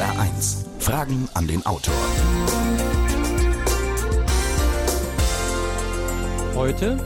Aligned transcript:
SR1. 0.00 0.64
Fragen 0.78 1.28
an 1.34 1.46
den 1.46 1.66
Autor. 1.66 1.92
Heute, 6.54 6.96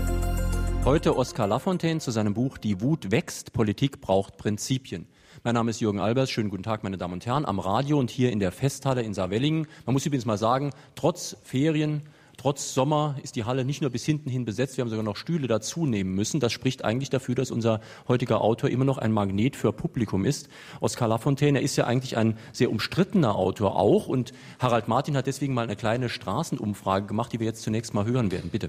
heute 0.85 1.17
Oskar 1.17 1.49
Lafontaine 1.49 1.99
zu 1.99 2.13
seinem 2.13 2.35
Buch 2.35 2.57
Die 2.57 2.81
Wut 2.81 3.11
wächst, 3.11 3.53
Politik 3.53 4.01
braucht 4.01 4.37
Prinzipien. 4.37 5.09
Mein 5.43 5.55
Name 5.55 5.73
ist 5.73 5.81
Jürgen 5.81 5.99
Albers. 5.99 6.31
Schönen 6.31 6.51
guten 6.51 6.63
Tag, 6.63 6.85
meine 6.85 6.97
Damen 6.97 7.15
und 7.15 7.27
Herren, 7.27 7.45
am 7.45 7.59
Radio 7.59 7.99
und 7.99 8.13
hier 8.13 8.31
in 8.31 8.39
der 8.39 8.53
Festhalle 8.53 9.03
in 9.03 9.13
Saarwellingen. 9.13 9.67
Man 9.87 9.95
muss 9.95 10.07
übrigens 10.07 10.25
mal 10.25 10.39
sagen, 10.39 10.71
trotz 10.95 11.37
Ferien, 11.43 12.03
Trotz 12.45 12.75
Sommer 12.75 13.17
ist 13.23 13.37
die 13.37 13.45
Halle 13.45 13.65
nicht 13.65 13.81
nur 13.81 13.89
bis 13.89 14.05
hinten 14.05 14.29
hin 14.29 14.45
besetzt, 14.45 14.77
wir 14.77 14.83
haben 14.83 14.91
sogar 14.91 15.03
noch 15.03 15.17
Stühle 15.17 15.49
dazu 15.49 15.87
nehmen 15.87 16.15
müssen. 16.15 16.41
Das 16.41 16.53
spricht 16.53 16.85
eigentlich 16.85 17.09
dafür, 17.09 17.35
dass 17.35 17.51
unser 17.51 17.81
heutiger 18.07 18.43
Autor 18.43 18.69
immer 18.69 18.85
noch 18.85 18.99
ein 18.99 19.13
Magnet 19.13 19.57
für 19.57 19.73
Publikum 19.73 20.27
ist. 20.27 20.51
Oskar 20.81 21.09
Lafontaine, 21.09 21.61
er 21.61 21.65
ist 21.65 21.77
ja 21.77 21.87
eigentlich 21.87 22.19
ein 22.19 22.37
sehr 22.53 22.71
umstrittener 22.71 23.35
Autor 23.35 23.77
auch 23.77 24.09
und 24.09 24.35
Harald 24.59 24.89
Martin 24.89 25.17
hat 25.17 25.27
deswegen 25.27 25.55
mal 25.55 25.63
eine 25.63 25.75
kleine 25.75 26.11
Straßenumfrage 26.11 27.07
gemacht, 27.07 27.33
die 27.33 27.41
wir 27.41 27.47
jetzt 27.47 27.63
zunächst 27.63 27.95
mal 27.95 28.05
hören 28.05 28.31
werden. 28.31 28.51
Bitte. 28.51 28.69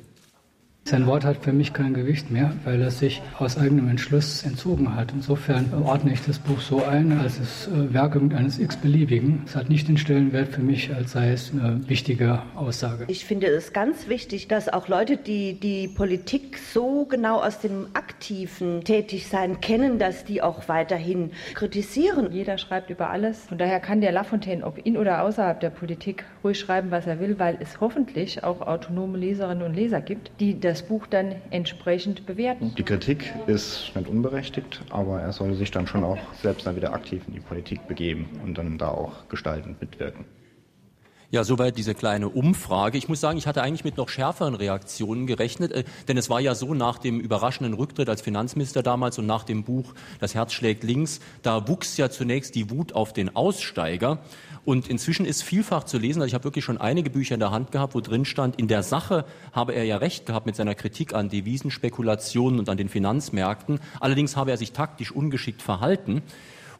Sein 0.88 1.07
Wort 1.07 1.25
hat 1.25 1.38
für 1.38 1.52
mich 1.52 1.73
kein 1.73 1.95
Gewicht 1.95 2.30
mehr, 2.30 2.53
weil 2.63 2.80
er 2.80 2.91
sich 2.91 3.20
aus 3.39 3.57
eigenem 3.57 3.89
Entschluss 3.89 4.44
entzogen 4.44 4.95
hat. 4.95 5.11
Insofern 5.13 5.73
ordne 5.84 6.13
ich 6.13 6.21
das 6.21 6.38
Buch 6.38 6.61
so 6.61 6.84
ein, 6.84 7.11
als 7.11 7.39
das 7.39 7.67
äh, 7.70 7.91
Werk 7.91 8.16
eines 8.16 8.59
x-beliebigen. 8.59 9.41
Es 9.48 9.55
hat 9.55 9.67
nicht 9.67 9.88
den 9.88 9.98
Stellenwert 9.98 10.49
für 10.49 10.61
mich, 10.61 10.94
als 10.94 11.13
sei 11.13 11.31
es 11.31 11.52
eine 11.52 11.81
wichtige 11.89 12.44
Aussage. 12.53 13.05
Ich 13.08 13.25
finde 13.25 13.48
es 13.48 13.73
ganz 13.73 14.09
wichtig, 14.09 14.48
dass 14.48 14.70
auch 14.70 14.88
Leute, 14.88 15.17
die 15.17 15.59
die 15.59 15.88
Politik 15.88 16.59
so 16.59 17.05
genau 17.05 17.41
aus 17.41 17.59
dem 17.59 17.88
aktiven 17.95 18.83
Tätigsein 18.83 19.61
kennen, 19.61 19.97
dass 19.97 20.23
die 20.23 20.44
auch 20.44 20.70
weiterhin 20.70 21.31
kritisieren. 21.55 22.31
Jeder 22.31 22.59
schreibt 22.59 22.91
über 22.91 23.09
alles. 23.09 23.47
Und 23.49 23.59
daher 23.59 23.80
kann 23.80 24.02
der 24.02 24.11
Lafontaine, 24.11 24.63
ob 24.63 24.77
in 24.77 24.97
oder 24.97 25.23
außerhalb 25.23 25.59
der 25.59 25.72
Politik, 25.72 26.25
ruhig 26.44 26.59
schreiben, 26.59 26.91
was 26.91 27.08
er 27.08 27.19
will, 27.19 27.39
weil 27.39 27.58
es 27.59 27.81
hoffentlich 27.81 28.44
auch 28.44 28.61
autonome 28.61 29.17
Leserinnen 29.17 29.63
und 29.63 29.73
Leser 29.73 30.00
gibt, 30.00 30.30
die 30.39 30.59
das 30.59 30.75
das 30.76 30.84
Buch 30.84 31.08
dann 31.08 31.36
entsprechend 31.52 32.26
bewerten. 32.26 32.73
Die 32.78 32.84
Kritik 32.84 33.34
ist 33.48 33.95
nicht 33.95 34.09
unberechtigt, 34.09 34.81
aber 34.90 35.22
er 35.22 35.31
soll 35.31 35.54
sich 35.54 35.72
dann 35.72 35.88
schon 35.88 36.04
auch 36.04 36.18
selbst 36.42 36.68
dann 36.68 36.76
wieder 36.76 36.94
aktiv 36.94 37.23
in 37.28 37.34
die 37.34 37.40
Politik 37.40 37.88
begeben 37.88 38.28
und 38.44 38.58
dann 38.58 38.78
da 38.78 38.90
auch 38.90 39.30
gestaltend 39.30 39.80
mitwirken. 39.80 40.26
Ja, 41.31 41.44
soweit 41.44 41.78
diese 41.78 41.96
kleine 41.96 42.30
Umfrage. 42.30 42.98
Ich 42.98 43.09
muss 43.09 43.20
sagen, 43.20 43.38
ich 43.38 43.48
hatte 43.48 43.62
eigentlich 43.62 43.84
mit 43.84 43.98
noch 43.98 44.09
schärferen 44.09 44.53
Reaktionen 44.53 45.28
gerechnet, 45.28 45.72
äh, 45.72 45.84
denn 46.08 46.18
es 46.18 46.30
war 46.30 46.40
ja 46.40 46.56
so 46.56 46.73
nach 46.73 46.98
dem 47.00 47.20
überraschenden 47.20 47.73
Rücktritt 47.73 48.09
als 48.09 48.22
Finanzminister 48.22 48.84
damals 48.84 49.18
und 49.18 49.26
nach 49.26 49.44
dem 49.44 49.64
Buch 49.64 49.94
Das 50.20 50.36
Herz 50.36 50.53
schlägt 50.53 50.84
links, 50.84 51.22
da 51.42 51.68
wuchs 51.68 51.98
ja 51.98 52.09
zunächst 52.09 52.53
die 52.56 52.70
Wut 52.70 52.94
auf 52.94 53.14
den 53.14 53.36
Aussteiger. 53.36 54.20
Und 54.66 54.89
inzwischen 54.89 55.27
ist 55.27 55.44
vielfach 55.44 55.83
zu 55.83 55.99
lesen, 55.99 56.21
also 56.21 56.27
ich 56.27 56.33
habe 56.33 56.44
wirklich 56.44 56.66
schon 56.66 56.80
einige 56.80 57.11
Bücher 57.11 57.35
in 57.35 57.39
der 57.39 57.52
Hand 57.52 57.71
gehabt, 57.71 57.94
wo 57.94 58.02
drin 58.02 58.25
stand, 58.25 58.55
in 58.55 58.67
der 58.67 58.81
Sache 58.81 59.25
habe 59.53 59.75
er 59.75 59.83
ja 59.83 59.97
recht 59.97 60.25
gehabt 60.25 60.47
mit 60.47 60.55
seiner 60.55 60.73
Kritik 60.73 61.13
an 61.13 61.30
Devisenspekulationen 61.30 62.59
und 62.59 62.67
an 62.67 62.77
den 62.77 62.89
Finanzmärkten. 62.89 63.80
Allerdings 63.99 64.35
habe 64.35 64.49
er 64.49 64.57
sich 64.57 64.72
taktisch 64.72 65.11
ungeschickt 65.11 65.61
verhalten. 65.61 66.23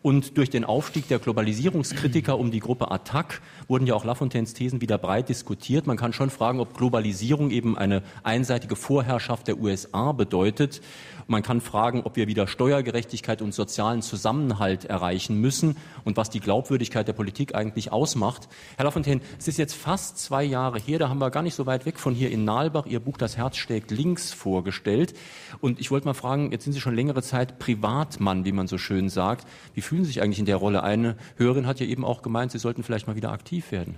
Und 0.06 0.38
durch 0.38 0.52
den 0.52 0.66
Aufstieg 0.66 1.08
der 1.08 1.18
Globalisierungskritiker 1.18 2.38
um 2.38 2.52
die 2.52 2.60
Gruppe 2.60 2.92
Attac 2.92 3.42
wurden 3.68 3.88
ja 3.88 3.96
auch 3.96 4.06
Lafontaines 4.06 4.54
Thesen 4.54 4.80
wieder 4.80 5.00
breit 5.00 5.30
diskutiert. 5.30 5.88
Man 5.88 5.98
kann 5.98 6.14
schon 6.14 6.30
fragen, 6.30 6.60
ob 6.60 6.78
Globalisierung 6.78 7.50
eben 7.50 7.76
eine 7.76 8.04
einseitige 8.22 8.76
Vorherrschaft 8.76 9.48
der 9.48 9.58
USA 9.58 10.12
bedeutet. 10.12 10.82
Man 11.28 11.42
kann 11.42 11.60
fragen, 11.60 12.04
ob 12.04 12.18
wir 12.18 12.28
wieder 12.28 12.46
Steuergerechtigkeit 12.46 13.42
und 13.42 13.52
sozialen 13.52 14.04
Zusammenhalt 14.04 14.86
erreichen 14.86 15.42
müssen 15.42 15.76
und 16.04 16.18
was 16.18 16.30
die 16.30 16.40
Glaubwürdigkeit 16.40 17.08
der 17.08 17.14
Politik 17.14 17.56
eigentlich 17.56 17.92
ausmacht. 17.92 18.48
Herr 18.78 18.86
Lafontaine, 18.86 19.22
es 19.40 19.48
ist 19.48 19.58
jetzt 19.58 19.74
fast 19.74 20.20
zwei 20.20 20.44
Jahre 20.44 20.78
her, 20.78 21.00
da 21.00 21.10
haben 21.10 21.18
wir 21.18 21.32
gar 21.32 21.42
nicht 21.42 21.56
so 21.56 21.66
weit 21.66 21.88
weg 21.88 21.98
von 21.98 22.14
hier 22.14 22.30
in 22.30 22.46
Nalbach 22.46 22.86
Ihr 22.86 23.00
Buch 23.00 23.18
Das 23.18 23.38
Herz 23.38 23.58
schlägt 23.58 23.90
links 23.90 24.34
vorgestellt. 24.34 25.16
Und 25.62 25.80
ich 25.80 25.90
wollte 25.90 26.06
mal 26.06 26.14
fragen, 26.14 26.52
jetzt 26.52 26.66
sind 26.66 26.74
Sie 26.74 26.82
schon 26.82 26.94
längere 26.94 27.24
Zeit 27.24 27.58
Privatmann, 27.58 28.46
wie 28.46 28.52
man 28.52 28.68
so 28.68 28.78
schön 28.78 29.10
sagt. 29.10 29.48
Wie 29.74 29.82
fühlen 29.96 30.06
sich 30.06 30.22
eigentlich 30.22 30.40
in 30.40 30.46
der 30.46 30.58
Rolle? 30.58 30.84
Eine 30.84 31.16
Hörerin 31.38 31.68
hat 31.68 31.80
ja 31.80 31.86
eben 31.86 32.04
auch 32.04 32.22
gemeint, 32.22 32.52
Sie 32.52 32.60
sollten 32.60 32.84
vielleicht 32.84 33.08
mal 33.08 33.16
wieder 33.16 33.32
aktiv 33.32 33.72
werden. 33.72 33.96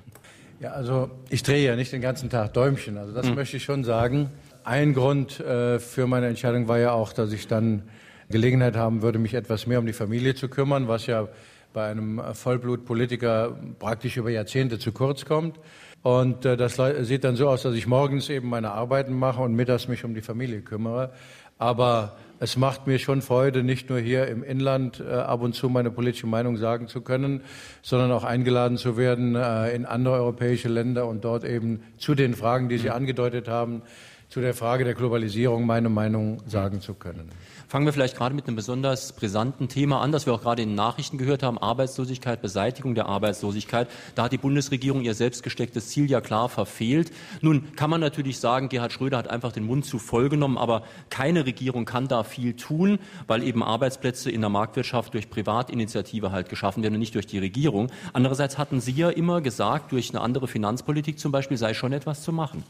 Ja, 0.59 0.71
also 0.71 1.09
ich 1.29 1.41
drehe 1.41 1.65
ja 1.65 1.75
nicht 1.75 1.91
den 1.91 2.01
ganzen 2.01 2.29
Tag 2.29 2.53
Däumchen. 2.53 2.97
Also 2.97 3.13
das 3.13 3.27
hm. 3.27 3.35
möchte 3.35 3.57
ich 3.57 3.63
schon 3.63 3.83
sagen. 3.83 4.29
Ein 4.63 4.93
Grund 4.93 5.39
äh, 5.39 5.79
für 5.79 6.05
meine 6.05 6.27
Entscheidung 6.27 6.67
war 6.67 6.77
ja 6.77 6.91
auch, 6.91 7.13
dass 7.13 7.31
ich 7.31 7.47
dann 7.47 7.83
Gelegenheit 8.29 8.75
haben 8.75 9.01
würde, 9.01 9.17
mich 9.17 9.33
etwas 9.33 9.65
mehr 9.65 9.79
um 9.79 9.87
die 9.87 9.93
Familie 9.93 10.35
zu 10.35 10.49
kümmern, 10.49 10.87
was 10.87 11.07
ja 11.07 11.29
bei 11.73 11.89
einem 11.89 12.21
Vollblutpolitiker 12.33 13.57
praktisch 13.79 14.17
über 14.17 14.29
Jahrzehnte 14.29 14.77
zu 14.77 14.91
kurz 14.91 15.25
kommt. 15.25 15.59
Und 16.03 16.45
äh, 16.45 16.57
das 16.57 16.79
sieht 17.01 17.23
dann 17.23 17.35
so 17.35 17.49
aus, 17.49 17.63
dass 17.63 17.73
ich 17.73 17.87
morgens 17.87 18.29
eben 18.29 18.49
meine 18.49 18.71
Arbeiten 18.71 19.17
mache 19.17 19.41
und 19.41 19.55
mittags 19.55 19.87
mich 19.87 20.03
um 20.03 20.13
die 20.13 20.21
Familie 20.21 20.61
kümmere. 20.61 21.11
Aber 21.57 22.17
es 22.39 22.57
macht 22.57 22.87
mir 22.87 22.99
schon 22.99 23.21
Freude, 23.21 23.63
nicht 23.63 23.89
nur 23.89 23.99
hier 23.99 24.27
im 24.27 24.43
Inland 24.43 24.99
äh, 24.99 25.11
ab 25.11 25.41
und 25.41 25.53
zu 25.53 25.69
meine 25.69 25.91
politische 25.91 26.27
Meinung 26.27 26.57
sagen 26.57 26.87
zu 26.87 27.01
können, 27.01 27.41
sondern 27.81 28.11
auch 28.11 28.23
eingeladen 28.23 28.77
zu 28.77 28.97
werden 28.97 29.35
äh, 29.35 29.71
in 29.75 29.85
andere 29.85 30.15
europäische 30.15 30.69
Länder 30.69 31.07
und 31.07 31.25
dort 31.25 31.43
eben 31.43 31.81
zu 31.97 32.15
den 32.15 32.35
Fragen, 32.35 32.69
die 32.69 32.77
Sie 32.77 32.89
angedeutet 32.89 33.47
haben, 33.47 33.81
zu 34.29 34.41
der 34.41 34.53
Frage 34.53 34.83
der 34.83 34.93
Globalisierung 34.93 35.65
meine 35.65 35.89
Meinung 35.89 36.41
sagen 36.47 36.81
zu 36.81 36.93
können. 36.93 37.29
Fangen 37.69 37.85
wir 37.85 37.91
vielleicht 37.91 38.15
gerade 38.15 38.33
mit 38.33 38.47
einem 38.47 38.55
besonders 38.55 39.11
brisanten 39.11 39.67
Thema 39.67 39.99
an, 39.99 40.13
das 40.13 40.25
wir 40.25 40.33
auch 40.33 40.41
gerade 40.41 40.61
in 40.61 40.69
den 40.69 40.75
Nachrichten 40.75 41.17
gehört 41.17 41.43
haben, 41.43 41.57
Arbeitslosigkeit, 41.57 42.41
Beseitigung 42.41 42.95
der 42.95 43.07
Arbeitslosigkeit. 43.07 43.89
Da 44.15 44.23
hat 44.23 44.31
die 44.31 44.37
Bundesregierung 44.37 45.01
ihr 45.01 45.13
selbst 45.13 45.43
gestecktes 45.43 45.89
Ziel 45.89 46.09
ja 46.09 46.21
klar 46.21 46.47
verfehlt. 46.47 47.11
Nun 47.41 47.75
kann 47.75 47.89
man 47.89 47.99
natürlich 47.99 48.39
sagen, 48.39 48.69
Gerhard 48.69 48.93
Schröder 48.93 49.17
hat 49.17 49.29
einfach 49.29 49.51
den 49.51 49.65
Mund 49.65 49.85
zu 49.85 49.99
voll 49.99 50.29
genommen, 50.29 50.57
aber 50.57 50.83
keine 51.09 51.45
Regierung 51.45 51.83
kann 51.83 52.07
da 52.07 52.23
viel 52.23 52.53
tun, 52.53 52.99
weil 53.27 53.43
eben 53.43 53.61
Arbeitsplätze 53.61 54.31
in 54.31 54.39
der 54.39 54.49
Marktwirtschaft 54.49 55.13
durch 55.13 55.29
Privatinitiative 55.29 56.31
halt 56.31 56.47
geschaffen 56.47 56.83
werden 56.83 56.93
und 56.93 57.01
nicht 57.01 57.15
durch 57.15 57.27
die 57.27 57.39
Regierung. 57.39 57.91
Andererseits 58.13 58.57
hatten 58.57 58.79
Sie 58.79 58.93
ja 58.93 59.09
immer 59.09 59.41
gesagt, 59.41 59.91
durch 59.91 60.11
eine 60.11 60.21
andere 60.21 60.47
Finanzpolitik 60.47 61.19
zum 61.19 61.33
Beispiel 61.33 61.57
sei 61.57 61.73
schon 61.73 61.91
etwas 61.91 62.23
zu 62.23 62.31
machen. 62.31 62.63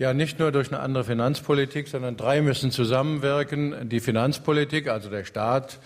Ja, 0.00 0.14
nicht 0.14 0.38
nur 0.38 0.50
durch 0.50 0.72
eine 0.72 0.80
andere 0.80 1.04
Finanzpolitik, 1.04 1.86
sondern 1.86 2.16
drei 2.16 2.40
müssen 2.40 2.70
zusammenwirken. 2.70 3.90
Die 3.90 4.00
Finanzpolitik, 4.00 4.88
also 4.88 5.10
der 5.10 5.26
Staat, 5.26 5.78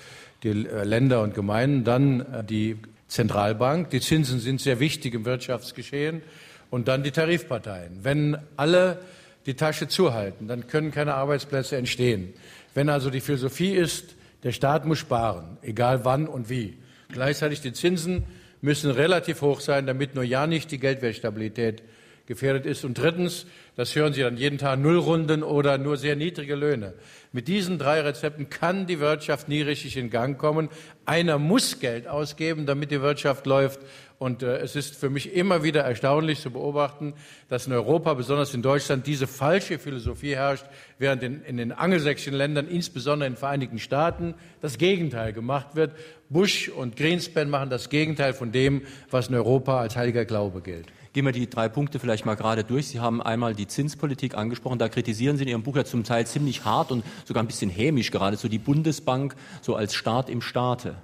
die 0.45 0.51
äh, 0.51 0.85
Länder 0.85 1.21
und 1.21 1.35
Gemeinden, 1.35 1.83
dann 1.83 2.21
äh, 2.21 2.45
die 2.45 2.77
Zentralbank. 3.09 3.91
Die 3.91 4.01
Zinsen 4.01 4.39
sind 4.39 4.61
sehr 4.61 4.79
wichtig 4.79 5.15
im 5.15 5.25
Wirtschaftsgeschehen. 5.25 6.23
Und 6.71 6.87
dann 6.87 7.03
die 7.03 7.11
Tarifparteien. 7.11 8.05
Wenn 8.05 8.39
alle 8.57 9.01
die 9.47 9.55
Tasche 9.55 9.89
zuhalten, 9.89 10.47
dann 10.47 10.69
können 10.69 10.93
keine 10.93 11.15
Arbeitsplätze 11.15 11.77
entstehen. 11.77 12.35
Wenn 12.73 12.91
also 12.91 13.11
die 13.11 13.21
Philosophie 13.21 13.73
ist, 13.73 14.15
der 14.45 14.53
Staat 14.53 14.87
muss 14.87 15.01
sparen, 15.01 15.59
egal 15.61 16.05
wann 16.05 16.29
und 16.29 16.49
wie. 16.49 16.79
Gleichzeitig 17.09 17.63
die 17.63 17.73
Zinsen 17.73 18.23
müssen 18.61 18.93
relativ 18.93 19.43
hoch 19.43 19.59
sein, 19.59 19.89
damit 19.89 20.15
nur 20.15 20.23
ja 20.23 20.47
nicht 20.47 20.71
die 20.71 20.79
Geldwertstabilität 20.79 21.83
gefährdet 22.27 22.67
ist. 22.67 22.85
Und 22.85 22.99
drittens, 22.99 23.47
das 23.77 23.95
hören 23.95 24.13
Sie 24.13 24.23
dann 24.23 24.37
jeden 24.37 24.59
Tag, 24.59 24.79
Nullrunden 24.79 25.43
oder 25.43 25.79
nur 25.79 25.97
sehr 25.97 26.17
niedrige 26.17 26.55
Löhne. 26.55 26.95
Mit 27.33 27.49
diesen 27.49 27.79
drei 27.79 28.01
Rezepten 28.01 28.49
kann 28.49 28.87
die 28.87 29.01
Wirtschaft 29.01 29.49
nie 29.49 29.61
richtig 29.63 29.97
in 29.97 30.09
Gang 30.09 30.39
kommen. 30.39 30.69
Einer 31.05 31.39
muss 31.39 31.81
Geld 31.81 32.07
ausgeben, 32.07 32.65
damit 32.65 32.91
die 32.91 33.03
Wirtschaft 33.03 33.47
läuft. 33.47 33.81
Und 34.19 34.43
äh, 34.43 34.59
es 34.59 34.77
ist 34.77 34.95
für 34.95 35.11
mich 35.11 35.35
immer 35.35 35.65
wieder 35.65 35.83
erstaunlich 35.83 36.41
zu 36.41 36.51
beobachten, 36.51 37.15
dass 37.49 37.67
in 37.67 37.73
Europa, 37.73 38.15
besonders 38.15 38.55
in 38.55 38.63
Deutschland, 38.63 39.07
diese 39.07 39.27
falsche 39.27 39.79
Philosophie 39.79 40.37
herrscht, 40.37 40.65
während 40.99 41.23
in, 41.23 41.43
in 41.43 41.57
den 41.57 41.73
angelsächsischen 41.73 42.35
Ländern, 42.35 42.69
insbesondere 42.69 43.27
in 43.27 43.33
den 43.35 43.39
Vereinigten 43.39 43.81
Staaten, 43.81 44.35
das 44.63 44.79
Gegenteil 44.79 45.33
gemacht 45.33 45.75
wird. 45.75 45.93
Bush 46.31 46.69
und 46.69 46.97
Greenspan 46.97 47.51
machen 47.51 47.69
das 47.69 47.91
Gegenteil 47.91 48.33
von 48.33 48.53
dem, 48.53 48.83
was 49.11 49.29
in 49.29 49.35
Europa 49.35 49.81
als 49.81 49.97
heiliger 49.97 50.25
Glaube 50.25 50.63
gilt. 50.63 50.87
Gehen 51.15 51.25
wir 51.27 51.31
die 51.31 51.49
drei 51.49 51.69
Punkte 51.69 52.01
vielleicht 52.01 52.27
mal 52.27 52.35
gerade 52.35 52.65
durch. 52.65 52.89
Sie 52.89 52.99
haben 52.99 53.23
einmal 53.23 53.55
die 53.55 53.69
Zinspolitik 53.69 54.35
angesprochen. 54.37 54.81
Da 54.81 54.89
kritisieren 54.89 55.37
Sie 55.37 55.45
in 55.45 55.49
Ihrem 55.49 55.63
Buch 55.63 55.77
ja 55.77 55.85
zum 55.85 56.03
Teil 56.03 56.27
ziemlich 56.27 56.65
hart 56.65 56.91
und 56.91 57.05
sogar 57.25 57.41
ein 57.41 57.47
bisschen 57.47 57.71
hämisch 57.71 58.11
geradezu 58.11 58.49
die 58.49 58.59
Bundesbank 58.59 59.37
so 59.63 59.77
als 59.77 59.95
Staat 59.95 60.29
im 60.29 60.43
Staate. 60.43 60.97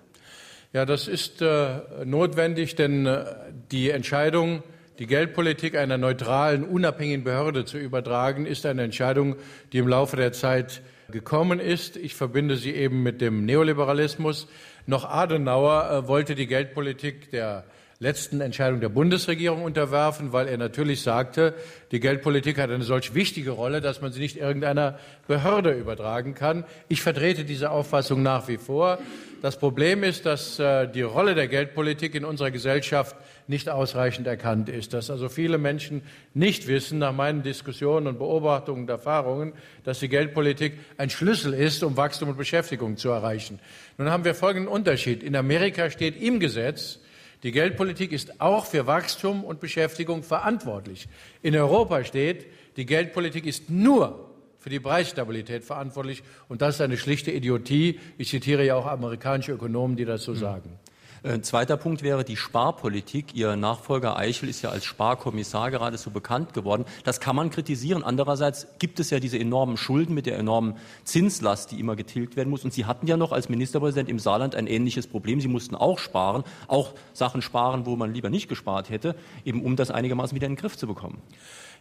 Ja, 0.73 0.85
das 0.85 1.07
ist 1.07 1.43
äh, 1.43 2.05
notwendig, 2.05 2.75
denn 2.75 3.07
äh, 3.07 3.25
die 3.71 3.91
Entscheidung, 3.91 4.65
die 4.99 5.07
Geldpolitik 5.07 5.77
einer 5.77 5.97
neutralen, 5.97 6.65
unabhängigen 6.65 7.23
Behörde 7.23 7.65
zu 7.65 7.79
übertragen, 7.79 8.47
ist 8.47 8.67
eine 8.67 8.83
Entscheidung, 8.83 9.37
die 9.73 9.79
im 9.79 9.87
Laufe 9.87 10.17
der 10.17 10.33
Zeit 10.33 10.83
gekommen 11.13 11.61
ist. 11.61 11.97
Ich 11.97 12.17
verbinde 12.17 12.56
sie 12.56 12.73
eben 12.73 13.05
mit 13.05 13.21
dem 13.21 13.45
Neoliberalismus. 13.47 14.49
Noch 14.87 15.05
Adenauer 15.05 15.89
äh, 15.89 16.09
wollte 16.09 16.35
die 16.35 16.49
Geldpolitik 16.49 17.31
der 17.31 17.63
letzten 18.02 18.41
Entscheidung 18.41 18.81
der 18.81 18.88
Bundesregierung 18.88 19.62
unterwerfen, 19.62 20.32
weil 20.32 20.49
er 20.49 20.56
natürlich 20.56 21.02
sagte, 21.02 21.52
die 21.93 22.00
Geldpolitik 22.00 22.58
hat 22.58 22.70
eine 22.70 22.82
solch 22.82 23.14
wichtige 23.14 23.50
Rolle, 23.50 23.82
dass 23.82 24.00
man 24.00 24.11
sie 24.11 24.20
nicht 24.20 24.38
irgendeiner 24.38 24.99
Behörde 25.29 25.73
übertragen 25.73 26.35
kann. 26.35 26.64
Ich 26.88 27.02
vertrete 27.02 27.44
diese 27.44 27.70
Auffassung 27.70 28.23
nach 28.23 28.49
wie 28.49 28.56
vor. 28.56 28.99
Das 29.43 29.58
Problem 29.58 30.02
ist, 30.02 30.25
dass 30.25 30.58
äh, 30.58 30.88
die 30.88 31.02
Rolle 31.02 31.35
der 31.35 31.47
Geldpolitik 31.47 32.14
in 32.14 32.25
unserer 32.25 32.50
Gesellschaft 32.50 33.17
nicht 33.49 33.69
ausreichend 33.69 34.26
erkannt 34.26 34.70
ist, 34.70 34.94
dass 34.94 35.11
also 35.11 35.29
viele 35.29 35.58
Menschen 35.58 36.00
nicht 36.32 36.69
wissen, 36.69 36.99
nach 36.99 37.12
meinen 37.12 37.43
Diskussionen 37.43 38.06
und 38.06 38.19
Beobachtungen 38.19 38.82
und 38.82 38.88
Erfahrungen, 38.88 39.53
dass 39.85 39.99
die 39.99 40.08
Geldpolitik 40.08 40.79
ein 40.96 41.11
Schlüssel 41.11 41.53
ist, 41.53 41.82
um 41.82 41.99
Wachstum 41.99 42.31
und 42.31 42.38
Beschäftigung 42.38 42.96
zu 42.96 43.11
erreichen. 43.11 43.58
Nun 43.99 44.11
haben 44.11 44.25
wir 44.25 44.35
folgenden 44.35 44.73
Unterschied. 44.73 45.23
In 45.23 45.37
Amerika 45.37 45.91
steht 45.91 46.19
im 46.19 46.41
Gesetz, 46.41 46.99
die 47.43 47.53
Geldpolitik 47.53 48.13
ist 48.13 48.41
auch 48.41 48.67
für 48.67 48.87
Wachstum 48.87 49.45
und 49.45 49.61
Beschäftigung 49.61 50.23
verantwortlich. 50.23 51.09
In 51.43 51.57
Europa 51.57 52.05
steht, 52.05 52.47
die 52.77 52.87
Geldpolitik 52.87 53.47
ist 53.47 53.71
nur 53.71 54.31
für 54.59 54.69
die 54.69 54.81
Preisstabilität 54.81 55.65
verantwortlich. 55.65 56.23
Und 56.49 56.61
das 56.61 56.75
ist 56.75 56.81
eine 56.83 56.99
schlichte 56.99 57.31
Idiotie. 57.31 57.99
Ich 58.19 58.29
zitiere 58.29 58.65
ja 58.65 58.77
auch 58.77 58.87
amerikanische 58.87 59.53
Ökonomen, 59.53 59.97
die 59.97 60.05
das 60.05 60.23
so 60.23 60.33
hm. 60.33 60.39
sagen. 60.39 60.79
Ein 61.22 61.40
äh, 61.40 61.43
zweiter 61.43 61.76
Punkt 61.76 62.02
wäre 62.02 62.25
die 62.25 62.37
Sparpolitik. 62.37 63.34
Ihr 63.34 63.55
Nachfolger 63.55 64.17
Eichel 64.17 64.49
ist 64.49 64.62
ja 64.62 64.70
als 64.70 64.87
Sparkommissar 64.87 65.70
gerade 65.70 65.99
so 65.99 66.11
bekannt 66.11 66.55
geworden. 66.55 66.87
Das 67.05 67.20
kann 67.20 67.37
man 67.37 67.50
kritisieren. 67.50 68.02
Andererseits 68.02 68.67
gibt 68.78 69.00
es 69.00 69.11
ja 69.11 69.20
diese 69.20 69.38
enormen 69.38 69.76
Schulden 69.76 70.14
mit 70.14 70.25
der 70.25 70.38
enormen 70.38 70.76
Zinslast, 71.05 71.72
die 71.72 71.81
immer 71.81 71.94
getilgt 71.94 72.37
werden 72.37 72.49
muss. 72.49 72.64
Und 72.64 72.72
Sie 72.72 72.87
hatten 72.87 73.06
ja 73.06 73.19
noch 73.19 73.32
als 73.32 73.50
Ministerpräsident 73.50 74.08
im 74.08 74.19
Saarland 74.19 74.55
ein 74.55 74.67
ähnliches 74.67 75.06
Problem. 75.06 75.43
Sie 75.43 75.49
mussten 75.49 75.75
auch 75.75 75.99
sparen, 75.99 76.43
auch 76.69 76.94
Sachen 77.12 77.43
sparen, 77.43 77.84
wo 77.84 77.96
man 77.96 78.14
lieber 78.14 78.31
nicht 78.31 78.49
gespart 78.49 78.88
hätte, 78.88 79.14
eben 79.44 79.62
um 79.62 79.76
das 79.76 79.90
einigermaßen 79.90 80.34
wieder 80.34 80.46
in 80.46 80.55
den 80.55 80.61
Griff 80.61 80.78
zu 80.78 80.87
bekommen. 80.87 81.20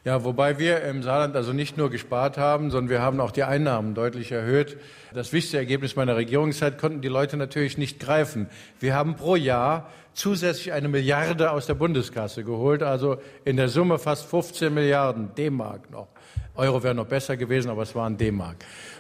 Ja, 0.06 0.24
wobei 0.24 0.60
wir 0.60 0.82
im 0.84 1.04
Saarland 1.04 1.36
also 1.36 1.52
nicht 1.52 1.78
nur 1.78 1.90
gespart 1.90 2.38
haben, 2.38 2.72
sondern 2.72 2.90
wir 2.90 3.02
haben 3.02 3.20
auch 3.20 3.32
die 3.32 3.44
Einnahmen 3.44 3.96
deutlich 3.96 4.32
erhöht. 4.32 4.78
Das 5.14 5.34
wichtigste 5.34 5.58
Ergebnis 5.58 5.98
meiner 5.98 6.16
Regierungszeit 6.16 6.78
konnten 6.78 7.02
die 7.02 7.10
Leute 7.10 7.36
natürlich 7.36 7.78
nicht 7.78 8.00
greifen. 8.00 8.48
Wir 8.80 8.96
haben 8.96 9.16
pro 9.16 9.36
Jahr 9.36 9.90
zusätzlich 10.14 10.72
eine 10.72 10.88
Milliarde 10.88 11.52
aus 11.52 11.66
der 11.66 11.74
Bundeskasse 11.74 12.46
geholt, 12.46 12.82
also 12.82 13.18
in 13.44 13.58
der 13.58 13.68
Summe 13.68 14.00
fast 14.00 14.26
15 14.28 14.74
Milliarden 14.74 15.36
D-Mark 15.36 15.92
noch. 15.92 16.08
Euro 16.56 16.82
wäre 16.82 16.96
noch 16.96 17.08
besser 17.08 17.36
gewesen, 17.36 17.70
aber 17.70 17.84
es 17.84 17.94
waren 17.94 18.18
D-Mark. 18.18 18.58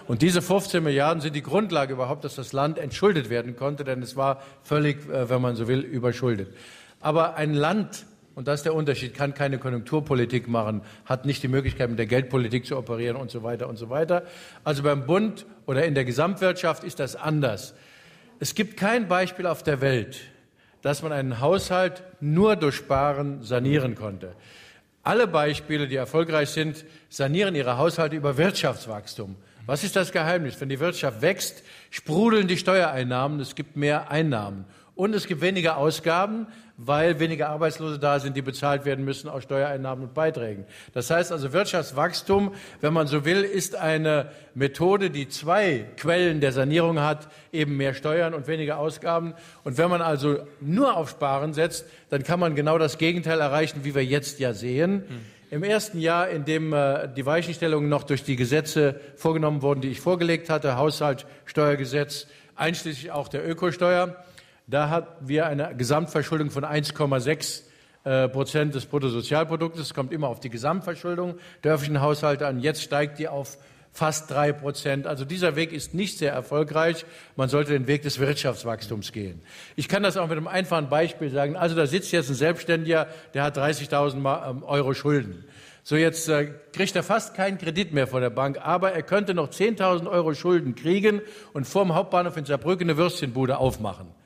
Und 0.07 0.21
diese 0.21 0.41
15 0.41 0.83
Milliarden 0.83 1.21
sind 1.21 1.35
die 1.35 1.43
Grundlage 1.43 1.93
überhaupt, 1.93 2.25
dass 2.25 2.35
das 2.35 2.51
Land 2.51 2.77
entschuldet 2.77 3.29
werden 3.29 3.55
konnte, 3.55 3.83
denn 3.85 4.01
es 4.01 4.17
war 4.17 4.41
völlig, 4.63 5.07
äh, 5.09 5.29
wenn 5.29 5.41
man 5.41 5.55
so 5.55 5.67
will, 5.67 5.79
überschuldet. 5.79 6.53
Aber 6.99 7.35
ein 7.35 7.53
Land, 7.53 8.05
und 8.39 8.47
das 8.47 8.61
ist 8.61 8.63
der 8.63 8.73
Unterschied, 8.73 9.13
kann 9.13 9.33
keine 9.33 9.57
Konjunkturpolitik 9.57 10.47
machen, 10.47 10.81
hat 11.03 11.25
nicht 11.25 11.43
die 11.43 11.49
Möglichkeit, 11.49 11.89
mit 11.89 11.99
der 11.99 12.05
Geldpolitik 12.05 12.65
zu 12.65 12.77
operieren 12.77 13.17
und 13.17 13.29
so 13.29 13.43
weiter 13.43 13.67
und 13.67 13.75
so 13.75 13.89
weiter. 13.89 14.23
Also 14.63 14.81
beim 14.81 15.05
Bund 15.05 15.45
oder 15.65 15.83
in 15.83 15.93
der 15.93 16.05
Gesamtwirtschaft 16.05 16.85
ist 16.85 17.01
das 17.01 17.17
anders. 17.17 17.73
Es 18.39 18.55
gibt 18.55 18.77
kein 18.77 19.09
Beispiel 19.09 19.45
auf 19.45 19.61
der 19.61 19.81
Welt, 19.81 20.21
dass 20.81 21.03
man 21.03 21.11
einen 21.11 21.41
Haushalt 21.41 22.01
nur 22.21 22.55
durch 22.55 22.75
Sparen 22.75 23.43
sanieren 23.43 23.95
konnte. 23.95 24.31
Alle 25.03 25.27
Beispiele, 25.27 25.89
die 25.89 25.97
erfolgreich 25.97 26.51
sind, 26.51 26.85
sanieren 27.09 27.55
ihre 27.55 27.77
Haushalte 27.77 28.15
über 28.15 28.37
Wirtschaftswachstum. 28.37 29.35
Was 29.65 29.83
ist 29.83 29.97
das 29.97 30.13
Geheimnis? 30.13 30.61
Wenn 30.61 30.69
die 30.69 30.79
Wirtschaft 30.79 31.21
wächst, 31.21 31.61
sprudeln 31.89 32.47
die 32.47 32.55
Steuereinnahmen, 32.55 33.41
es 33.41 33.55
gibt 33.55 33.75
mehr 33.75 34.09
Einnahmen. 34.09 34.63
Und 34.95 35.13
es 35.13 35.27
gibt 35.27 35.41
weniger 35.41 35.77
Ausgaben, 35.77 36.47
weil 36.81 37.19
weniger 37.19 37.49
Arbeitslose 37.49 37.99
da 37.99 38.19
sind, 38.19 38.37
die 38.37 38.41
bezahlt 38.41 38.85
werden 38.85 39.03
müssen 39.03 39.27
aus 39.27 39.43
Steuereinnahmen 39.43 40.05
und 40.05 40.13
Beiträgen. 40.13 40.65
Das 40.93 41.09
heißt 41.09 41.31
also, 41.33 41.51
Wirtschaftswachstum, 41.51 42.53
wenn 42.79 42.93
man 42.93 43.07
so 43.07 43.25
will, 43.25 43.43
ist 43.43 43.75
eine 43.75 44.31
Methode, 44.55 45.09
die 45.09 45.27
zwei 45.27 45.85
Quellen 45.97 46.39
der 46.39 46.53
Sanierung 46.53 47.01
hat, 47.01 47.27
eben 47.51 47.75
mehr 47.75 47.93
Steuern 47.93 48.33
und 48.33 48.47
weniger 48.47 48.79
Ausgaben. 48.79 49.33
Und 49.65 49.77
wenn 49.77 49.89
man 49.89 50.01
also 50.01 50.37
nur 50.61 50.95
auf 50.95 51.09
Sparen 51.09 51.53
setzt, 51.53 51.85
dann 52.09 52.23
kann 52.23 52.39
man 52.39 52.55
genau 52.55 52.77
das 52.77 52.97
Gegenteil 52.97 53.41
erreichen, 53.41 53.81
wie 53.83 53.93
wir 53.93 54.05
jetzt 54.05 54.39
ja 54.39 54.53
sehen. 54.53 55.03
Hm. 55.07 55.19
Im 55.51 55.63
ersten 55.63 55.99
Jahr, 55.99 56.29
in 56.29 56.45
dem 56.45 56.71
äh, 56.71 57.09
die 57.13 57.25
Weichenstellungen 57.25 57.89
noch 57.89 58.03
durch 58.03 58.23
die 58.23 58.37
Gesetze 58.37 59.01
vorgenommen 59.17 59.61
wurden, 59.63 59.81
die 59.81 59.89
ich 59.89 59.99
vorgelegt 59.99 60.49
hatte, 60.49 60.77
Haushalt, 60.77 61.25
Steuergesetz, 61.45 62.27
einschließlich 62.55 63.11
auch 63.11 63.27
der 63.27 63.47
Ökosteuer, 63.49 64.15
da 64.69 64.89
hatten 64.89 65.27
wir 65.27 65.47
eine 65.47 65.75
Gesamtverschuldung 65.75 66.51
von 66.51 66.63
1,6 66.63 67.63
äh, 68.03 68.29
Prozent 68.29 68.75
des 68.75 68.85
Bruttosozialproduktes. 68.85 69.81
Es 69.81 69.93
kommt 69.93 70.13
immer 70.13 70.27
auf 70.27 70.39
die 70.39 70.49
Gesamtverschuldung 70.49 71.35
der 71.63 71.73
öffentlichen 71.73 72.01
Haushalte 72.01 72.47
an. 72.47 72.59
Jetzt 72.59 72.83
steigt 72.83 73.19
die 73.19 73.27
auf 73.27 73.57
fast 73.91 74.29
drei 74.29 74.53
Prozent. 74.53 75.07
Also 75.07 75.25
dieser 75.25 75.55
Weg 75.55 75.73
ist 75.73 75.93
nicht 75.93 76.17
sehr 76.17 76.31
erfolgreich. 76.31 77.05
Man 77.35 77.49
sollte 77.49 77.73
den 77.73 77.87
Weg 77.87 78.03
des 78.03 78.19
Wirtschaftswachstums 78.19 79.11
gehen. 79.11 79.41
Ich 79.75 79.87
kann 79.87 80.03
das 80.03 80.17
auch 80.17 80.27
mit 80.27 80.37
einem 80.37 80.47
einfachen 80.47 80.89
Beispiel 80.89 81.31
sagen. 81.31 81.55
Also 81.55 81.75
da 81.75 81.87
sitzt 81.87 82.11
jetzt 82.11 82.29
ein 82.29 82.35
Selbstständiger, 82.35 83.07
der 83.33 83.43
hat 83.43 83.57
30.000 83.57 84.49
ähm, 84.49 84.63
Euro 84.63 84.93
Schulden. 84.93 85.43
So 85.83 85.95
jetzt 85.95 86.29
äh, 86.29 86.51
kriegt 86.71 86.95
er 86.95 87.03
fast 87.03 87.33
keinen 87.33 87.57
Kredit 87.57 87.93
mehr 87.93 88.05
von 88.05 88.21
der 88.21 88.29
Bank, 88.29 88.59
aber 88.61 88.91
er 88.91 89.01
könnte 89.01 89.33
noch 89.33 89.49
10.000 89.49 90.07
Euro 90.07 90.35
Schulden 90.35 90.75
kriegen 90.75 91.21
und 91.53 91.65
vorm 91.65 91.95
Hauptbahnhof 91.95 92.37
in 92.37 92.45
Saarbrücken 92.45 92.89
eine 92.89 92.97
Würstchenbude 92.97 93.57
aufmachen. 93.57 94.18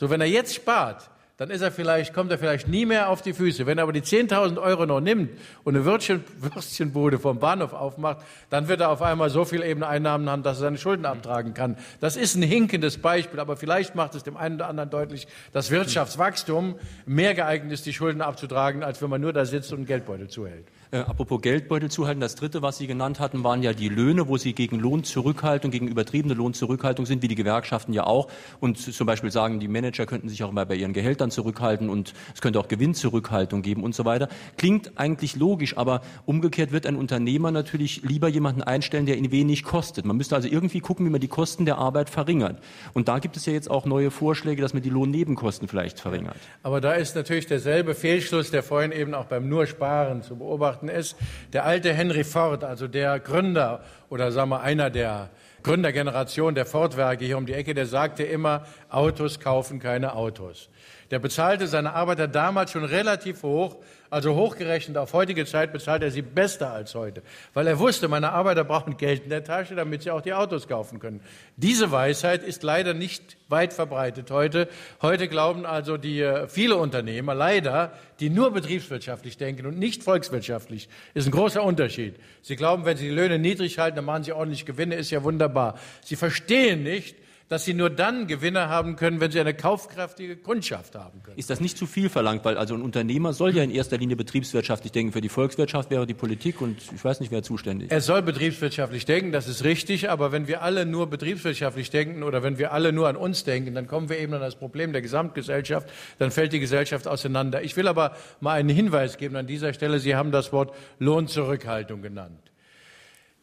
So, 0.00 0.08
wenn 0.08 0.22
er 0.22 0.26
jetzt 0.26 0.54
spart, 0.54 1.10
dann 1.36 1.50
ist 1.50 1.60
er 1.60 1.70
vielleicht, 1.70 2.14
kommt 2.14 2.30
er 2.30 2.38
vielleicht 2.38 2.68
nie 2.68 2.86
mehr 2.86 3.10
auf 3.10 3.20
die 3.20 3.34
Füße. 3.34 3.66
Wenn 3.66 3.76
er 3.76 3.82
aber 3.82 3.92
die 3.92 4.00
10.000 4.00 4.58
Euro 4.58 4.86
noch 4.86 5.00
nimmt 5.00 5.30
und 5.62 5.76
eine 5.76 5.84
Würstchen, 5.84 6.24
Würstchenbude 6.38 7.18
vom 7.18 7.38
Bahnhof 7.38 7.74
aufmacht, 7.74 8.24
dann 8.48 8.66
wird 8.66 8.80
er 8.80 8.88
auf 8.88 9.02
einmal 9.02 9.28
so 9.28 9.44
viel 9.44 9.62
eben 9.62 9.84
Einnahmen 9.84 10.30
haben, 10.30 10.42
dass 10.42 10.56
er 10.56 10.60
seine 10.62 10.78
Schulden 10.78 11.04
abtragen 11.04 11.52
kann. 11.52 11.76
Das 12.00 12.16
ist 12.16 12.34
ein 12.34 12.42
hinkendes 12.42 12.96
Beispiel, 12.96 13.40
aber 13.40 13.58
vielleicht 13.58 13.94
macht 13.94 14.14
es 14.14 14.22
dem 14.22 14.38
einen 14.38 14.54
oder 14.54 14.68
anderen 14.68 14.88
deutlich, 14.88 15.28
dass 15.52 15.70
Wirtschaftswachstum 15.70 16.76
mehr 17.04 17.34
geeignet 17.34 17.70
ist, 17.72 17.84
die 17.84 17.92
Schulden 17.92 18.22
abzutragen, 18.22 18.82
als 18.82 19.02
wenn 19.02 19.10
man 19.10 19.20
nur 19.20 19.34
da 19.34 19.44
sitzt 19.44 19.70
und 19.72 19.80
einen 19.80 19.86
Geldbeutel 19.86 20.28
zuhält. 20.28 20.64
Äh, 20.92 20.98
apropos 20.98 21.40
Geldbeutel 21.40 21.88
zuhalten, 21.88 22.20
das 22.20 22.34
dritte, 22.34 22.62
was 22.62 22.78
Sie 22.78 22.88
genannt 22.88 23.20
hatten, 23.20 23.44
waren 23.44 23.62
ja 23.62 23.72
die 23.72 23.88
Löhne, 23.88 24.26
wo 24.26 24.38
Sie 24.38 24.54
gegen 24.54 24.80
Lohnzurückhaltung, 24.80 25.70
gegen 25.70 25.86
übertriebene 25.86 26.34
Lohnzurückhaltung 26.34 27.06
sind, 27.06 27.22
wie 27.22 27.28
die 27.28 27.36
Gewerkschaften 27.36 27.92
ja 27.92 28.04
auch. 28.04 28.26
Und 28.58 28.76
zum 28.76 29.06
Beispiel 29.06 29.30
sagen, 29.30 29.60
die 29.60 29.68
Manager 29.68 30.04
könnten 30.04 30.28
sich 30.28 30.42
auch 30.42 30.50
mal 30.50 30.66
bei 30.66 30.74
ihren 30.74 30.92
Gehältern 30.92 31.30
zurückhalten 31.30 31.88
und 31.88 32.12
es 32.34 32.40
könnte 32.40 32.58
auch 32.58 32.66
Gewinnzurückhaltung 32.66 33.62
geben 33.62 33.84
und 33.84 33.94
so 33.94 34.04
weiter. 34.04 34.28
Klingt 34.56 34.98
eigentlich 34.98 35.36
logisch, 35.36 35.76
aber 35.76 36.00
umgekehrt 36.26 36.72
wird 36.72 36.86
ein 36.86 36.96
Unternehmer 36.96 37.52
natürlich 37.52 38.02
lieber 38.02 38.26
jemanden 38.26 38.62
einstellen, 38.62 39.06
der 39.06 39.16
ihn 39.16 39.30
wenig 39.30 39.62
kostet. 39.62 40.04
Man 40.04 40.16
müsste 40.16 40.34
also 40.34 40.48
irgendwie 40.48 40.80
gucken, 40.80 41.06
wie 41.06 41.10
man 41.10 41.20
die 41.20 41.28
Kosten 41.28 41.66
der 41.66 41.78
Arbeit 41.78 42.10
verringert. 42.10 42.58
Und 42.94 43.06
da 43.06 43.20
gibt 43.20 43.36
es 43.36 43.46
ja 43.46 43.52
jetzt 43.52 43.70
auch 43.70 43.86
neue 43.86 44.10
Vorschläge, 44.10 44.60
dass 44.60 44.74
man 44.74 44.82
die 44.82 44.90
Lohnnebenkosten 44.90 45.68
vielleicht 45.68 46.00
verringert. 46.00 46.38
Aber 46.64 46.80
da 46.80 46.94
ist 46.94 47.14
natürlich 47.14 47.46
derselbe 47.46 47.94
Fehlschluss, 47.94 48.50
der 48.50 48.64
vorhin 48.64 48.90
eben 48.90 49.14
auch 49.14 49.26
beim 49.26 49.48
Nur 49.48 49.66
Sparen 49.66 50.22
zu 50.22 50.34
beobachten 50.34 50.79
beobachten, 50.80 50.88
ist, 50.88 51.16
der 51.52 51.64
alte 51.64 51.92
Henry 51.92 52.24
Ford, 52.24 52.64
also 52.64 52.88
der 52.88 53.20
Gründer 53.20 53.80
oder 54.08 54.32
sagen 54.32 54.50
wir 54.50 54.60
einer 54.60 54.90
der 54.90 55.30
Gründergeneration 55.62 56.54
der 56.54 56.66
Fordwerke 56.66 57.24
hier 57.24 57.36
um 57.36 57.46
die 57.46 57.52
Ecke, 57.52 57.74
der 57.74 57.86
sagte 57.86 58.22
immer, 58.22 58.64
Autos 58.88 59.40
kaufen 59.40 59.78
keine 59.78 60.14
Autos. 60.14 60.70
Der 61.10 61.18
bezahlte 61.18 61.66
seine 61.66 61.92
Arbeiter 61.92 62.28
damals 62.28 62.70
schon 62.70 62.84
relativ 62.84 63.42
hoch, 63.42 63.76
also 64.10 64.34
hochgerechnet 64.34 64.96
auf 64.96 65.12
heutige 65.12 65.46
Zeit 65.46 65.72
bezahlt 65.72 66.02
er 66.02 66.10
sie 66.10 66.22
besser 66.22 66.72
als 66.72 66.94
heute, 66.94 67.22
weil 67.54 67.66
er 67.66 67.78
wusste, 67.78 68.08
meine 68.08 68.32
Arbeiter 68.32 68.64
brauchen 68.64 68.96
Geld 68.96 69.24
in 69.24 69.30
der 69.30 69.44
Tasche, 69.44 69.76
damit 69.76 70.02
sie 70.02 70.10
auch 70.10 70.20
die 70.20 70.34
Autos 70.34 70.66
kaufen 70.66 70.98
können. 70.98 71.20
Diese 71.56 71.92
Weisheit 71.92 72.42
ist 72.42 72.62
leider 72.62 72.92
nicht 72.92 73.36
weit 73.48 73.72
verbreitet 73.72 74.30
heute. 74.30 74.68
Heute 75.00 75.28
glauben 75.28 75.64
also 75.64 75.96
die 75.96 76.20
äh, 76.20 76.48
viele 76.48 76.76
Unternehmer 76.76 77.34
leider, 77.34 77.92
die 78.18 78.30
nur 78.30 78.52
betriebswirtschaftlich 78.52 79.36
denken 79.36 79.66
und 79.66 79.78
nicht 79.78 80.02
volkswirtschaftlich, 80.02 80.88
ist 81.14 81.26
ein 81.26 81.32
großer 81.32 81.62
Unterschied. 81.62 82.16
Sie 82.42 82.56
glauben, 82.56 82.84
wenn 82.84 82.96
sie 82.96 83.08
die 83.08 83.14
Löhne 83.14 83.38
niedrig 83.38 83.78
halten, 83.78 83.96
dann 83.96 84.04
machen 84.04 84.24
sie 84.24 84.32
ordentlich 84.32 84.66
Gewinne, 84.66 84.96
ist 84.96 85.10
ja 85.10 85.22
wunderbar. 85.22 85.78
Sie 86.02 86.16
verstehen 86.16 86.82
nicht, 86.82 87.16
dass 87.50 87.64
sie 87.64 87.74
nur 87.74 87.90
dann 87.90 88.28
Gewinne 88.28 88.68
haben 88.68 88.94
können, 88.94 89.20
wenn 89.20 89.32
sie 89.32 89.40
eine 89.40 89.54
kaufkräftige 89.54 90.36
Kundschaft 90.36 90.94
haben 90.94 91.20
können. 91.24 91.36
Ist 91.36 91.50
das 91.50 91.58
nicht 91.60 91.76
zu 91.76 91.84
viel 91.84 92.08
verlangt? 92.08 92.44
Weil 92.44 92.56
also 92.56 92.74
ein 92.74 92.80
Unternehmer 92.80 93.32
soll 93.32 93.56
ja 93.56 93.64
in 93.64 93.72
erster 93.72 93.98
Linie 93.98 94.14
betriebswirtschaftlich 94.14 94.92
denken. 94.92 95.12
Für 95.12 95.20
die 95.20 95.28
Volkswirtschaft 95.28 95.90
wäre 95.90 96.06
die 96.06 96.14
Politik 96.14 96.60
und 96.60 96.78
ich 96.94 97.04
weiß 97.04 97.18
nicht, 97.18 97.32
wer 97.32 97.42
zuständig. 97.42 97.90
Er 97.90 98.02
soll 98.02 98.22
betriebswirtschaftlich 98.22 99.04
denken, 99.04 99.32
das 99.32 99.48
ist 99.48 99.64
richtig. 99.64 100.10
Aber 100.10 100.30
wenn 100.30 100.46
wir 100.46 100.62
alle 100.62 100.86
nur 100.86 101.10
betriebswirtschaftlich 101.10 101.90
denken 101.90 102.22
oder 102.22 102.44
wenn 102.44 102.56
wir 102.56 102.70
alle 102.72 102.92
nur 102.92 103.08
an 103.08 103.16
uns 103.16 103.42
denken, 103.42 103.74
dann 103.74 103.88
kommen 103.88 104.08
wir 104.08 104.20
eben 104.20 104.32
an 104.32 104.40
das 104.40 104.54
Problem 104.54 104.92
der 104.92 105.02
Gesamtgesellschaft. 105.02 105.88
Dann 106.18 106.30
fällt 106.30 106.52
die 106.52 106.60
Gesellschaft 106.60 107.08
auseinander. 107.08 107.64
Ich 107.64 107.76
will 107.76 107.88
aber 107.88 108.14
mal 108.38 108.60
einen 108.60 108.68
Hinweis 108.68 109.18
geben 109.18 109.34
an 109.34 109.48
dieser 109.48 109.72
Stelle. 109.72 109.98
Sie 109.98 110.14
haben 110.14 110.30
das 110.30 110.52
Wort 110.52 110.72
Lohnzurückhaltung 111.00 112.00
genannt. 112.00 112.52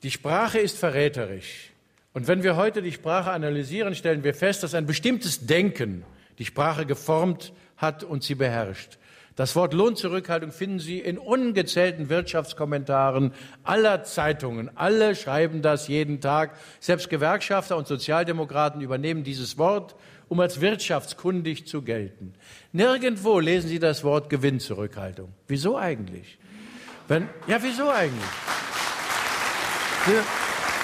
Die 0.04 0.12
Sprache 0.12 0.60
ist 0.60 0.78
verräterisch. 0.78 1.74
Und 2.17 2.27
wenn 2.27 2.41
wir 2.41 2.55
heute 2.55 2.81
die 2.81 2.91
Sprache 2.91 3.29
analysieren, 3.29 3.93
stellen 3.93 4.24
wir 4.24 4.33
fest, 4.33 4.63
dass 4.63 4.74
ein 4.74 4.88
bestimmtes 4.88 5.45
Denken 5.45 6.03
die 6.39 6.45
Sprache 6.45 6.88
geformt 6.88 7.53
hat 7.77 8.03
und 8.03 8.24
sie 8.24 8.33
beherrscht. 8.33 8.97
Das 9.36 9.55
Wort 9.55 9.75
Lohnzurückhaltung 9.75 10.51
finden 10.51 10.79
Sie 10.79 10.97
in 10.97 11.19
ungezählten 11.19 12.09
Wirtschaftskommentaren 12.09 13.33
aller 13.63 14.03
Zeitungen. 14.03 14.75
Alle 14.75 15.15
schreiben 15.15 15.62
das 15.62 15.89
jeden 15.89 16.19
Tag. 16.19 16.55
Selbst 16.79 17.12
Gewerkschafter 17.12 17.77
und 17.77 17.86
Sozialdemokraten 17.86 18.81
übernehmen 18.81 19.24
dieses 19.24 19.59
Wort, 19.59 19.95
um 20.27 20.39
als 20.39 20.59
wirtschaftskundig 20.59 21.67
zu 21.67 21.83
gelten. 21.83 22.33
Nirgendwo 22.71 23.39
lesen 23.39 23.67
Sie 23.69 23.77
das 23.77 24.03
Wort 24.03 24.31
Gewinnzurückhaltung. 24.31 25.31
Wieso 25.47 25.77
eigentlich? 25.77 26.39
Wenn, 27.07 27.29
ja, 27.45 27.62
wieso 27.62 27.91
eigentlich? 27.91 28.25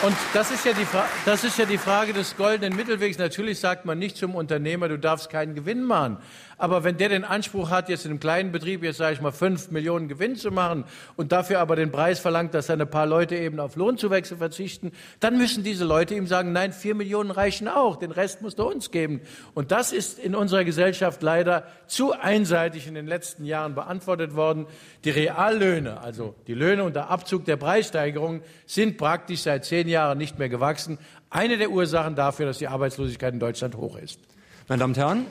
Und 0.03 0.17
das 0.33 0.51
ist, 0.51 0.65
ja 0.65 0.74
die 0.74 0.86
das 1.25 1.45
ist 1.45 1.57
ja 1.57 1.63
die 1.63 1.77
Frage 1.77 2.12
des 2.12 2.36
goldenen 2.36 2.75
Mittelwegs. 2.75 3.17
Natürlich 3.17 3.62
sagt 3.62 3.86
man 3.86 3.98
nicht 4.00 4.17
zum 4.17 4.36
Unternehmer, 4.36 4.89
du 4.89 5.00
darfst 5.00 5.29
keinen 5.29 5.55
Gewinn 5.55 5.81
machen. 5.81 6.17
Aber 6.63 6.86
wenn 6.86 6.96
der 6.96 7.10
den 7.10 7.25
Anspruch 7.25 7.72
hat, 7.72 7.89
jetzt 7.89 8.05
in 8.05 8.12
einem 8.12 8.22
kleinen 8.22 8.53
Betrieb, 8.53 8.84
jetzt 8.86 8.96
sage 8.96 9.15
ich 9.15 9.20
mal, 9.20 9.34
fünf 9.34 9.70
Millionen 9.70 10.08
Gewinn 10.08 10.38
zu 10.38 10.50
machen 10.50 10.86
und 11.17 11.34
dafür 11.34 11.60
aber 11.60 11.75
den 11.75 11.91
Preis 11.91 12.22
verlangt, 12.22 12.53
dass 12.53 12.67
seine 12.67 12.86
paar 12.86 13.05
Leute 13.05 13.36
eben 13.36 13.60
auf 13.60 13.75
Lohnzuwächse 13.75 14.38
verzichten, 14.38 14.93
dann 15.20 15.38
müssen 15.38 15.65
diese 15.65 15.84
Leute 15.84 16.15
ihm 16.15 16.25
sagen, 16.25 16.53
nein, 16.53 16.72
vier 16.72 16.96
Millionen 16.96 17.32
reichen 17.32 17.67
auch, 17.67 17.98
den 17.98 18.12
Rest 18.12 18.41
musst 18.41 18.60
du 18.60 18.63
uns 18.63 18.91
geben. 18.91 19.20
Und 19.53 19.74
das 19.74 19.91
ist 19.91 20.17
in 20.17 20.36
unserer 20.36 20.63
Gesellschaft 20.63 21.22
leider 21.22 21.67
zu 21.88 22.13
einseitig 22.13 22.88
in 22.88 22.96
den 22.96 23.08
letzten 23.08 23.43
Jahren 23.43 23.75
beantwortet 23.75 24.34
worden. 24.34 24.65
Die 25.03 25.10
Reallöhne, 25.10 26.00
also 26.00 26.34
die 26.48 26.53
Löhne 26.53 26.86
unter 26.86 27.10
Abzug 27.10 27.43
der 27.43 27.58
Preissteigerungen, 27.58 28.41
sind 28.67 28.98
praktisch 28.98 29.41
seit 29.41 29.65
zehn 29.65 29.89
Jahren 29.89 30.17
nicht 30.17 30.39
mehr 30.39 30.48
gewachsen. 30.48 30.98
Eine 31.29 31.58
der 31.58 31.72
Ursachen 31.72 32.15
dafür, 32.15 32.46
dass 32.46 32.60
die 32.60 32.70
Arbeitslosigkeit 32.70 33.34
in 33.34 33.41
Deutschland 33.41 33.75
hoch 33.75 33.98
ist. 33.98 34.22
Meine 34.70 34.79
Damen 34.79 34.91
und 34.91 34.98
Herren, 34.98 35.25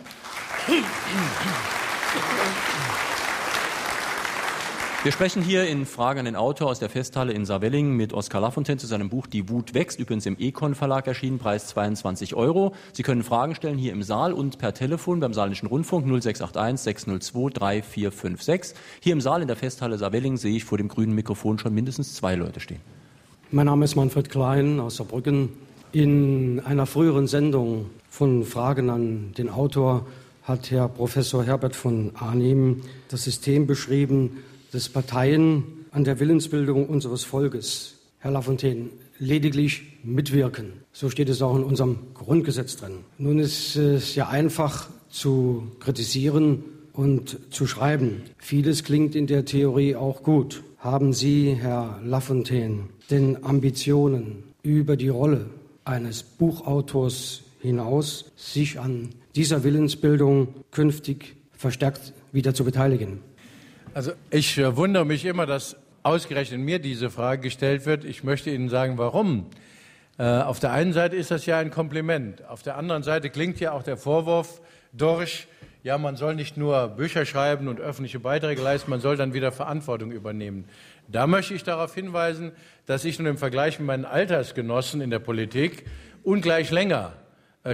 wir 5.03 5.11
sprechen 5.11 5.43
hier 5.43 5.67
in 5.67 5.87
Frage 5.87 6.21
an 6.21 6.27
den 6.27 6.37
Autor 6.37 6.69
aus 6.69 6.81
der 6.81 6.91
Festhalle 6.91 7.33
in 7.33 7.47
Saarwellingen 7.47 7.97
mit 7.97 8.13
Oskar 8.13 8.43
Lafontaine 8.43 8.77
zu 8.77 8.87
seinem 8.87 9.09
Buch 9.09 9.27
Die 9.27 9.49
Wut 9.49 9.73
wächst, 9.73 9.99
übrigens 9.99 10.27
im 10.27 10.37
Econ 10.39 10.75
Verlag 10.75 11.07
erschienen, 11.07 11.39
Preis 11.39 11.67
22 11.69 12.35
Euro. 12.35 12.75
Sie 12.93 13.03
können 13.03 13.23
Fragen 13.23 13.55
stellen 13.55 13.79
hier 13.79 13.93
im 13.93 14.03
Saal 14.03 14.35
und 14.35 14.59
per 14.59 14.75
Telefon 14.75 15.21
beim 15.21 15.33
Saarländischen 15.33 15.69
Rundfunk 15.69 16.05
0681 16.05 16.85
602 16.85 17.51
3456. 17.59 18.79
Hier 19.01 19.15
im 19.15 19.23
Saal 19.23 19.41
in 19.41 19.49
der 19.49 19.57
Festhalle 19.57 19.97
Saarwellingen 19.97 20.37
sehe 20.37 20.55
ich 20.55 20.65
vor 20.65 20.77
dem 20.77 20.89
grünen 20.89 21.15
Mikrofon 21.15 21.59
schon 21.59 21.75
mindestens 21.75 22.15
zwei 22.15 22.35
Leute 22.35 22.61
stehen. 22.61 22.81
Mein 23.51 23.65
Name 23.65 23.87
ist 23.87 23.97
Manfred 23.97 24.29
Klein 24.29 24.79
aus 24.79 24.97
Saarbrücken. 24.97 25.49
In 25.93 26.61
einer 26.61 26.85
früheren 26.85 27.27
Sendung 27.27 27.87
von 28.13 28.45
Fragen 28.45 28.91
an 28.91 29.33
den 29.39 29.49
Autor 29.49 30.07
hat 30.43 30.71
Herr 30.71 30.87
Professor 30.87 31.45
Herbert 31.45 31.75
von 31.75 32.13
Arnim 32.15 32.83
das 33.09 33.25
System 33.25 33.67
beschrieben, 33.67 34.43
dass 34.71 34.91
Parteien 34.91 35.65
an 35.93 36.05
der 36.05 36.21
Willensbildung 36.21 36.87
unseres 36.89 37.25
Volkes, 37.25 37.95
Herr 38.19 38.33
Lafontaine, 38.33 38.91
lediglich 39.19 39.99
mitwirken. 40.05 40.75
So 40.93 41.09
steht 41.09 41.31
es 41.31 41.41
auch 41.41 41.57
in 41.57 41.65
unserem 41.65 42.01
Grundgesetz 42.13 42.77
drin. 42.77 42.99
Nun 43.17 43.39
ist 43.39 43.77
es 43.77 44.15
ja 44.15 44.29
einfach 44.29 44.91
zu 45.09 45.69
kritisieren 45.81 46.65
und 46.93 47.39
zu 47.49 47.67
schreiben. 47.67 48.25
Vieles 48.37 48.85
klingt 48.85 49.15
in 49.15 49.27
der 49.27 49.47
Theorie 49.47 49.97
auch 49.97 50.23
gut. 50.23 50.63
Haben 50.77 51.15
Sie, 51.15 51.55
Herr 51.59 51.99
Lafontaine, 52.05 52.91
denn 53.11 53.43
Ambitionen 53.43 54.43
über 54.63 54.97
die 54.99 55.09
Rolle 55.09 55.47
eines 55.87 56.23
Buchautors 56.23 57.45
hinaus, 57.63 58.33
sich 58.37 58.79
an 58.79 59.11
dieser 59.35 59.65
Willensbildung 59.65 60.55
künftig 60.73 61.37
verstärkt 61.53 62.13
wieder 62.33 62.55
zu 62.55 62.65
beteiligen? 62.65 63.21
Also 63.95 64.13
ich 64.31 64.59
äh, 64.59 64.77
wundere 64.77 65.07
mich 65.07 65.25
immer, 65.25 65.47
dass 65.47 65.77
ausgerechnet 66.03 66.61
mir 66.61 66.81
diese 66.81 67.11
Frage 67.11 67.43
gestellt 67.43 67.87
wird. 67.87 68.05
Ich 68.05 68.25
möchte 68.25 68.51
Ihnen 68.51 68.69
sagen, 68.69 68.99
warum. 68.99 69.47
Äh, 70.19 70.25
auf 70.25 70.59
der 70.59 70.73
einen 70.73 70.93
Seite 70.93 71.17
ist 71.17 71.31
das 71.31 71.47
ja 71.47 71.59
ein 71.59 71.71
Kompliment. 71.71 72.45
Auf 72.47 72.63
der 72.63 72.77
anderen 72.77 73.03
Seite 73.05 73.31
klingt 73.31 73.61
ja 73.61 73.73
auch 73.73 73.85
der 73.85 73.97
Vorwurf 73.97 74.61
durch, 74.93 75.47
ja, 75.85 75.99
man 75.99 76.17
soll 76.17 76.35
nicht 76.35 76.57
nur 76.57 76.89
Bücher 76.89 77.25
schreiben 77.25 77.69
und 77.69 77.81
öffentliche 77.81 78.19
Beiträge 78.19 78.61
leisten, 78.61 78.91
man 78.91 79.01
soll 79.01 79.17
dann 79.17 79.35
wieder 79.35 79.53
Verantwortung 79.53 80.11
übernehmen. 80.11 80.65
Da 81.09 81.27
möchte 81.27 81.55
ich 81.55 81.65
darauf 81.65 81.95
hinweisen, 81.95 82.53
dass 82.87 83.05
ich 83.05 83.19
nun 83.19 83.27
im 83.29 83.39
Vergleich 83.39 83.79
mit 83.79 83.87
meinen 83.87 84.05
Altersgenossen 84.05 85.01
in 85.01 85.11
der 85.11 85.19
Politik 85.19 85.85
ungleich 86.25 86.71
länger 86.71 87.13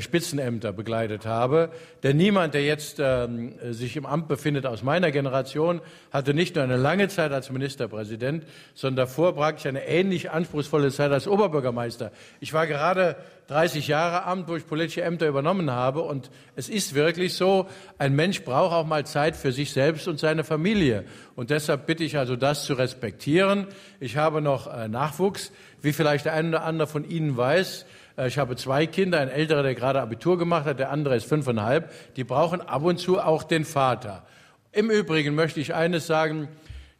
Spitzenämter 0.01 0.73
begleitet 0.73 1.25
habe. 1.25 1.71
Denn 2.03 2.19
niemand, 2.19 2.53
der 2.53 2.63
jetzt 2.63 2.99
ähm, 3.01 3.55
sich 3.71 3.97
im 3.97 4.05
Amt 4.05 4.29
befindet 4.29 4.67
aus 4.67 4.83
meiner 4.83 5.11
Generation, 5.11 5.81
hatte 6.11 6.35
nicht 6.35 6.57
nur 6.57 6.65
eine 6.65 6.77
lange 6.77 7.09
Zeit 7.09 7.33
als 7.33 7.51
Ministerpräsident, 7.51 8.45
sondern 8.75 9.07
davor 9.07 9.35
praktisch 9.35 9.67
eine 9.67 9.87
ähnlich 9.87 10.31
anspruchsvolle 10.31 10.91
Zeit 10.91 11.11
als 11.11 11.27
Oberbürgermeister. 11.27 12.13
Ich 12.41 12.53
war 12.53 12.67
gerade 12.67 13.17
30 13.49 13.89
Jahre 13.89 14.25
Amt, 14.25 14.47
wo 14.49 14.57
ich 14.57 14.67
politische 14.67 15.01
Ämter 15.01 15.27
übernommen 15.27 15.71
habe. 15.71 16.03
Und 16.03 16.31
es 16.55 16.69
ist 16.69 16.95
wirklich 16.95 17.33
so, 17.35 17.67
ein 17.97 18.15
Mensch 18.15 18.45
braucht 18.45 18.75
auch 18.75 18.87
mal 18.87 19.07
Zeit 19.07 19.37
für 19.37 19.53
sich 19.53 19.73
selbst 19.73 20.07
und 20.07 20.21
seine 20.21 20.45
Familie. 20.45 21.05
Und 21.35 21.49
deshalb 21.49 21.87
bitte 21.87 22.05
ich 22.05 22.19
also, 22.19 22.37
das 22.37 22.65
zu 22.65 22.75
respektieren. 22.75 23.67
Ich 24.01 24.19
habe 24.19 24.43
noch 24.43 24.67
äh, 24.67 24.89
Nachwuchs, 24.89 25.51
wie 25.81 25.95
vielleicht 25.95 26.27
der 26.27 26.35
eine 26.35 26.49
oder 26.49 26.65
andere 26.65 26.89
von 26.89 27.09
Ihnen 27.09 27.39
weiß. 27.39 27.87
Äh, 28.19 28.29
ich 28.29 28.39
habe 28.39 28.57
zwei 28.57 28.87
Kinder, 28.87 29.21
ein 29.21 29.29
älterer, 29.29 29.63
der 29.63 29.75
gerade 29.75 30.03
Abitur 30.03 30.37
gemacht 30.37 30.67
hat, 30.67 30.79
der 30.79 30.91
andere 30.91 31.17
ist 31.17 31.27
fünfeinhalb. 31.27 31.91
Die 32.17 32.25
brauchen 32.25 32.61
ab 32.61 32.83
und 32.83 32.99
zu 32.99 33.21
auch 33.21 33.45
den 33.45 33.65
Vater. 33.65 34.27
Im 34.73 34.91
Übrigen 34.91 35.35
möchte 35.35 35.61
ich 35.61 35.75
eines 35.75 36.07
sagen, 36.07 36.49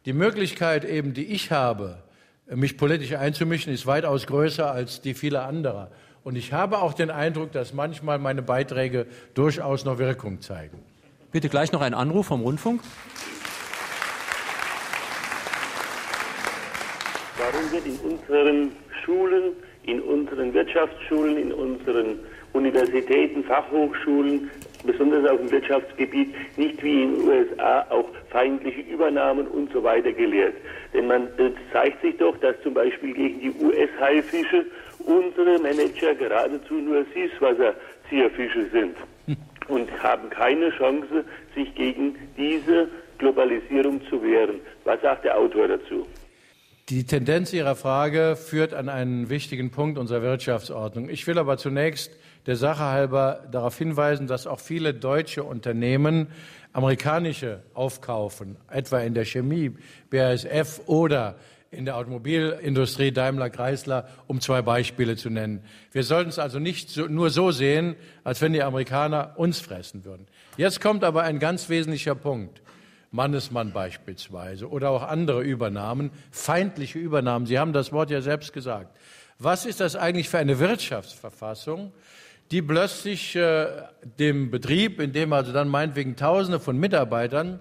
die 0.05 0.13
Möglichkeit 0.13 0.85
eben, 0.85 1.13
die 1.13 1.25
ich 1.25 1.51
habe, 1.51 1.97
mich 2.47 2.77
politisch 2.77 3.13
einzumischen, 3.13 3.71
ist 3.71 3.85
weitaus 3.85 4.25
größer 4.25 4.71
als 4.71 5.01
die 5.01 5.13
vieler 5.13 5.45
anderer. 5.45 5.91
Und 6.23 6.35
ich 6.35 6.51
habe 6.51 6.79
auch 6.79 6.93
den 6.93 7.11
Eindruck, 7.11 7.51
dass 7.51 7.73
manchmal 7.73 8.17
meine 8.17 8.41
Beiträge 8.41 9.05
durchaus 9.33 9.85
noch 9.85 9.99
Wirkung 9.99 10.41
zeigen. 10.41 10.79
Bitte 11.31 11.47
gleich 11.47 11.71
noch 11.71 11.81
ein 11.81 11.93
Anruf 11.93 12.27
vom 12.27 12.41
Rundfunk. 12.41 12.81
Warum 17.37 17.71
wird 17.71 17.85
in 17.85 17.97
unseren 17.99 18.71
Schulen 19.03 19.53
in 19.89 20.01
unseren 20.01 20.53
Wirtschaftsschulen, 20.53 21.37
in 21.37 21.51
unseren 21.51 22.19
Universitäten, 22.53 23.43
Fachhochschulen, 23.43 24.49
besonders 24.83 25.29
auf 25.29 25.39
dem 25.39 25.51
Wirtschaftsgebiet, 25.51 26.33
nicht 26.57 26.81
wie 26.83 27.03
in 27.03 27.15
den 27.15 27.27
USA 27.27 27.85
auch 27.89 28.09
feindliche 28.29 28.81
Übernahmen 28.81 29.47
und 29.47 29.71
so 29.71 29.83
weiter 29.83 30.11
gelehrt. 30.11 30.55
Denn 30.93 31.07
man 31.07 31.23
äh, 31.37 31.51
zeigt 31.71 32.01
sich 32.01 32.17
doch, 32.17 32.37
dass 32.37 32.55
zum 32.63 32.73
Beispiel 32.73 33.13
gegen 33.13 33.39
die 33.39 33.53
US-Haifische 33.63 34.65
unsere 35.05 35.59
Manager 35.59 36.15
geradezu 36.15 36.75
nur 36.75 37.05
Süßwasserzieherfische 37.13 38.67
sind 38.71 38.95
und 39.67 40.03
haben 40.03 40.29
keine 40.29 40.71
Chance, 40.71 41.23
sich 41.55 41.73
gegen 41.75 42.15
diese 42.37 42.89
Globalisierung 43.17 44.01
zu 44.09 44.21
wehren. 44.23 44.59
Was 44.85 45.01
sagt 45.01 45.25
der 45.25 45.37
Autor 45.37 45.67
dazu? 45.67 46.07
Die 46.89 47.03
Tendenz 47.03 47.53
Ihrer 47.53 47.75
Frage 47.75 48.35
führt 48.35 48.73
an 48.73 48.89
einen 48.89 49.29
wichtigen 49.29 49.69
Punkt 49.69 49.99
unserer 49.99 50.23
Wirtschaftsordnung. 50.23 51.07
Ich 51.07 51.27
will 51.27 51.37
aber 51.37 51.59
zunächst 51.59 52.11
der 52.47 52.55
Sache 52.55 52.81
halber 52.83 53.45
darauf 53.51 53.77
hinweisen, 53.77 54.25
dass 54.25 54.47
auch 54.47 54.59
viele 54.59 54.95
deutsche 54.95 55.43
Unternehmen 55.43 56.29
amerikanische 56.73 57.61
aufkaufen, 57.75 58.55
etwa 58.71 59.01
in 59.01 59.13
der 59.13 59.25
Chemie, 59.25 59.75
BASF 60.09 60.81
oder 60.87 61.35
in 61.69 61.85
der 61.85 61.95
Automobilindustrie 61.95 63.11
Daimler 63.11 63.51
Chrysler, 63.51 64.07
um 64.25 64.41
zwei 64.41 64.63
Beispiele 64.63 65.15
zu 65.15 65.29
nennen. 65.29 65.61
Wir 65.91 66.01
sollten 66.01 66.31
es 66.31 66.39
also 66.39 66.57
nicht 66.57 66.89
so, 66.89 67.05
nur 67.05 67.29
so 67.29 67.51
sehen, 67.51 67.97
als 68.23 68.41
wenn 68.41 68.53
die 68.53 68.63
Amerikaner 68.63 69.33
uns 69.35 69.59
fressen 69.59 70.05
würden. 70.05 70.25
Jetzt 70.57 70.81
kommt 70.81 71.03
aber 71.03 71.21
ein 71.21 71.37
ganz 71.37 71.69
wesentlicher 71.69 72.15
Punkt. 72.15 72.63
Mannesmann 73.11 73.71
beispielsweise 73.71 74.69
oder 74.69 74.91
auch 74.91 75.03
andere 75.03 75.41
Übernahmen, 75.41 76.11
feindliche 76.31 76.99
Übernahmen. 76.99 77.45
Sie 77.45 77.57
haben 77.57 77.73
das 77.73 77.91
Wort 77.91 78.11
ja 78.11 78.21
selbst 78.21 78.53
gesagt. 78.53 78.95
Was 79.39 79.65
ist 79.65 79.79
das 79.79 79.95
eigentlich 79.95 80.29
für 80.29 80.37
eine 80.37 80.59
Wirtschaftsverfassung, 80.59 81.91
die 82.51 82.61
plötzlich 82.61 83.35
äh, 83.35 83.67
dem 84.19 84.51
Betrieb, 84.51 84.99
in 84.99 85.13
dem 85.13 85.33
also 85.33 85.53
dann 85.53 85.69
meinetwegen 85.69 86.15
Tausende 86.15 86.59
von 86.59 86.77
Mitarbeitern 86.77 87.59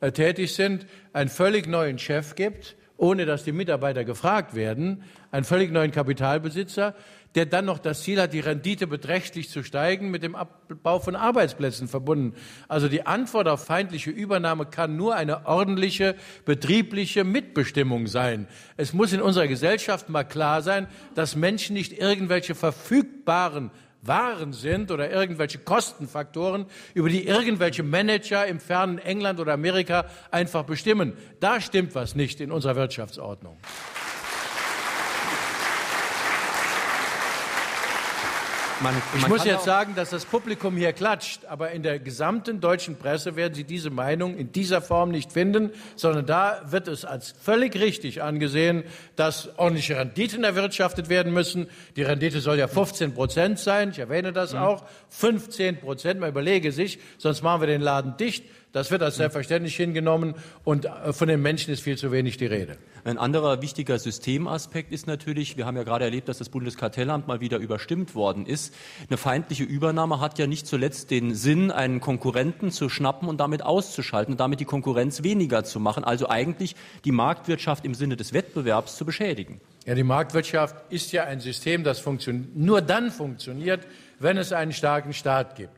äh, 0.00 0.12
tätig 0.12 0.54
sind, 0.54 0.86
einen 1.12 1.28
völlig 1.28 1.66
neuen 1.66 1.98
Chef 1.98 2.34
gibt, 2.34 2.76
ohne 2.96 3.26
dass 3.26 3.44
die 3.44 3.52
Mitarbeiter 3.52 4.04
gefragt 4.04 4.54
werden, 4.54 5.04
einen 5.30 5.44
völlig 5.44 5.70
neuen 5.70 5.90
Kapitalbesitzer, 5.90 6.94
der 7.38 7.46
dann 7.46 7.66
noch 7.66 7.78
das 7.78 8.02
Ziel 8.02 8.20
hat, 8.20 8.32
die 8.32 8.40
Rendite 8.40 8.88
beträchtlich 8.88 9.48
zu 9.48 9.62
steigen, 9.62 10.10
mit 10.10 10.24
dem 10.24 10.34
Abbau 10.34 10.98
von 10.98 11.14
Arbeitsplätzen 11.14 11.86
verbunden. 11.86 12.34
Also 12.66 12.88
die 12.88 13.06
Antwort 13.06 13.46
auf 13.46 13.64
feindliche 13.64 14.10
Übernahme 14.10 14.66
kann 14.66 14.96
nur 14.96 15.14
eine 15.14 15.46
ordentliche 15.46 16.16
betriebliche 16.44 17.22
Mitbestimmung 17.22 18.08
sein. 18.08 18.48
Es 18.76 18.92
muss 18.92 19.12
in 19.12 19.22
unserer 19.22 19.46
Gesellschaft 19.46 20.08
mal 20.08 20.24
klar 20.24 20.62
sein, 20.62 20.88
dass 21.14 21.36
Menschen 21.36 21.74
nicht 21.74 21.92
irgendwelche 21.92 22.56
verfügbaren 22.56 23.70
Waren 24.02 24.52
sind 24.52 24.90
oder 24.90 25.08
irgendwelche 25.08 25.58
Kostenfaktoren, 25.58 26.66
über 26.94 27.08
die 27.08 27.24
irgendwelche 27.24 27.84
Manager 27.84 28.46
im 28.46 28.58
fernen 28.58 28.98
England 28.98 29.38
oder 29.38 29.52
Amerika 29.52 30.06
einfach 30.32 30.64
bestimmen. 30.64 31.12
Da 31.38 31.60
stimmt 31.60 31.94
was 31.94 32.16
nicht 32.16 32.40
in 32.40 32.50
unserer 32.50 32.74
Wirtschaftsordnung. 32.74 33.58
Man, 38.80 38.94
man 38.94 39.02
ich 39.16 39.26
muss 39.26 39.44
jetzt 39.44 39.64
sagen, 39.64 39.96
dass 39.96 40.10
das 40.10 40.24
Publikum 40.24 40.76
hier 40.76 40.92
klatscht, 40.92 41.44
aber 41.46 41.72
in 41.72 41.82
der 41.82 41.98
gesamten 41.98 42.60
deutschen 42.60 42.96
Presse 42.96 43.34
werden 43.34 43.54
Sie 43.54 43.64
diese 43.64 43.90
Meinung 43.90 44.36
in 44.36 44.52
dieser 44.52 44.80
Form 44.80 45.10
nicht 45.10 45.32
finden, 45.32 45.72
sondern 45.96 46.26
da 46.26 46.62
wird 46.66 46.86
es 46.86 47.04
als 47.04 47.34
völlig 47.42 47.74
richtig 47.74 48.22
angesehen, 48.22 48.84
dass 49.16 49.58
ordentliche 49.58 49.96
Renditen 49.96 50.44
erwirtschaftet 50.44 51.08
werden 51.08 51.32
müssen. 51.32 51.68
Die 51.96 52.02
Rendite 52.02 52.40
soll 52.40 52.56
ja 52.56 52.68
15 52.68 53.14
Prozent 53.14 53.58
sein, 53.58 53.90
ich 53.90 53.98
erwähne 53.98 54.32
das 54.32 54.52
mhm. 54.52 54.60
auch. 54.60 54.84
15 55.08 55.80
Prozent, 55.80 56.20
man 56.20 56.28
überlege 56.28 56.70
sich, 56.70 57.00
sonst 57.18 57.42
machen 57.42 57.62
wir 57.62 57.66
den 57.66 57.80
Laden 57.80 58.16
dicht. 58.16 58.44
Das 58.72 58.90
wird 58.90 59.02
als 59.02 59.16
selbstverständlich 59.16 59.76
hingenommen 59.76 60.34
und 60.62 60.84
äh, 60.84 61.12
von 61.14 61.26
den 61.26 61.40
Menschen 61.40 61.72
ist 61.72 61.80
viel 61.80 61.96
zu 61.96 62.12
wenig 62.12 62.36
die 62.36 62.46
Rede. 62.46 62.76
Ein 63.04 63.16
anderer 63.16 63.62
wichtiger 63.62 63.98
Systemaspekt 63.98 64.92
ist 64.92 65.06
natürlich, 65.06 65.56
wir 65.56 65.64
haben 65.64 65.76
ja 65.76 65.84
gerade 65.84 66.04
erlebt, 66.04 66.28
dass 66.28 66.36
das 66.36 66.50
Bundeskartellamt 66.50 67.26
mal 67.26 67.40
wieder 67.40 67.58
überstimmt 67.58 68.14
worden 68.14 68.44
ist. 68.44 68.74
Eine 69.08 69.16
feindliche 69.16 69.64
Übernahme 69.64 70.20
hat 70.20 70.38
ja 70.38 70.46
nicht 70.46 70.66
zuletzt 70.66 71.10
den 71.10 71.34
Sinn, 71.34 71.70
einen 71.70 72.00
Konkurrenten 72.00 72.70
zu 72.70 72.90
schnappen 72.90 73.28
und 73.28 73.38
damit 73.38 73.62
auszuschalten 73.62 74.34
und 74.34 74.40
damit 74.40 74.60
die 74.60 74.66
Konkurrenz 74.66 75.22
weniger 75.22 75.64
zu 75.64 75.80
machen, 75.80 76.04
also 76.04 76.28
eigentlich 76.28 76.76
die 77.06 77.12
Marktwirtschaft 77.12 77.86
im 77.86 77.94
Sinne 77.94 78.16
des 78.16 78.34
Wettbewerbs 78.34 78.96
zu 78.96 79.06
beschädigen. 79.06 79.62
Ja, 79.86 79.94
die 79.94 80.02
Marktwirtschaft 80.02 80.76
ist 80.90 81.12
ja 81.12 81.24
ein 81.24 81.40
System, 81.40 81.84
das 81.84 82.04
nur 82.54 82.82
dann 82.82 83.10
funktioniert, 83.10 83.86
wenn 84.18 84.36
es 84.36 84.52
einen 84.52 84.72
starken 84.72 85.14
Staat 85.14 85.56
gibt. 85.56 85.77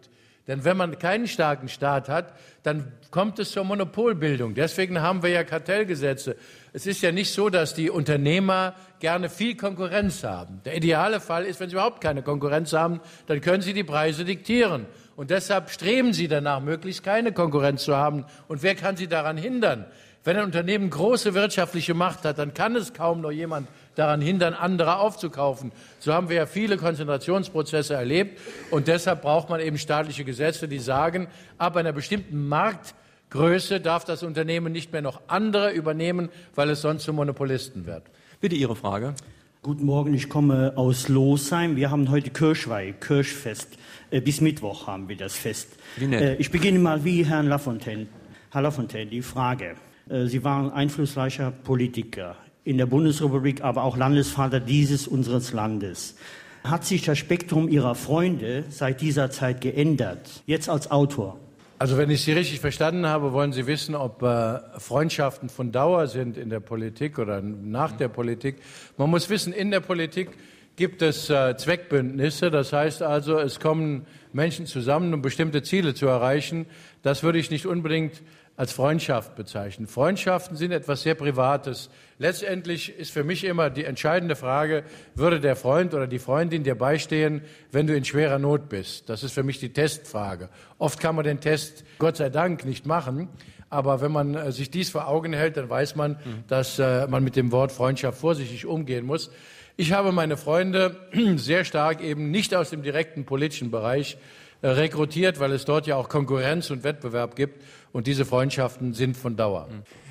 Denn 0.51 0.65
wenn 0.65 0.77
man 0.77 0.99
keinen 0.99 1.29
starken 1.29 1.69
Staat 1.69 2.09
hat, 2.09 2.33
dann 2.65 2.91
kommt 3.13 3.39
es 3.39 3.53
zur 3.53 3.63
Monopolbildung. 3.63 4.57
Deswegen 4.57 5.01
haben 5.01 5.23
wir 5.23 5.31
ja 5.31 5.45
Kartellgesetze. 5.45 6.35
Es 6.73 6.87
ist 6.87 7.03
ja 7.03 7.13
nicht 7.13 7.33
so, 7.33 7.51
dass 7.51 7.73
die 7.73 7.89
Unternehmer 7.89 8.75
gerne 8.99 9.29
viel 9.29 9.57
Konkurrenz 9.57 10.25
haben. 10.25 10.61
Der 10.65 10.77
ideale 10.77 11.21
Fall 11.21 11.45
ist, 11.45 11.61
wenn 11.61 11.71
sie 11.71 11.77
überhaupt 11.77 12.01
keine 12.01 12.23
Konkurrenz 12.23 12.73
haben, 12.73 13.01
dann 13.29 13.41
können 13.41 13.63
sie 13.63 13.75
die 13.75 13.85
Preise 13.85 14.25
diktieren. 14.25 14.87
Und 15.15 15.31
deshalb 15.31 15.71
streben 15.71 16.13
sie 16.13 16.27
danach, 16.27 16.61
möglichst 16.61 17.05
keine 17.05 17.31
Konkurrenz 17.31 17.85
zu 17.85 17.95
haben. 17.95 18.25
Und 18.49 18.65
wer 18.65 18.75
kann 18.75 18.97
sie 18.97 19.07
daran 19.07 19.37
hindern? 19.37 19.85
Wenn 20.25 20.37
ein 20.37 20.47
Unternehmen 20.47 20.91
große 20.91 21.33
wirtschaftliche 21.33 21.95
Macht 21.95 22.25
hat, 22.25 22.39
dann 22.39 22.55
kann 22.55 22.75
es 22.75 22.93
kaum 22.93 23.21
noch 23.21 23.31
jemand 23.31 23.69
daran 24.01 24.23
hindern, 24.23 24.55
andere 24.55 24.97
aufzukaufen. 24.97 25.73
So 25.99 26.15
haben 26.15 26.29
wir 26.31 26.37
ja 26.37 26.47
viele 26.47 26.79
Konzentrationsprozesse 26.79 27.95
erlebt. 27.95 28.41
Und 28.71 28.89
deshalb 28.89 29.23
braucht 29.23 29.51
man 29.51 29.61
eben 29.61 29.77
staatliche 29.77 30.25
Gesetze, 30.25 30.67
die 30.67 30.79
sagen, 30.79 31.29
ab 31.59 31.77
einer 31.77 31.93
bestimmten 31.93 32.49
Marktgröße 32.49 33.81
darf 33.81 34.05
das 34.05 34.23
Unternehmen 34.23 34.73
nicht 34.73 34.93
mehr 34.93 35.03
noch 35.03 35.21
andere 35.27 35.73
übernehmen, 35.73 36.31
weil 36.55 36.71
es 36.71 36.81
sonst 36.81 37.05
zu 37.05 37.13
Monopolisten 37.13 37.87
wird. 37.87 38.05
Bitte 38.41 38.57
Ihre 38.57 38.75
Frage. 38.75 39.15
Guten 39.63 39.85
Morgen, 39.85 40.15
ich 40.15 40.31
komme 40.31 40.73
aus 40.77 41.09
Losheim. 41.09 41.77
Wir 41.77 41.91
haben 41.91 42.11
heute 42.11 42.31
Kirchweih, 42.31 42.93
Kirchfest. 42.93 43.77
Äh, 44.11 44.23
bis 44.23 44.41
Mittwoch 44.41 44.87
haben 44.87 45.11
wir 45.11 45.17
das 45.17 45.37
Fest. 45.37 45.69
Wie 45.99 46.07
nett. 46.07 46.23
Äh, 46.23 46.37
ich 46.37 46.51
beginne 46.51 46.79
mal 46.79 47.05
wie 47.05 47.27
Herrn 47.27 47.47
Lafontaine. 47.47 48.07
Herr 48.51 48.63
Lafontaine, 48.63 49.11
die 49.11 49.21
Frage. 49.21 49.77
Äh, 50.09 50.25
Sie 50.25 50.43
waren 50.43 50.71
einflussreicher 50.71 51.51
Politiker 51.51 52.37
in 52.71 52.79
der 52.79 52.87
Bundesrepublik, 52.87 53.63
aber 53.63 53.83
auch 53.83 53.97
Landesvater 53.97 54.61
dieses 54.61 55.09
unseres 55.09 55.53
Landes. 55.53 56.15
Hat 56.63 56.85
sich 56.85 57.03
das 57.03 57.19
Spektrum 57.19 57.69
Ihrer 57.69 57.95
Freunde 57.95 58.65
seit 58.69 59.01
dieser 59.01 59.31
Zeit 59.31 59.61
geändert, 59.61 60.43
jetzt 60.47 60.69
als 60.69 60.91
Autor? 60.91 61.39
Also 61.79 61.97
wenn 61.97 62.11
ich 62.11 62.23
Sie 62.23 62.33
richtig 62.33 62.61
verstanden 62.61 63.07
habe, 63.07 63.33
wollen 63.33 63.53
Sie 63.53 63.67
wissen, 63.67 63.95
ob 63.95 64.23
äh, 64.23 64.59
Freundschaften 64.79 65.49
von 65.49 65.73
Dauer 65.73 66.07
sind 66.07 66.37
in 66.37 66.51
der 66.51 66.61
Politik 66.61 67.19
oder 67.19 67.41
nach 67.41 67.93
der 67.93 68.09
Politik. 68.09 68.57
Man 68.99 69.11
muss 69.11 69.31
wissen, 69.31 69.53
in 69.53 69.71
der 69.71 69.81
Politik 69.81 70.29
gibt 70.77 71.03
es 71.03 71.29
äh, 71.31 71.57
Zweckbündnisse. 71.57 72.51
Das 72.51 72.73
heißt 72.73 73.03
also, 73.03 73.39
es 73.39 73.61
kommen 73.61 74.07
Menschen 74.33 74.67
zusammen, 74.67 75.13
um 75.15 75.23
bestimmte 75.23 75.63
Ziele 75.63 75.95
zu 75.95 76.07
erreichen. 76.07 76.67
Das 77.03 77.23
würde 77.23 77.39
ich 77.39 77.51
nicht 77.51 77.67
unbedingt 77.67 78.23
als 78.61 78.73
Freundschaft 78.73 79.37
bezeichnen. 79.37 79.87
Freundschaften 79.87 80.55
sind 80.55 80.73
etwas 80.73 81.01
sehr 81.01 81.15
Privates. 81.15 81.89
Letztendlich 82.19 82.95
ist 82.95 83.11
für 83.11 83.25
mich 83.25 83.45
immer 83.45 83.71
die 83.71 83.87
entscheidende 83.87 84.37
Frage, 84.37 84.85
würde 85.15 85.41
der 85.41 85.57
Freund 85.57 85.95
oder 85.95 86.07
die 86.07 86.19
Freundin 86.19 86.63
dir 86.63 86.75
beistehen, 86.75 87.41
wenn 87.73 87.87
du 87.87 87.97
in 87.97 88.05
schwerer 88.05 88.39
Not 88.39 88.69
bist? 88.69 89.09
Das 89.09 89.23
ist 89.23 89.33
für 89.33 89.45
mich 89.45 89.61
die 89.61 89.73
Testfrage. 89.73 90.51
Oft 90.77 91.01
kann 91.01 91.17
man 91.17 91.25
den 91.25 91.41
Test, 91.41 91.85
Gott 91.99 92.19
sei 92.19 92.29
Dank, 92.29 92.67
nicht 92.67 92.85
machen. 92.85 93.31
Aber 93.71 94.03
wenn 94.03 94.13
man 94.13 94.35
äh, 94.35 94.53
sich 94.53 94.71
dies 94.71 94.91
vor 94.91 95.09
Augen 95.09 95.33
hält, 95.33 95.57
dann 95.57 95.71
weiß 95.71 95.97
man, 95.97 96.19
mhm. 96.23 96.45
dass 96.47 96.79
äh, 96.79 97.07
man 97.07 97.25
mit 97.25 97.37
dem 97.37 97.53
Wort 97.53 97.73
Freundschaft 97.73 98.19
vorsichtig 98.19 98.67
umgehen 98.67 99.07
muss. 99.07 99.31
Ich 99.79 99.95
habe 99.95 100.13
meine 100.13 100.37
Freunde 100.37 100.97
sehr 101.37 101.65
stark 101.65 102.03
eben 102.03 102.31
nicht 102.31 102.55
aus 102.55 102.69
dem 102.69 102.83
direkten 102.83 103.25
politischen 103.25 103.71
Bereich 103.71 104.19
äh, 104.63 104.69
rekrutiert, 104.69 105.41
weil 105.41 105.53
es 105.53 105.65
dort 105.65 105.87
ja 105.87 105.97
auch 105.97 106.11
Konkurrenz 106.11 106.71
und 106.71 106.85
Wettbewerb 106.85 107.35
gibt. 107.35 107.63
Und 107.93 108.07
diese 108.07 108.25
Freundschaften 108.25 108.95
sind 108.95 109.17
von 109.17 109.37
Dauer. 109.37 109.69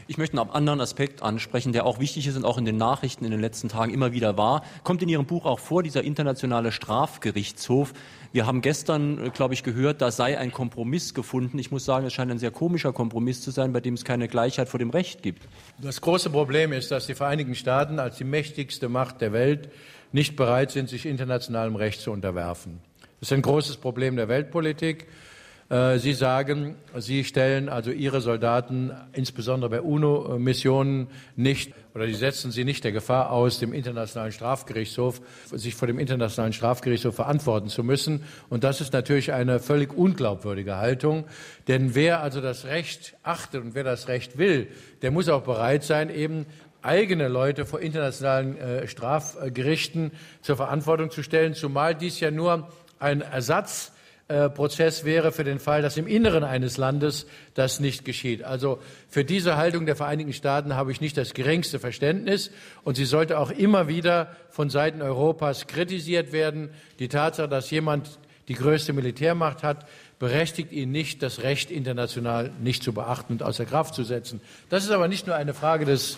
Ich 0.08 0.18
möchte 0.18 0.42
einen 0.42 0.50
anderen 0.50 0.82
Aspekt 0.82 1.22
ansprechen, 1.22 1.72
der 1.72 1.86
auch 1.86 2.00
wichtig 2.00 2.26
ist 2.26 2.36
und 2.36 2.44
auch 2.44 2.58
in 2.58 2.66
den 2.66 2.78
Nachrichten 2.78 3.26
in 3.26 3.32
den 3.32 3.40
letzten 3.40 3.70
Tagen 3.70 3.94
immer 3.94 4.12
wieder 4.12 4.38
war. 4.38 4.64
Kommt 4.84 5.04
in 5.04 5.08
Ihrem 5.08 5.28
Buch 5.28 5.46
auch 5.46 5.60
vor, 5.60 5.84
dieser 5.84 6.04
internationale 6.04 6.72
Strafgerichtshof. 6.72 7.94
Wir 8.34 8.48
haben 8.48 8.62
gestern, 8.62 9.28
äh, 9.28 9.30
glaube 9.30 9.54
ich, 9.54 9.62
gehört, 9.62 10.02
da 10.02 10.10
sei 10.10 10.38
ein 10.38 10.52
Kompromiss 10.52 11.14
gefunden. 11.14 11.60
Ich 11.60 11.70
muss 11.70 11.86
sagen, 11.86 12.08
es 12.08 12.14
scheint 12.14 12.32
ein 12.32 12.40
sehr 12.40 12.50
komischer 12.50 12.92
Kompromiss 12.92 13.42
zu 13.42 13.52
sein, 13.52 13.72
bei 13.72 13.82
dem 13.82 13.94
es 13.94 14.04
keine 14.04 14.28
Gleichheit 14.28 14.68
vor 14.68 14.80
dem 14.80 14.90
Recht 14.90 15.22
gibt. 15.22 15.48
Das 15.78 16.02
große 16.02 16.32
Problem 16.32 16.74
ist, 16.74 16.90
dass 16.90 17.06
die 17.06 17.14
Vereinigten 17.14 17.54
Staaten 17.54 18.00
als 18.00 18.18
die 18.18 18.24
mächtigste 18.24 18.90
Macht 18.90 19.22
der 19.22 19.32
Welt 19.32 19.70
nicht 20.12 20.36
bereit 20.36 20.72
sind, 20.72 20.90
sich 20.90 21.06
internationalem 21.06 21.76
Recht 21.76 22.02
zu 22.02 22.12
unterwerfen. 22.12 22.80
Das 23.20 23.30
ist 23.30 23.34
ein 23.34 23.44
großes 23.44 23.78
Problem 23.78 24.16
der 24.16 24.28
Weltpolitik. 24.28 25.06
Äh, 25.70 26.00
Sie 26.00 26.14
sagen, 26.14 26.76
Sie 26.98 27.24
stellen 27.24 27.70
also 27.70 27.92
Ihre 27.92 28.22
Soldaten, 28.22 28.92
insbesondere 29.14 29.70
bei 29.70 29.82
UNO-Missionen, 29.82 31.08
nicht 31.36 31.74
oder 31.94 32.08
Sie 32.08 32.16
setzen 32.16 32.52
sie 32.52 32.66
nicht 32.66 32.84
der 32.84 32.92
Gefahr 32.92 33.32
aus, 33.32 33.60
dem 33.60 33.74
Internationalen 33.74 34.32
Strafgerichtshof, 34.32 35.22
sich 35.52 35.76
vor 35.76 35.88
dem 35.88 36.00
Internationalen 36.00 36.54
Strafgerichtshof 36.54 37.16
verantworten 37.16 37.68
zu 37.68 37.84
müssen. 37.84 38.24
Und 38.50 38.64
das 38.64 38.82
ist 38.82 38.94
natürlich 38.94 39.32
eine 39.32 39.60
völlig 39.60 39.96
unglaubwürdige 39.96 40.78
Haltung. 40.78 41.26
Denn 41.68 41.94
wer 41.94 42.22
also 42.22 42.42
das 42.42 42.66
Recht 42.66 43.16
achtet 43.22 43.62
und 43.64 43.76
wer 43.76 43.84
das 43.84 44.08
Recht 44.08 44.38
will, 44.38 44.68
der 45.02 45.12
muss 45.12 45.30
auch 45.30 45.44
bereit 45.44 45.84
sein, 45.84 46.10
eben 46.10 46.46
eigene 46.82 47.28
Leute 47.28 47.66
vor 47.66 47.80
internationalen 47.80 48.58
äh, 48.58 48.88
Strafgerichten 48.88 50.12
zur 50.42 50.56
Verantwortung 50.56 51.12
zu 51.12 51.22
stellen, 51.22 51.54
zumal 51.54 51.94
dies 51.94 52.20
ja 52.20 52.32
nur 52.32 52.70
ein 53.00 53.22
Ersatzprozess 54.30 55.06
wäre 55.06 55.32
für 55.32 55.44
den 55.44 55.60
Fall, 55.60 55.82
dass 55.82 55.98
im 55.98 56.06
Inneren 56.06 56.44
eines 56.44 56.78
Landes 56.78 57.26
das 57.56 57.80
nicht 57.80 58.06
geschieht. 58.06 58.44
Also 58.44 58.80
für 59.10 59.26
diese 59.26 59.58
Haltung 59.58 59.88
der 59.88 59.96
Vereinigten 59.96 60.34
Staaten 60.34 60.76
habe 60.76 60.92
ich 60.92 61.02
nicht 61.02 61.18
das 61.18 61.34
geringste 61.34 61.80
Verständnis 61.80 62.52
und 62.84 62.96
sie 62.96 63.06
sollte 63.06 63.40
auch 63.40 63.50
immer 63.50 63.88
wieder 63.88 64.36
von 64.52 64.70
Seiten 64.70 65.02
Europas 65.02 65.66
kritisiert 65.66 66.32
werden. 66.32 66.70
Die 67.00 67.08
Tatsache, 67.08 67.50
dass 67.50 67.72
jemand 67.72 68.20
die 68.48 68.54
größte 68.54 68.94
Militärmacht 68.94 69.64
hat, 69.64 69.88
berechtigt 70.20 70.72
ihn 70.72 70.92
nicht, 70.92 71.24
das 71.24 71.42
Recht 71.42 71.72
international 71.72 72.52
nicht 72.62 72.84
zu 72.84 72.94
beachten 72.94 73.34
und 73.34 73.44
außer 73.44 73.66
Kraft 73.66 73.96
zu 73.96 74.04
setzen. 74.04 74.42
Das 74.70 74.84
ist 74.84 74.92
aber 74.92 75.08
nicht 75.08 75.26
nur 75.26 75.36
eine 75.36 75.56
Frage 75.56 75.86
des 75.86 76.18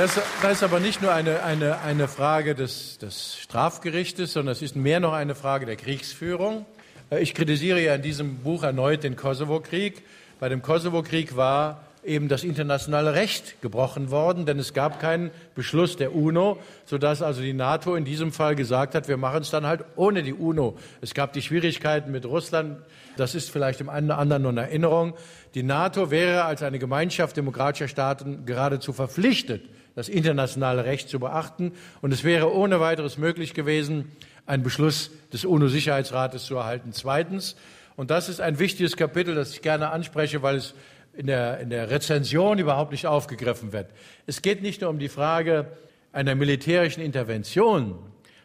Das, 0.00 0.18
das, 0.40 0.52
ist 0.52 0.62
aber 0.62 0.80
nicht 0.80 1.02
nur 1.02 1.12
eine, 1.12 1.42
eine, 1.42 1.82
eine 1.82 2.08
Frage 2.08 2.54
des, 2.54 2.96
des 2.96 3.36
Strafgerichtes, 3.38 4.32
sondern 4.32 4.52
es 4.52 4.62
ist 4.62 4.74
mehr 4.74 4.98
noch 4.98 5.12
eine 5.12 5.34
Frage 5.34 5.66
der 5.66 5.76
Kriegsführung. 5.76 6.64
Äh, 7.10 7.20
ich 7.20 7.34
kritisiere 7.34 7.82
ja 7.82 7.96
in 7.96 8.00
diesem 8.00 8.36
Buch 8.36 8.62
erneut 8.62 9.04
den 9.04 9.14
Kosovo-Krieg. 9.14 10.02
Bei 10.38 10.48
dem 10.48 10.62
Kosovo-Krieg 10.62 11.36
war 11.36 11.84
eben 12.02 12.28
das 12.28 12.44
internationale 12.44 13.12
Recht 13.12 13.60
gebrochen 13.60 14.10
worden, 14.10 14.46
denn 14.46 14.58
es 14.58 14.72
gab 14.72 15.00
keinen 15.00 15.30
Beschluss 15.54 15.98
der 15.98 16.14
UNO, 16.14 16.56
sodass 16.86 17.20
also 17.20 17.42
die 17.42 17.52
NATO 17.52 17.94
in 17.94 18.06
diesem 18.06 18.32
Fall 18.32 18.56
gesagt 18.56 18.94
hat, 18.94 19.06
wir 19.06 19.18
machen 19.18 19.42
es 19.42 19.50
dann 19.50 19.66
halt 19.66 19.84
ohne 19.96 20.22
die 20.22 20.32
UNO. 20.32 20.78
Es 21.02 21.12
gab 21.12 21.34
die 21.34 21.42
Schwierigkeiten 21.42 22.10
mit 22.10 22.24
Russland, 22.24 22.78
das 23.18 23.34
ist 23.34 23.50
vielleicht 23.50 23.80
dem 23.80 23.90
einen 23.90 24.06
oder 24.06 24.16
anderen 24.16 24.44
nur 24.44 24.52
eine 24.52 24.62
Erinnerung. 24.62 25.12
Die 25.54 25.62
NATO 25.62 26.10
wäre 26.10 26.44
als 26.44 26.62
eine 26.62 26.78
Gemeinschaft 26.78 27.36
demokratischer 27.36 27.88
Staaten 27.88 28.46
geradezu 28.46 28.94
verpflichtet, 28.94 29.68
das 29.94 30.08
internationale 30.08 30.84
Recht 30.84 31.08
zu 31.08 31.20
beachten. 31.20 31.72
Und 32.00 32.12
es 32.12 32.24
wäre 32.24 32.54
ohne 32.54 32.80
weiteres 32.80 33.18
möglich 33.18 33.54
gewesen, 33.54 34.12
einen 34.46 34.62
Beschluss 34.62 35.10
des 35.32 35.44
UNO-Sicherheitsrates 35.44 36.44
zu 36.44 36.56
erhalten. 36.56 36.92
Zweitens, 36.92 37.56
und 37.96 38.10
das 38.10 38.28
ist 38.28 38.40
ein 38.40 38.58
wichtiges 38.58 38.96
Kapitel, 38.96 39.34
das 39.34 39.52
ich 39.52 39.62
gerne 39.62 39.90
anspreche, 39.90 40.42
weil 40.42 40.56
es 40.56 40.74
in 41.12 41.26
der, 41.26 41.60
in 41.60 41.70
der 41.70 41.90
Rezension 41.90 42.58
überhaupt 42.58 42.92
nicht 42.92 43.06
aufgegriffen 43.06 43.72
wird. 43.72 43.90
Es 44.26 44.42
geht 44.42 44.62
nicht 44.62 44.80
nur 44.80 44.90
um 44.90 44.98
die 44.98 45.08
Frage, 45.08 45.66
einer 46.12 46.34
militärischen 46.34 47.02
Intervention, 47.02 47.98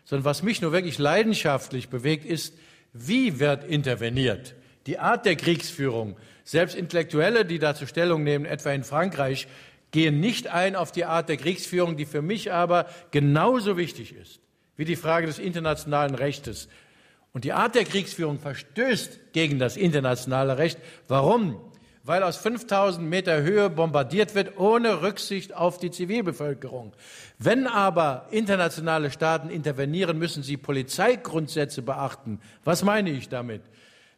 sondern 0.03 0.25
was 0.25 0.43
mich 0.43 0.61
nur 0.61 0.71
wirklich 0.71 0.99
leidenschaftlich 0.99 1.89
bewegt, 1.89 2.25
ist, 2.25 2.53
wie 2.93 3.39
wird 3.39 3.63
interveniert? 3.63 4.55
Die 4.87 4.99
Art 4.99 5.25
der 5.25 5.35
Kriegsführung. 5.35 6.15
Selbst 6.43 6.75
Intellektuelle, 6.75 7.43
die 7.43 7.57
dazu 7.57 7.87
Stellung 7.87 8.23
nehmen, 8.23 8.45
etwa 8.45 8.71
in 8.71 8.83
Frankreich, 8.83 9.47
gehen 9.95 10.19
nicht 10.19 10.47
ein 10.47 10.75
auf 10.75 10.91
die 10.91 11.05
Art 11.05 11.29
der 11.29 11.37
Kriegsführung, 11.37 11.95
die 11.95 12.05
für 12.05 12.21
mich 12.21 12.51
aber 12.51 12.85
genauso 13.11 13.77
wichtig 13.77 14.13
ist 14.13 14.41
wie 14.75 14.83
die 14.83 14.97
Frage 14.97 15.25
des 15.25 15.39
internationalen 15.39 16.15
Rechtes. 16.15 16.67
Und 17.31 17.45
die 17.45 17.53
Art 17.53 17.75
der 17.75 17.85
Kriegsführung 17.85 18.37
verstößt 18.37 19.31
gegen 19.31 19.57
das 19.57 19.77
internationale 19.77 20.57
Recht. 20.57 20.77
Warum? 21.07 21.61
Weil 22.03 22.23
aus 22.23 22.35
5000 22.35 23.09
Meter 23.09 23.41
Höhe 23.41 23.69
bombardiert 23.69 24.35
wird, 24.35 24.59
ohne 24.59 25.01
Rücksicht 25.01 25.55
auf 25.55 25.77
die 25.77 25.91
Zivilbevölkerung. 25.91 26.91
Wenn 27.39 27.65
aber 27.65 28.27
internationale 28.31 29.11
Staaten 29.11 29.49
intervenieren, 29.49 30.17
müssen 30.17 30.43
sie 30.43 30.57
Polizeigrundsätze 30.57 31.81
beachten. 31.81 32.41
Was 32.65 32.83
meine 32.83 33.11
ich 33.11 33.29
damit? 33.29 33.61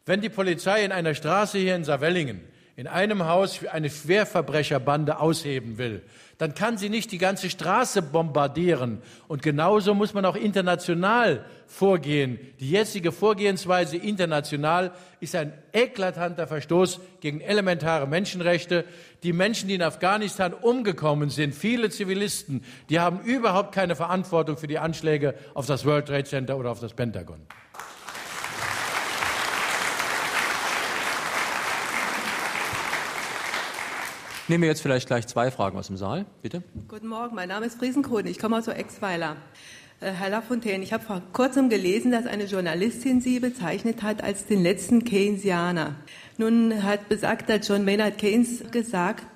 Wenn 0.06 0.22
die 0.22 0.28
Polizei 0.28 0.84
in 0.84 0.90
einer 0.90 1.14
Straße 1.14 1.58
hier 1.58 1.76
in 1.76 1.84
Savellingen 1.84 2.40
in 2.78 2.86
einem 2.86 3.26
Haus 3.26 3.66
eine 3.66 3.90
Schwerverbrecherbande 3.90 5.18
ausheben 5.18 5.78
will, 5.78 6.00
dann 6.38 6.54
kann 6.54 6.78
sie 6.78 6.88
nicht 6.88 7.10
die 7.10 7.18
ganze 7.18 7.50
Straße 7.50 8.02
bombardieren. 8.02 9.02
Und 9.26 9.42
genauso 9.42 9.94
muss 9.94 10.14
man 10.14 10.24
auch 10.24 10.36
international 10.36 11.44
vorgehen. 11.66 12.38
Die 12.60 12.70
jetzige 12.70 13.10
Vorgehensweise 13.10 13.96
international 13.96 14.92
ist 15.18 15.34
ein 15.34 15.52
eklatanter 15.72 16.46
Verstoß 16.46 17.00
gegen 17.18 17.40
elementare 17.40 18.06
Menschenrechte. 18.06 18.84
Die 19.24 19.32
Menschen, 19.32 19.66
die 19.68 19.74
in 19.74 19.82
Afghanistan 19.82 20.54
umgekommen 20.54 21.30
sind, 21.30 21.56
viele 21.56 21.90
Zivilisten, 21.90 22.62
die 22.90 23.00
haben 23.00 23.18
überhaupt 23.22 23.74
keine 23.74 23.96
Verantwortung 23.96 24.56
für 24.56 24.68
die 24.68 24.78
Anschläge 24.78 25.34
auf 25.52 25.66
das 25.66 25.84
World 25.84 26.06
Trade 26.06 26.22
Center 26.22 26.56
oder 26.56 26.70
auf 26.70 26.78
das 26.78 26.94
Pentagon. 26.94 27.40
Nehmen 34.48 34.62
wir 34.62 34.70
jetzt 34.70 34.80
vielleicht 34.80 35.06
gleich 35.06 35.26
zwei 35.26 35.50
Fragen 35.50 35.76
aus 35.76 35.88
dem 35.88 35.98
Saal. 35.98 36.24
Bitte. 36.40 36.62
Guten 36.88 37.08
Morgen, 37.08 37.34
mein 37.34 37.50
Name 37.50 37.66
ist 37.66 37.78
Friesenkrone. 37.78 38.30
Ich 38.30 38.38
komme 38.38 38.56
aus 38.56 38.66
Exweiler. 38.66 39.36
Äh, 40.00 40.12
Herr 40.12 40.30
Lafontaine, 40.30 40.82
ich 40.82 40.94
habe 40.94 41.04
vor 41.04 41.20
kurzem 41.34 41.68
gelesen, 41.68 42.12
dass 42.12 42.24
eine 42.24 42.44
Journalistin 42.44 43.20
Sie 43.20 43.40
bezeichnet 43.40 44.02
hat 44.02 44.24
als 44.24 44.46
den 44.46 44.62
letzten 44.62 45.04
Keynesianer. 45.04 45.96
Nun 46.38 46.82
hat 46.82 47.10
besagter 47.10 47.56
John 47.56 47.84
Maynard 47.84 48.16
Keynes 48.16 48.62
gesagt, 48.70 49.26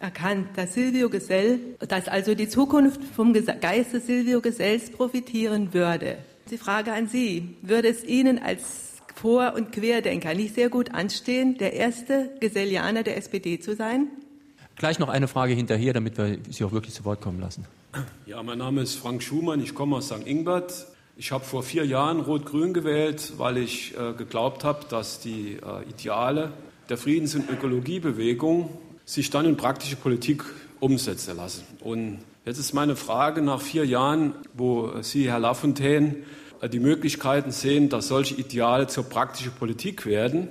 erkannt, 0.00 0.48
dass 0.56 0.72
Silvio 0.72 1.10
Gesell, 1.10 1.58
dass 1.86 2.08
also 2.08 2.34
die 2.34 2.48
Zukunft 2.48 3.04
vom 3.04 3.34
Geiste 3.34 4.00
Silvio 4.00 4.40
Gesells 4.40 4.88
profitieren 4.88 5.74
würde. 5.74 6.16
Die 6.50 6.56
Frage 6.56 6.94
an 6.94 7.08
Sie, 7.08 7.56
würde 7.60 7.88
es 7.88 8.04
Ihnen 8.04 8.38
als 8.38 9.02
Vor- 9.16 9.52
und 9.54 9.70
Querdenker 9.72 10.32
nicht 10.32 10.54
sehr 10.54 10.70
gut 10.70 10.94
anstehen, 10.94 11.58
der 11.58 11.74
erste 11.74 12.30
Gesellianer 12.40 13.02
der 13.02 13.18
SPD 13.18 13.60
zu 13.60 13.76
sein? 13.76 14.08
Gleich 14.82 14.98
noch 14.98 15.10
eine 15.10 15.28
Frage 15.28 15.54
hinterher, 15.54 15.92
damit 15.92 16.18
wir 16.18 16.38
Sie 16.50 16.64
auch 16.64 16.72
wirklich 16.72 16.92
zu 16.92 17.04
Wort 17.04 17.20
kommen 17.20 17.38
lassen. 17.38 17.64
Ja, 18.26 18.42
mein 18.42 18.58
Name 18.58 18.80
ist 18.80 18.96
Frank 18.96 19.22
Schumann, 19.22 19.62
ich 19.62 19.76
komme 19.76 19.94
aus 19.94 20.06
St. 20.06 20.26
Ingbert. 20.26 20.88
Ich 21.16 21.30
habe 21.30 21.44
vor 21.44 21.62
vier 21.62 21.86
Jahren 21.86 22.18
Rot-Grün 22.18 22.74
gewählt, 22.74 23.34
weil 23.36 23.58
ich 23.58 23.96
äh, 23.96 24.12
geglaubt 24.12 24.64
habe, 24.64 24.80
dass 24.88 25.20
die 25.20 25.52
äh, 25.64 25.88
Ideale 25.88 26.50
der 26.88 26.96
Friedens- 26.96 27.36
und 27.36 27.48
Ökologiebewegung 27.48 28.70
sich 29.04 29.30
dann 29.30 29.46
in 29.46 29.56
praktische 29.56 29.94
Politik 29.94 30.42
umsetzen 30.80 31.36
lassen. 31.36 31.62
Und 31.78 32.18
jetzt 32.44 32.58
ist 32.58 32.72
meine 32.72 32.96
Frage 32.96 33.40
nach 33.40 33.60
vier 33.60 33.86
Jahren, 33.86 34.34
wo 34.52 35.00
Sie, 35.00 35.30
Herr 35.30 35.38
Lafontaine, 35.38 36.16
äh, 36.60 36.68
die 36.68 36.80
Möglichkeiten 36.80 37.52
sehen, 37.52 37.88
dass 37.88 38.08
solche 38.08 38.34
Ideale 38.34 38.88
zur 38.88 39.04
praktischen 39.04 39.52
Politik 39.52 40.06
werden 40.06 40.48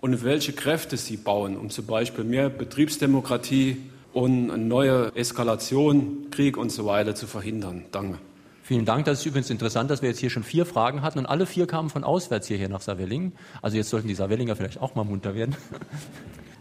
und 0.00 0.24
welche 0.24 0.52
Kräfte 0.52 0.96
sie 0.96 1.16
bauen, 1.16 1.56
um 1.56 1.70
zum 1.70 1.86
Beispiel 1.86 2.24
mehr 2.24 2.48
Betriebsdemokratie 2.48 3.78
und 4.12 4.50
eine 4.50 4.62
neue 4.62 5.14
Eskalation, 5.16 6.28
Krieg 6.30 6.56
und 6.56 6.70
so 6.70 6.86
weiter 6.86 7.14
zu 7.14 7.26
verhindern. 7.26 7.84
Danke. 7.90 8.18
Vielen 8.62 8.84
Dank. 8.84 9.06
Das 9.06 9.20
ist 9.20 9.26
übrigens 9.26 9.50
interessant, 9.50 9.90
dass 9.90 10.02
wir 10.02 10.08
jetzt 10.08 10.20
hier 10.20 10.30
schon 10.30 10.44
vier 10.44 10.66
Fragen 10.66 11.02
hatten 11.02 11.18
und 11.18 11.26
alle 11.26 11.46
vier 11.46 11.66
kamen 11.66 11.90
von 11.90 12.04
auswärts 12.04 12.46
hierher 12.46 12.68
nach 12.68 12.80
Savellingen. 12.80 13.32
Also 13.60 13.76
jetzt 13.76 13.90
sollten 13.90 14.08
die 14.08 14.14
Savellinger 14.14 14.54
vielleicht 14.56 14.80
auch 14.80 14.94
mal 14.94 15.04
munter 15.04 15.34
werden. 15.34 15.56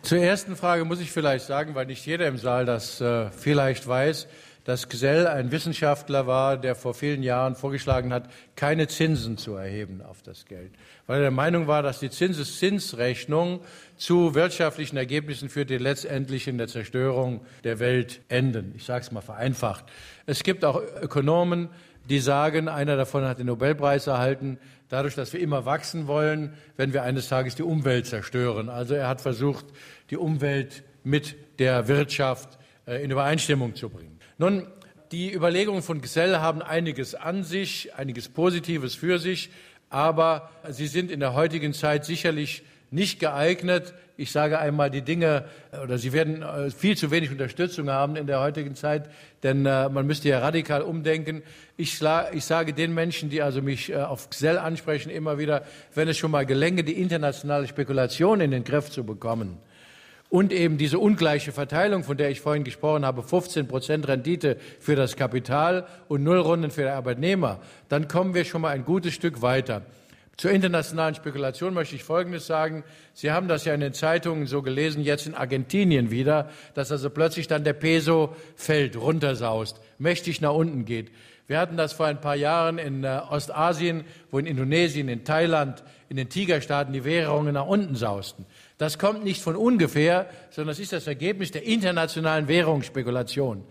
Zur 0.01 0.19
ersten 0.19 0.55
Frage 0.55 0.85
muss 0.85 1.01
ich 1.01 1.11
vielleicht 1.11 1.45
sagen, 1.45 1.75
weil 1.75 1.85
nicht 1.85 2.05
jeder 2.05 2.27
im 2.27 2.37
Saal 2.37 2.65
das 2.65 3.01
äh, 3.01 3.29
vielleicht 3.31 3.87
weiß, 3.87 4.27
dass 4.67 4.89
Gesell 4.89 5.27
ein 5.27 5.53
Wissenschaftler 5.53 6.27
war, 6.27 6.57
der 6.57 6.75
vor 6.75 6.93
vielen 6.93 7.23
Jahren 7.23 7.55
vorgeschlagen 7.55 8.11
hat, 8.11 8.29
keine 8.57 8.89
Zinsen 8.89 9.37
zu 9.37 9.53
erheben 9.53 10.01
auf 10.01 10.21
das 10.21 10.43
Geld, 10.43 10.73
weil 11.07 11.19
er 11.19 11.21
der 11.21 11.31
Meinung 11.31 11.67
war, 11.67 11.83
dass 11.83 12.01
die 12.01 12.09
Zinseszinsrechnung 12.09 13.61
zu 13.95 14.35
wirtschaftlichen 14.35 14.97
Ergebnissen 14.97 15.47
führt, 15.47 15.69
die 15.69 15.77
letztendlich 15.77 16.49
in 16.49 16.57
der 16.57 16.67
Zerstörung 16.67 17.45
der 17.63 17.79
Welt 17.79 18.19
enden. 18.27 18.73
Ich 18.75 18.83
sage 18.83 19.03
es 19.05 19.11
mal 19.13 19.21
vereinfacht. 19.21 19.85
Es 20.25 20.43
gibt 20.43 20.65
auch 20.65 20.81
Ökonomen, 21.01 21.69
die 22.09 22.19
sagen, 22.19 22.67
einer 22.67 22.97
davon 22.97 23.23
hat 23.23 23.39
den 23.39 23.47
Nobelpreis 23.47 24.07
erhalten, 24.07 24.59
dadurch, 24.89 25.15
dass 25.15 25.31
wir 25.31 25.39
immer 25.39 25.63
wachsen 25.63 26.07
wollen, 26.07 26.55
wenn 26.75 26.91
wir 26.91 27.03
eines 27.03 27.29
Tages 27.29 27.55
die 27.55 27.63
Umwelt 27.63 28.05
zerstören. 28.05 28.67
Also 28.67 28.95
er 28.95 29.07
hat 29.07 29.21
versucht, 29.21 29.65
die 30.09 30.17
Umwelt 30.17 30.83
mit 31.05 31.37
der 31.57 31.87
Wirtschaft 31.87 32.59
äh, 32.85 33.01
in 33.01 33.11
Übereinstimmung 33.11 33.73
zu 33.73 33.87
bringen. 33.87 34.16
Nun, 34.39 34.67
die 35.11 35.33
Überlegungen 35.33 35.81
von 35.81 35.99
Gesell 35.99 36.37
haben 36.37 36.61
einiges 36.61 37.15
an 37.15 37.43
sich, 37.43 37.95
einiges 37.95 38.29
Positives 38.29 38.93
für 38.93 39.17
sich, 39.17 39.49
aber 39.89 40.51
sie 40.69 40.85
sind 40.85 41.09
in 41.09 41.19
der 41.19 41.33
heutigen 41.33 41.73
Zeit 41.73 42.05
sicherlich 42.05 42.61
nicht 42.91 43.19
geeignet. 43.19 43.95
Ich 44.15 44.31
sage 44.31 44.59
einmal, 44.59 44.91
die 44.91 45.01
Dinge 45.01 45.45
oder 45.83 45.97
sie 45.97 46.13
werden 46.13 46.43
äh, 46.43 46.69
viel 46.69 46.95
zu 46.95 47.09
wenig 47.09 47.31
Unterstützung 47.31 47.89
haben 47.89 48.15
in 48.15 48.27
der 48.27 48.39
heutigen 48.39 48.75
Zeit, 48.75 49.09
denn 49.41 49.65
äh, 49.65 49.89
man 49.89 50.05
müsste 50.05 50.29
ja 50.29 50.39
radikal 50.39 50.83
umdenken. 50.83 51.41
Ich, 51.75 51.99
ich 52.31 52.45
sage 52.45 52.73
den 52.73 52.93
Menschen, 52.93 53.29
die 53.29 53.41
also 53.41 53.61
mich 53.61 53.91
äh, 53.91 53.97
auf 53.97 54.29
Gesell 54.29 54.57
ansprechen, 54.59 55.09
immer 55.09 55.37
wieder, 55.37 55.63
wenn 55.95 56.07
es 56.07 56.17
schon 56.17 56.31
mal 56.31 56.45
gelänge, 56.45 56.83
die 56.83 56.99
internationale 56.99 57.67
Spekulation 57.67 58.41
in 58.41 58.51
den 58.51 58.63
Griff 58.63 58.91
zu 58.91 59.03
bekommen, 59.03 59.57
und 60.29 60.51
eben 60.51 60.77
diese 60.77 60.99
ungleiche 60.99 61.51
Verteilung, 61.51 62.03
von 62.03 62.17
der 62.17 62.29
ich 62.29 62.41
vorhin 62.41 62.63
gesprochen 62.63 63.05
habe, 63.05 63.23
15 63.23 63.67
Prozent 63.67 64.07
Rendite 64.07 64.57
für 64.79 64.95
das 64.95 65.15
Kapital 65.15 65.87
und 66.07 66.23
null 66.23 66.39
Runden 66.39 66.71
für 66.71 66.81
die 66.81 66.89
Arbeitnehmer, 66.89 67.59
dann 67.89 68.07
kommen 68.07 68.33
wir 68.33 68.43
schon 68.43 68.61
mal 68.61 68.69
ein 68.69 68.85
gutes 68.85 69.13
Stück 69.13 69.41
weiter. 69.41 69.83
Zur 70.35 70.51
internationalen 70.51 71.15
Spekulation 71.15 71.73
möchte 71.73 71.95
ich 71.95 72.03
Folgendes 72.03 72.45
sagen. 72.45 72.83
Sie 73.15 73.31
haben 73.31 73.47
das 73.47 73.65
ja 73.65 73.73
in 73.73 73.79
den 73.79 73.93
Zeitungen 73.93 74.45
so 74.45 74.61
gelesen, 74.61 75.01
jetzt 75.01 75.25
in 75.25 75.33
Argentinien 75.33 76.11
wieder, 76.11 76.51
dass 76.75 76.91
also 76.91 77.09
plötzlich 77.09 77.47
dann 77.47 77.63
der 77.63 77.73
Peso 77.73 78.35
fällt, 78.55 78.95
runtersaust, 78.97 79.81
mächtig 79.97 80.39
nach 80.39 80.53
unten 80.53 80.85
geht. 80.85 81.09
Wir 81.47 81.59
hatten 81.59 81.77
das 81.77 81.93
vor 81.93 82.05
ein 82.07 82.19
paar 82.19 82.35
Jahren 82.35 82.77
in 82.77 83.05
äh, 83.05 83.21
Ostasien, 83.29 84.03
wo 84.31 84.39
in 84.39 84.45
Indonesien, 84.45 85.07
in 85.07 85.23
Thailand, 85.23 85.81
in 86.09 86.17
den 86.17 86.27
Tigerstaaten 86.27 86.91
die 86.91 87.05
Währungen 87.05 87.53
nach 87.53 87.65
unten 87.65 87.95
sausten. 87.95 88.45
Das 88.77 88.99
kommt 88.99 89.23
nicht 89.23 89.41
von 89.41 89.55
ungefähr, 89.55 90.29
sondern 90.49 90.73
es 90.73 90.79
ist 90.79 90.91
das 90.91 91.07
Ergebnis 91.07 91.51
der 91.51 91.63
internationalen 91.63 92.49
Währungsspekulation. 92.49 93.63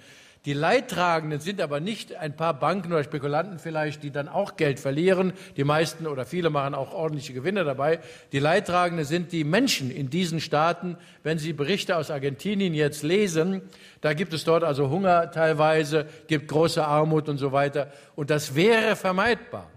Die 0.46 0.52
Leidtragenden 0.52 1.40
sind 1.40 1.61
aber 1.61 1.80
nicht 1.80 2.14
ein 2.14 2.37
paar 2.37 2.54
Banken 2.54 2.92
oder 2.92 3.02
Spekulanten 3.02 3.59
vielleicht, 3.59 4.04
die 4.04 4.12
dann 4.12 4.28
auch 4.28 4.56
Geld 4.56 4.78
verlieren. 4.78 5.32
Die 5.56 5.64
meisten 5.64 6.06
oder 6.06 6.24
viele 6.24 6.50
machen 6.50 6.72
auch 6.76 6.92
ordentliche 6.92 7.32
Gewinne 7.32 7.64
dabei. 7.64 7.98
Die 8.30 8.38
Leidtragenden 8.38 9.04
sind 9.04 9.32
die 9.32 9.42
Menschen 9.42 9.90
in 9.90 10.09
diesen 10.09 10.38
Staaten. 10.38 10.98
Wenn 11.24 11.38
Sie 11.38 11.52
Berichte 11.52 11.96
aus 11.96 12.12
Argentinien 12.12 12.74
jetzt 12.74 13.02
lesen, 13.02 13.61
da 14.00 14.14
gibt 14.14 14.32
es 14.32 14.44
dort 14.44 14.62
also 14.62 14.88
Hunger 14.88 15.32
teilweise, 15.32 16.06
gibt 16.28 16.46
große 16.46 16.87
Armut 16.87 17.28
und 17.28 17.38
so 17.38 17.50
weiter. 17.50 17.90
Und 18.14 18.30
das 18.30 18.54
wäre 18.54 18.94
vermeidbar, 18.94 19.68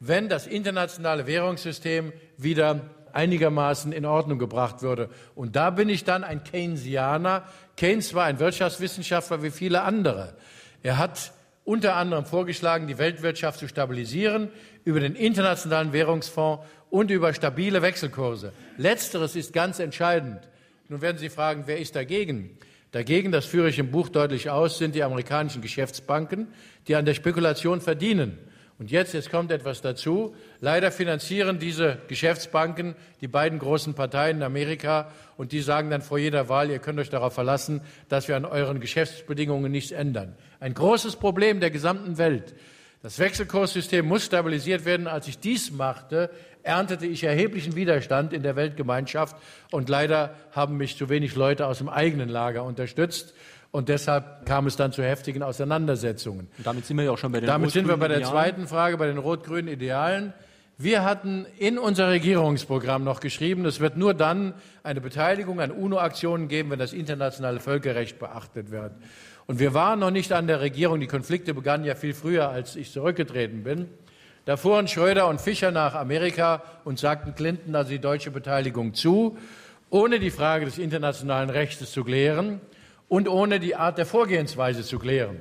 wenn 0.00 0.28
das 0.28 0.48
internationale 0.48 1.28
Währungssystem 1.28 2.12
wieder 2.36 2.80
einigermaßen 3.18 3.90
in 3.90 4.06
Ordnung 4.06 4.38
gebracht 4.38 4.80
würde. 4.80 5.10
Und 5.34 5.56
da 5.56 5.70
bin 5.70 5.88
ich 5.88 6.04
dann 6.04 6.22
ein 6.22 6.44
Keynesianer. 6.44 7.42
Keynes 7.76 8.14
war 8.14 8.24
ein 8.24 8.38
Wirtschaftswissenschaftler 8.38 9.42
wie 9.42 9.50
viele 9.50 9.82
andere. 9.82 10.34
Er 10.84 10.98
hat 10.98 11.32
unter 11.64 11.96
anderem 11.96 12.24
vorgeschlagen, 12.24 12.86
die 12.86 12.96
Weltwirtschaft 12.96 13.58
zu 13.58 13.66
stabilisieren 13.66 14.50
über 14.84 15.00
den 15.00 15.16
Internationalen 15.16 15.92
Währungsfonds 15.92 16.64
und 16.90 17.10
über 17.10 17.34
stabile 17.34 17.82
Wechselkurse. 17.82 18.52
Letzteres 18.76 19.34
ist 19.34 19.52
ganz 19.52 19.80
entscheidend. 19.80 20.48
Nun 20.88 21.02
werden 21.02 21.18
Sie 21.18 21.28
fragen, 21.28 21.64
wer 21.66 21.80
ist 21.80 21.96
dagegen? 21.96 22.56
Dagegen, 22.92 23.32
das 23.32 23.46
führe 23.46 23.68
ich 23.68 23.80
im 23.80 23.90
Buch 23.90 24.10
deutlich 24.10 24.48
aus, 24.48 24.78
sind 24.78 24.94
die 24.94 25.02
amerikanischen 25.02 25.60
Geschäftsbanken, 25.60 26.46
die 26.86 26.94
an 26.94 27.04
der 27.04 27.14
Spekulation 27.14 27.80
verdienen 27.80 28.38
Und 28.78 28.92
jetzt, 28.92 29.12
jetzt 29.12 29.30
kommt 29.30 29.50
etwas 29.50 29.82
dazu. 29.82 30.36
Leider 30.60 30.92
finanzieren 30.92 31.58
diese 31.58 31.98
Geschäftsbanken 32.06 32.94
die 33.20 33.26
beiden 33.26 33.58
großen 33.58 33.94
Parteien 33.94 34.36
in 34.36 34.42
Amerika 34.44 35.10
und 35.36 35.50
die 35.50 35.60
sagen 35.60 35.90
dann 35.90 36.00
vor 36.00 36.18
jeder 36.18 36.48
Wahl, 36.48 36.70
ihr 36.70 36.78
könnt 36.78 37.00
euch 37.00 37.10
darauf 37.10 37.34
verlassen, 37.34 37.80
dass 38.08 38.28
wir 38.28 38.36
an 38.36 38.44
euren 38.44 38.78
Geschäftsbedingungen 38.78 39.72
nichts 39.72 39.90
ändern. 39.90 40.36
Ein 40.60 40.74
großes 40.74 41.16
Problem 41.16 41.58
der 41.58 41.70
gesamten 41.70 42.18
Welt. 42.18 42.54
Das 43.02 43.18
Wechselkurssystem 43.18 44.06
muss 44.06 44.24
stabilisiert 44.26 44.84
werden. 44.84 45.06
Als 45.06 45.26
ich 45.28 45.38
dies 45.38 45.70
machte, 45.72 46.30
erntete 46.62 47.06
ich 47.06 47.24
erheblichen 47.24 47.74
Widerstand 47.76 48.32
in 48.32 48.42
der 48.42 48.56
Weltgemeinschaft 48.56 49.36
und 49.70 49.88
leider 49.88 50.34
haben 50.50 50.76
mich 50.76 50.96
zu 50.96 51.08
wenig 51.08 51.34
Leute 51.34 51.66
aus 51.66 51.78
dem 51.78 51.88
eigenen 51.88 52.28
Lager 52.28 52.64
unterstützt. 52.64 53.34
Und 53.70 53.88
deshalb 53.90 54.46
kam 54.46 54.66
es 54.66 54.76
dann 54.76 54.92
zu 54.92 55.02
heftigen 55.02 55.42
Auseinandersetzungen. 55.42 56.48
Und 56.56 56.66
damit 56.66 56.86
sind 56.86 56.96
wir 56.96 57.04
ja 57.04 57.10
auch 57.10 57.18
schon 57.18 57.32
bei 57.32 57.40
den 57.40 57.46
Damit 57.46 57.70
sind 57.70 57.86
wir 57.86 57.96
bei 57.98 58.08
der 58.08 58.22
zweiten 58.22 58.66
Frage, 58.66 58.96
bei 58.96 59.06
den 59.06 59.18
rot-grünen 59.18 59.68
Idealen. 59.68 60.32
Wir 60.78 61.04
hatten 61.04 61.44
in 61.58 61.76
unser 61.76 62.08
Regierungsprogramm 62.08 63.04
noch 63.04 63.20
geschrieben, 63.20 63.66
es 63.66 63.80
wird 63.80 63.96
nur 63.96 64.14
dann 64.14 64.54
eine 64.84 65.00
Beteiligung 65.00 65.60
an 65.60 65.72
UNO-Aktionen 65.72 66.48
geben, 66.48 66.70
wenn 66.70 66.78
das 66.78 66.92
internationale 66.92 67.60
Völkerrecht 67.60 68.18
beachtet 68.18 68.70
wird. 68.70 68.92
Und 69.46 69.58
wir 69.58 69.74
waren 69.74 69.98
noch 69.98 70.12
nicht 70.12 70.32
an 70.32 70.46
der 70.46 70.60
Regierung. 70.60 71.00
Die 71.00 71.06
Konflikte 71.06 71.52
begannen 71.52 71.84
ja 71.84 71.94
viel 71.94 72.14
früher, 72.14 72.48
als 72.48 72.76
ich 72.76 72.92
zurückgetreten 72.92 73.64
bin. 73.64 73.88
Da 74.44 74.56
fuhren 74.56 74.88
Schröder 74.88 75.26
und 75.26 75.40
Fischer 75.40 75.72
nach 75.72 75.94
Amerika 75.94 76.62
und 76.84 76.98
sagten 76.98 77.34
Clinton 77.34 77.74
also 77.74 77.90
die 77.90 77.98
deutsche 77.98 78.30
Beteiligung 78.30 78.94
zu, 78.94 79.36
ohne 79.90 80.20
die 80.20 80.30
Frage 80.30 80.64
des 80.64 80.78
internationalen 80.78 81.50
Rechts 81.50 81.90
zu 81.90 82.04
klären 82.04 82.60
und 83.08 83.28
ohne 83.28 83.60
die 83.60 83.74
Art 83.74 83.98
der 83.98 84.06
Vorgehensweise 84.06 84.82
zu 84.82 84.98
klären. 84.98 85.38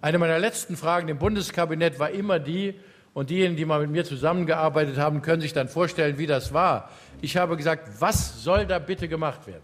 Eine 0.00 0.18
meiner 0.18 0.38
letzten 0.38 0.76
Fragen 0.76 1.08
im 1.08 1.18
Bundeskabinett 1.18 1.98
war 1.98 2.10
immer 2.10 2.38
die, 2.38 2.74
und 3.14 3.30
diejenigen, 3.30 3.56
die 3.56 3.64
mal 3.64 3.80
mit 3.80 3.90
mir 3.90 4.04
zusammengearbeitet 4.04 4.98
haben, 4.98 5.22
können 5.22 5.40
sich 5.40 5.52
dann 5.52 5.68
vorstellen, 5.68 6.18
wie 6.18 6.26
das 6.26 6.52
war. 6.52 6.90
Ich 7.22 7.36
habe 7.36 7.56
gesagt, 7.56 7.88
was 8.00 8.42
soll 8.42 8.66
da 8.66 8.80
bitte 8.80 9.08
gemacht 9.08 9.46
werden? 9.46 9.62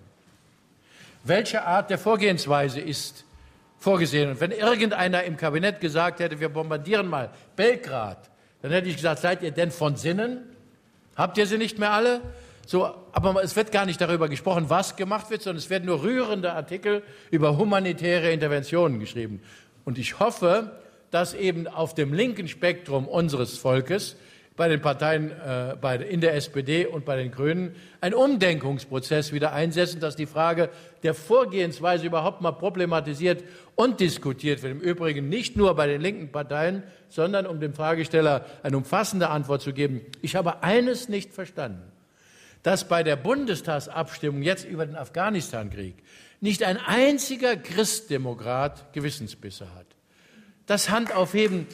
Welche 1.24 1.64
Art 1.64 1.90
der 1.90 1.98
Vorgehensweise 1.98 2.81
ist 2.81 3.24
vorgesehen? 3.79 4.31
Und 4.31 4.40
wenn 4.40 4.53
irgendeiner 4.53 5.24
im 5.24 5.37
Kabinett 5.37 5.81
gesagt 5.81 6.20
hätte, 6.20 6.38
wir 6.38 6.48
bombardieren 6.48 7.09
mal 7.09 7.31
Belgrad, 7.57 8.31
dann 8.62 8.70
hätte 8.70 8.88
ich 8.88 8.96
gesagt, 8.96 9.20
seid 9.20 9.42
ihr 9.42 9.50
denn 9.50 9.72
von 9.72 9.96
Sinnen? 9.96 10.38
Habt 11.16 11.37
ihr 11.37 11.46
sie 11.46 11.59
nicht 11.59 11.79
mehr 11.79 11.90
alle? 11.90 12.20
So, 12.70 12.88
aber 13.11 13.42
es 13.42 13.56
wird 13.56 13.72
gar 13.72 13.85
nicht 13.85 14.00
darüber 14.00 14.28
gesprochen, 14.28 14.66
was 14.68 14.94
gemacht 14.94 15.28
wird, 15.28 15.42
sondern 15.42 15.59
es 15.59 15.70
werden 15.70 15.87
nur 15.87 16.04
rührende 16.04 16.52
Artikel 16.52 17.02
über 17.33 17.59
humanitäre 17.59 18.30
Interventionen 18.30 19.00
geschrieben. 19.00 19.42
Und 19.85 19.98
ich 19.98 20.20
hoffe, 20.20 20.78
dass 21.11 21.35
eben 21.35 21.66
auf 21.66 21.96
dem 21.96 22.12
linken 22.12 22.46
Spektrum 22.46 23.09
unseres 23.09 23.59
Volkes, 23.59 24.14
bei 24.54 24.68
den 24.68 24.80
Parteien 24.80 25.33
äh, 25.33 25.74
bei, 25.80 25.96
in 25.96 26.20
der 26.20 26.37
SPD 26.37 26.87
und 26.87 27.04
bei 27.04 27.16
den 27.16 27.33
Grünen, 27.33 27.74
ein 28.00 28.14
Umdenkungsprozess 28.14 29.33
wieder 29.33 29.52
einsetzen, 29.52 29.98
dass 29.98 30.14
die 30.14 30.26
Frage 30.26 30.68
der 31.02 31.14
Vorgehensweise 31.14 32.06
überhaupt 32.06 32.40
mal 32.40 32.52
problematisiert 32.52 33.42
und 33.74 33.98
diskutiert 33.98 34.62
wird. 34.62 34.74
Im 34.74 34.80
Übrigen 34.80 35.28
nicht 35.28 35.56
nur 35.56 35.74
bei 35.74 35.88
den 35.88 36.00
linken 36.00 36.30
Parteien, 36.30 36.85
sondern 37.09 37.48
um 37.48 37.59
dem 37.59 37.74
Fragesteller 37.74 38.44
eine 38.62 38.76
umfassende 38.76 39.28
Antwort 39.28 39.61
zu 39.61 39.72
geben. 39.72 40.02
Ich 40.22 40.37
habe 40.37 40.62
eines 40.62 41.09
nicht 41.09 41.33
verstanden 41.33 41.89
dass 42.62 42.88
bei 42.88 43.03
der 43.03 43.16
Bundestagsabstimmung 43.16 44.42
jetzt 44.42 44.64
über 44.64 44.87
den 44.87 44.96
Afghanistan-Krieg 44.96 45.96
nicht 46.40 46.62
ein 46.62 46.77
einziger 46.79 47.57
Christdemokrat 47.57 48.92
Gewissensbisse 48.92 49.75
hat. 49.75 49.87
Das 50.66 50.90
Handaufheben. 50.90 51.66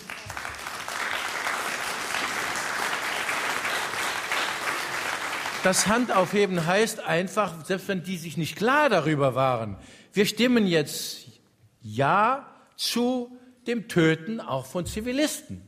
Das 5.63 5.89
Handaufheben 5.89 6.67
heißt 6.67 7.01
einfach, 7.01 7.65
selbst 7.65 7.89
wenn 7.89 8.03
die 8.05 8.19
sich 8.19 8.37
nicht 8.37 8.57
klar 8.57 8.89
darüber 8.89 9.35
waren, 9.35 9.77
wir 10.13 10.27
stimmen 10.27 10.67
jetzt 10.67 11.27
Ja 11.83 12.47
zu 12.77 13.37
dem 13.67 13.89
Töten 13.89 14.41
auch 14.41 14.67
von 14.67 14.87
Zivilisten. 14.87 15.63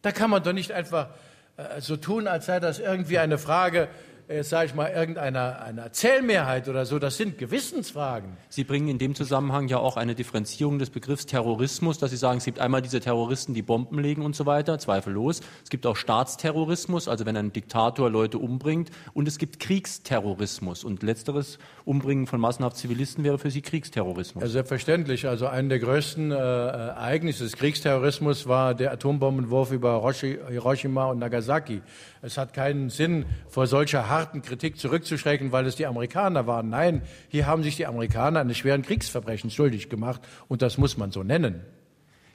Da 0.00 0.12
kann 0.12 0.30
man 0.30 0.42
doch 0.42 0.52
nicht 0.52 0.72
einfach 0.72 1.10
äh, 1.56 1.80
so 1.80 1.96
tun, 1.96 2.26
als 2.26 2.46
sei 2.46 2.58
das 2.58 2.78
irgendwie 2.78 3.18
eine 3.18 3.38
Frage 3.38 3.88
äh, 4.28 4.42
sage 4.44 4.66
ich 4.66 4.74
mal, 4.74 4.90
irgendeiner 4.90 5.62
einer 5.62 5.92
Zählmehrheit 5.92 6.68
oder 6.68 6.86
so. 6.86 6.98
Das 6.98 7.16
sind 7.16 7.38
Gewissensfragen. 7.38 8.36
Sie 8.48 8.64
bringen 8.64 8.88
in 8.88 8.98
dem 8.98 9.14
Zusammenhang 9.14 9.68
ja 9.68 9.78
auch 9.78 9.96
eine 9.96 10.14
Differenzierung 10.14 10.78
des 10.78 10.90
Begriffs 10.90 11.26
Terrorismus, 11.26 11.98
dass 11.98 12.10
Sie 12.10 12.16
sagen, 12.16 12.38
es 12.38 12.44
gibt 12.44 12.58
einmal 12.58 12.82
diese 12.82 13.00
Terroristen, 13.00 13.54
die 13.54 13.62
Bomben 13.62 13.98
legen 13.98 14.22
und 14.22 14.36
so 14.36 14.46
weiter, 14.46 14.78
zweifellos. 14.78 15.40
Es 15.64 15.70
gibt 15.70 15.86
auch 15.86 15.96
Staatsterrorismus, 15.96 17.08
also 17.08 17.26
wenn 17.26 17.36
ein 17.36 17.52
Diktator 17.52 18.10
Leute 18.10 18.38
umbringt. 18.38 18.90
Und 19.12 19.28
es 19.28 19.38
gibt 19.38 19.60
Kriegsterrorismus. 19.60 20.84
Und 20.84 21.02
letzteres 21.02 21.58
Umbringen 21.84 22.26
von 22.26 22.40
massenhaft 22.40 22.76
Zivilisten 22.76 23.24
wäre 23.24 23.38
für 23.38 23.50
Sie 23.50 23.62
Kriegsterrorismus. 23.62 24.42
Ja, 24.42 24.48
selbstverständlich. 24.48 25.26
Also 25.26 25.46
ein 25.46 25.68
der 25.68 25.78
größten 25.78 26.30
äh, 26.30 26.34
Ereignisse 26.34 27.44
des 27.44 27.56
Kriegsterrorismus 27.56 28.46
war 28.46 28.74
der 28.74 28.92
Atombombenwurf 28.92 29.72
über 29.72 30.02
Hiroshima 30.12 31.06
und 31.06 31.18
Nagasaki. 31.18 31.82
Es 32.22 32.38
hat 32.38 32.54
keinen 32.54 32.88
Sinn, 32.88 33.26
vor 33.48 33.66
solcher 33.66 34.08
harten 34.12 34.42
Kritik 34.42 34.78
zurückzuschrecken, 34.78 35.52
weil 35.52 35.66
es 35.66 35.76
die 35.76 35.86
Amerikaner 35.86 36.46
waren. 36.46 36.68
Nein, 36.68 37.02
hier 37.28 37.46
haben 37.46 37.62
sich 37.62 37.76
die 37.76 37.86
Amerikaner 37.86 38.40
eines 38.40 38.58
schweren 38.58 38.82
Kriegsverbrechen 38.82 39.50
schuldig 39.50 39.88
gemacht 39.88 40.20
und 40.48 40.62
das 40.62 40.78
muss 40.78 40.96
man 40.96 41.10
so 41.10 41.22
nennen. 41.22 41.64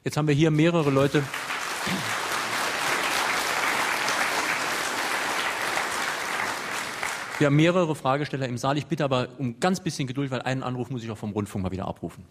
Jetzt 0.04 0.18
haben 0.18 0.28
wir 0.28 0.36
hier 0.36 0.52
mehrere 0.52 0.90
Leute. 0.90 1.24
Wir 7.40 7.48
haben 7.48 7.56
mehrere 7.56 7.94
Fragesteller 7.94 8.48
im 8.48 8.58
Saal. 8.58 8.78
Ich 8.80 8.88
bitte 8.88 9.04
aber 9.04 9.28
um 9.38 9.60
ganz 9.60 9.80
bisschen 9.80 10.08
Geduld, 10.08 10.32
weil 10.32 10.42
einen 10.42 10.63
Anruf 10.63 10.90
muss 10.90 11.04
ich 11.04 11.12
auch 11.12 11.18
vom 11.18 11.32
Rundfunk 11.32 11.63
mal 11.63 11.72
wieder 11.72 11.88
abrufen. 11.88 12.26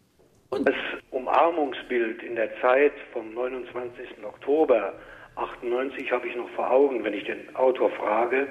Das 0.51 0.75
Umarmungsbild 1.11 2.25
in 2.25 2.35
der 2.35 2.51
Zeit 2.61 2.93
vom 3.13 3.33
29. 3.33 4.25
Oktober 4.25 4.95
98 5.37 6.11
habe 6.11 6.27
ich 6.27 6.35
noch 6.35 6.49
vor 6.57 6.71
Augen, 6.71 7.05
wenn 7.05 7.15
ich 7.15 7.25
den 7.25 7.55
Autor 7.55 7.91
frage, 7.91 8.49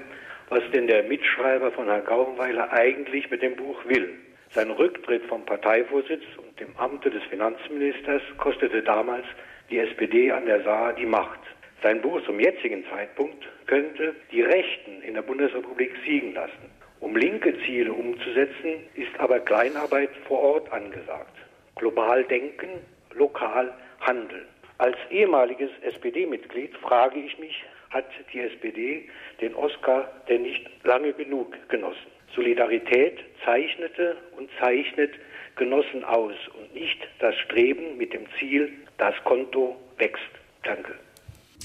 was 0.48 0.62
denn 0.72 0.86
der 0.86 1.02
Mitschreiber 1.04 1.72
von 1.72 1.86
Herrn 1.86 2.04
Gaubenweiler 2.04 2.72
eigentlich 2.72 3.30
mit 3.30 3.42
dem 3.42 3.56
Buch 3.56 3.84
will. 3.86 4.14
Sein 4.50 4.70
Rücktritt 4.70 5.24
vom 5.24 5.44
Parteivorsitz 5.44 6.22
und 6.38 6.58
dem 6.60 6.76
Amte 6.76 7.10
des 7.10 7.22
Finanzministers 7.24 8.22
kostete 8.38 8.82
damals 8.82 9.26
die 9.70 9.78
SPD 9.78 10.30
an 10.30 10.46
der 10.46 10.62
Saar 10.62 10.92
die 10.92 11.06
Macht. 11.06 11.40
Sein 11.82 12.00
Buch 12.00 12.22
zum 12.24 12.40
jetzigen 12.40 12.84
Zeitpunkt 12.90 13.44
könnte 13.66 14.14
die 14.32 14.42
Rechten 14.42 15.02
in 15.02 15.14
der 15.14 15.22
Bundesrepublik 15.22 15.92
siegen 16.04 16.34
lassen. 16.34 16.70
Um 17.00 17.16
linke 17.16 17.54
Ziele 17.64 17.92
umzusetzen, 17.92 18.86
ist 18.94 19.18
aber 19.18 19.40
Kleinarbeit 19.40 20.10
vor 20.26 20.40
Ort 20.40 20.72
angesagt. 20.72 21.36
Global 21.74 22.24
denken, 22.24 22.68
lokal 23.12 23.74
handeln. 24.00 24.46
Als 24.78 24.96
ehemaliges 25.10 25.70
SPD-Mitglied 25.82 26.76
frage 26.78 27.18
ich 27.18 27.38
mich, 27.38 27.64
hat 27.90 28.06
die 28.32 28.40
SPD 28.40 29.08
den 29.40 29.54
Oscar 29.54 30.10
denn 30.28 30.42
nicht 30.42 30.68
lange 30.84 31.12
genug 31.14 31.56
genossen? 31.68 32.10
Solidarität 32.34 33.18
zeichnete 33.44 34.16
und 34.36 34.50
zeichnet 34.60 35.12
Genossen 35.56 36.04
aus 36.04 36.34
und 36.58 36.74
nicht 36.74 36.98
das 37.20 37.34
Streben 37.46 37.96
mit 37.96 38.12
dem 38.12 38.26
Ziel, 38.38 38.70
das 38.98 39.14
Konto 39.24 39.76
wächst. 39.96 40.20
Danke. 40.62 40.92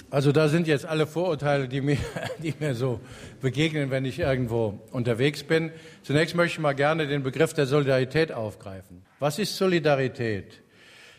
Also 0.09 0.31
da 0.31 0.47
sind 0.47 0.67
jetzt 0.67 0.85
alle 0.85 1.05
Vorurteile, 1.05 1.67
die 1.67 1.81
mir, 1.81 1.97
die 2.39 2.53
mir 2.59 2.73
so 2.73 3.01
begegnen, 3.41 3.91
wenn 3.91 4.05
ich 4.05 4.19
irgendwo 4.19 4.79
unterwegs 4.91 5.43
bin. 5.43 5.73
Zunächst 6.03 6.35
möchte 6.35 6.55
ich 6.55 6.59
mal 6.59 6.73
gerne 6.73 7.07
den 7.07 7.23
Begriff 7.23 7.53
der 7.53 7.65
Solidarität 7.65 8.31
aufgreifen. 8.31 9.05
Was 9.19 9.39
ist 9.39 9.57
Solidarität? 9.57 10.61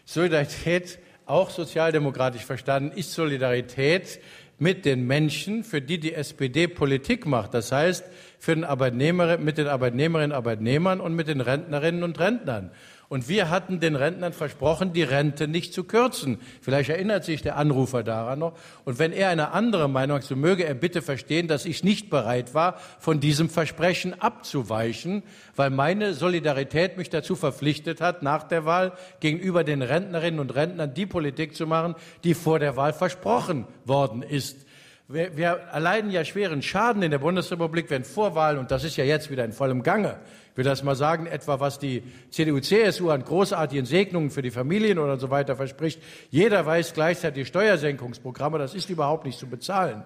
Solidarität 0.06 0.98
auch 1.26 1.50
sozialdemokratisch 1.50 2.44
verstanden, 2.44 2.96
ist 2.96 3.12
Solidarität 3.12 4.20
mit 4.58 4.84
den 4.84 5.06
Menschen, 5.06 5.64
für 5.64 5.80
die 5.80 5.98
die 5.98 6.14
SPD 6.14 6.68
Politik 6.68 7.26
macht. 7.26 7.54
Das 7.54 7.72
heißt, 7.72 8.04
für 8.38 8.54
den 8.54 8.64
Arbeitnehmer, 8.64 9.38
mit 9.38 9.58
den 9.58 9.66
Arbeitnehmerinnen 9.66 10.32
und 10.32 10.36
Arbeitnehmern 10.36 11.00
und 11.00 11.14
mit 11.14 11.28
den 11.28 11.40
Rentnerinnen 11.40 12.02
und 12.04 12.18
Rentnern. 12.20 12.70
Und 13.12 13.28
wir 13.28 13.50
hatten 13.50 13.78
den 13.78 13.94
Rentnern 13.94 14.32
versprochen, 14.32 14.94
die 14.94 15.02
Rente 15.02 15.46
nicht 15.46 15.74
zu 15.74 15.84
kürzen. 15.84 16.38
Vielleicht 16.62 16.88
erinnert 16.88 17.26
sich 17.26 17.42
der 17.42 17.58
Anrufer 17.58 18.02
daran 18.02 18.38
noch. 18.38 18.54
Und 18.86 18.98
wenn 18.98 19.12
er 19.12 19.28
eine 19.28 19.50
andere 19.50 19.86
Meinung 19.86 20.16
hat, 20.16 20.24
so 20.24 20.34
möge 20.34 20.64
er 20.64 20.72
bitte 20.72 21.02
verstehen, 21.02 21.46
dass 21.46 21.66
ich 21.66 21.84
nicht 21.84 22.08
bereit 22.08 22.54
war, 22.54 22.78
von 22.98 23.20
diesem 23.20 23.50
Versprechen 23.50 24.18
abzuweichen, 24.18 25.24
weil 25.56 25.68
meine 25.68 26.14
Solidarität 26.14 26.96
mich 26.96 27.10
dazu 27.10 27.36
verpflichtet 27.36 28.00
hat, 28.00 28.22
nach 28.22 28.44
der 28.44 28.64
Wahl 28.64 28.92
gegenüber 29.20 29.62
den 29.62 29.82
Rentnerinnen 29.82 30.40
und 30.40 30.54
Rentnern 30.54 30.94
die 30.94 31.04
Politik 31.04 31.54
zu 31.54 31.66
machen, 31.66 31.94
die 32.24 32.32
vor 32.32 32.60
der 32.60 32.78
Wahl 32.78 32.94
versprochen 32.94 33.66
worden 33.84 34.22
ist. 34.22 34.64
Wir, 35.12 35.36
wir 35.36 35.48
erleiden 35.70 36.10
ja 36.10 36.24
schweren 36.24 36.62
Schaden 36.62 37.02
in 37.02 37.10
der 37.10 37.18
Bundesrepublik, 37.18 37.90
wenn 37.90 38.02
Vorwahlen, 38.02 38.56
und 38.56 38.70
das 38.70 38.82
ist 38.82 38.96
ja 38.96 39.04
jetzt 39.04 39.30
wieder 39.30 39.44
in 39.44 39.52
vollem 39.52 39.82
Gange, 39.82 40.16
ich 40.52 40.56
will 40.56 40.64
das 40.64 40.82
mal 40.82 40.96
sagen, 40.96 41.26
etwa 41.26 41.60
was 41.60 41.78
die 41.78 42.02
CDU-CSU 42.30 43.10
an 43.10 43.22
großartigen 43.22 43.84
Segnungen 43.84 44.30
für 44.30 44.40
die 44.40 44.50
Familien 44.50 44.98
oder 44.98 45.18
so 45.18 45.28
weiter 45.28 45.54
verspricht. 45.54 46.00
Jeder 46.30 46.64
weiß 46.64 46.94
gleichzeitig 46.94 47.46
Steuersenkungsprogramme, 47.48 48.58
das 48.58 48.74
ist 48.74 48.88
überhaupt 48.88 49.26
nicht 49.26 49.38
zu 49.38 49.46
bezahlen. 49.46 50.02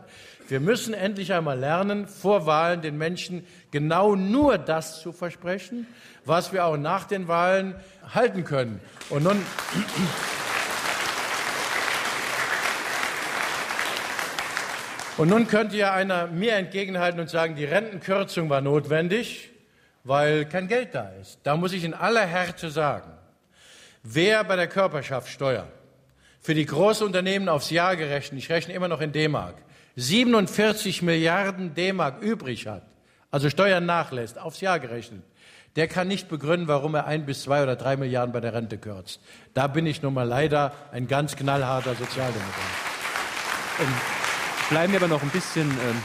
Wir 0.48 0.58
müssen 0.58 0.92
endlich 0.92 1.32
einmal 1.32 1.56
lernen, 1.58 2.08
vor 2.08 2.46
Wahlen 2.46 2.82
den 2.82 2.98
Menschen 2.98 3.46
genau 3.70 4.16
nur 4.16 4.58
das 4.58 5.00
zu 5.02 5.12
versprechen, 5.12 5.86
was 6.24 6.52
wir 6.52 6.64
auch 6.64 6.76
nach 6.76 7.04
den 7.04 7.28
Wahlen 7.28 7.76
halten 8.12 8.42
können. 8.42 8.80
Und 9.10 9.22
nun 9.22 9.40
Und 15.16 15.30
nun 15.30 15.48
könnte 15.48 15.78
ja 15.78 15.94
einer 15.94 16.26
mir 16.26 16.56
entgegenhalten 16.56 17.20
und 17.20 17.30
sagen, 17.30 17.56
die 17.56 17.64
Rentenkürzung 17.64 18.50
war 18.50 18.60
notwendig, 18.60 19.50
weil 20.04 20.44
kein 20.44 20.68
Geld 20.68 20.94
da 20.94 21.08
ist. 21.20 21.40
Da 21.42 21.56
muss 21.56 21.72
ich 21.72 21.84
in 21.84 21.94
aller 21.94 22.26
Härte 22.26 22.68
sagen, 22.70 23.10
wer 24.02 24.44
bei 24.44 24.56
der 24.56 24.66
Körperschaftssteuer 24.66 25.66
für 26.42 26.54
die 26.54 26.66
Großunternehmen 26.66 27.48
aufs 27.48 27.70
Jahr 27.70 27.96
gerechnet, 27.96 28.38
ich 28.38 28.50
rechne 28.50 28.74
immer 28.74 28.88
noch 28.88 29.00
in 29.00 29.12
D-Mark, 29.12 29.56
47 29.96 31.00
Milliarden 31.00 31.72
D-Mark 31.74 32.20
übrig 32.20 32.66
hat, 32.66 32.82
also 33.30 33.48
Steuern 33.48 33.86
nachlässt, 33.86 34.38
aufs 34.38 34.60
Jahr 34.60 34.78
gerechnet, 34.78 35.22
der 35.76 35.88
kann 35.88 36.08
nicht 36.08 36.28
begründen, 36.28 36.68
warum 36.68 36.94
er 36.94 37.06
ein 37.06 37.24
bis 37.24 37.42
zwei 37.42 37.62
oder 37.62 37.76
drei 37.76 37.96
Milliarden 37.96 38.34
bei 38.34 38.40
der 38.40 38.52
Rente 38.52 38.76
kürzt. 38.76 39.20
Da 39.54 39.66
bin 39.66 39.86
ich 39.86 40.02
nun 40.02 40.12
mal 40.12 40.28
leider 40.28 40.72
ein 40.92 41.08
ganz 41.08 41.36
knallharter 41.36 41.94
Sozialdemokrat. 41.94 42.52
Bleiben 44.68 44.92
wir 44.92 45.00
aber 45.00 45.08
noch 45.08 45.22
ein 45.22 45.28
bisschen, 45.28 45.70
ähm, 45.70 46.02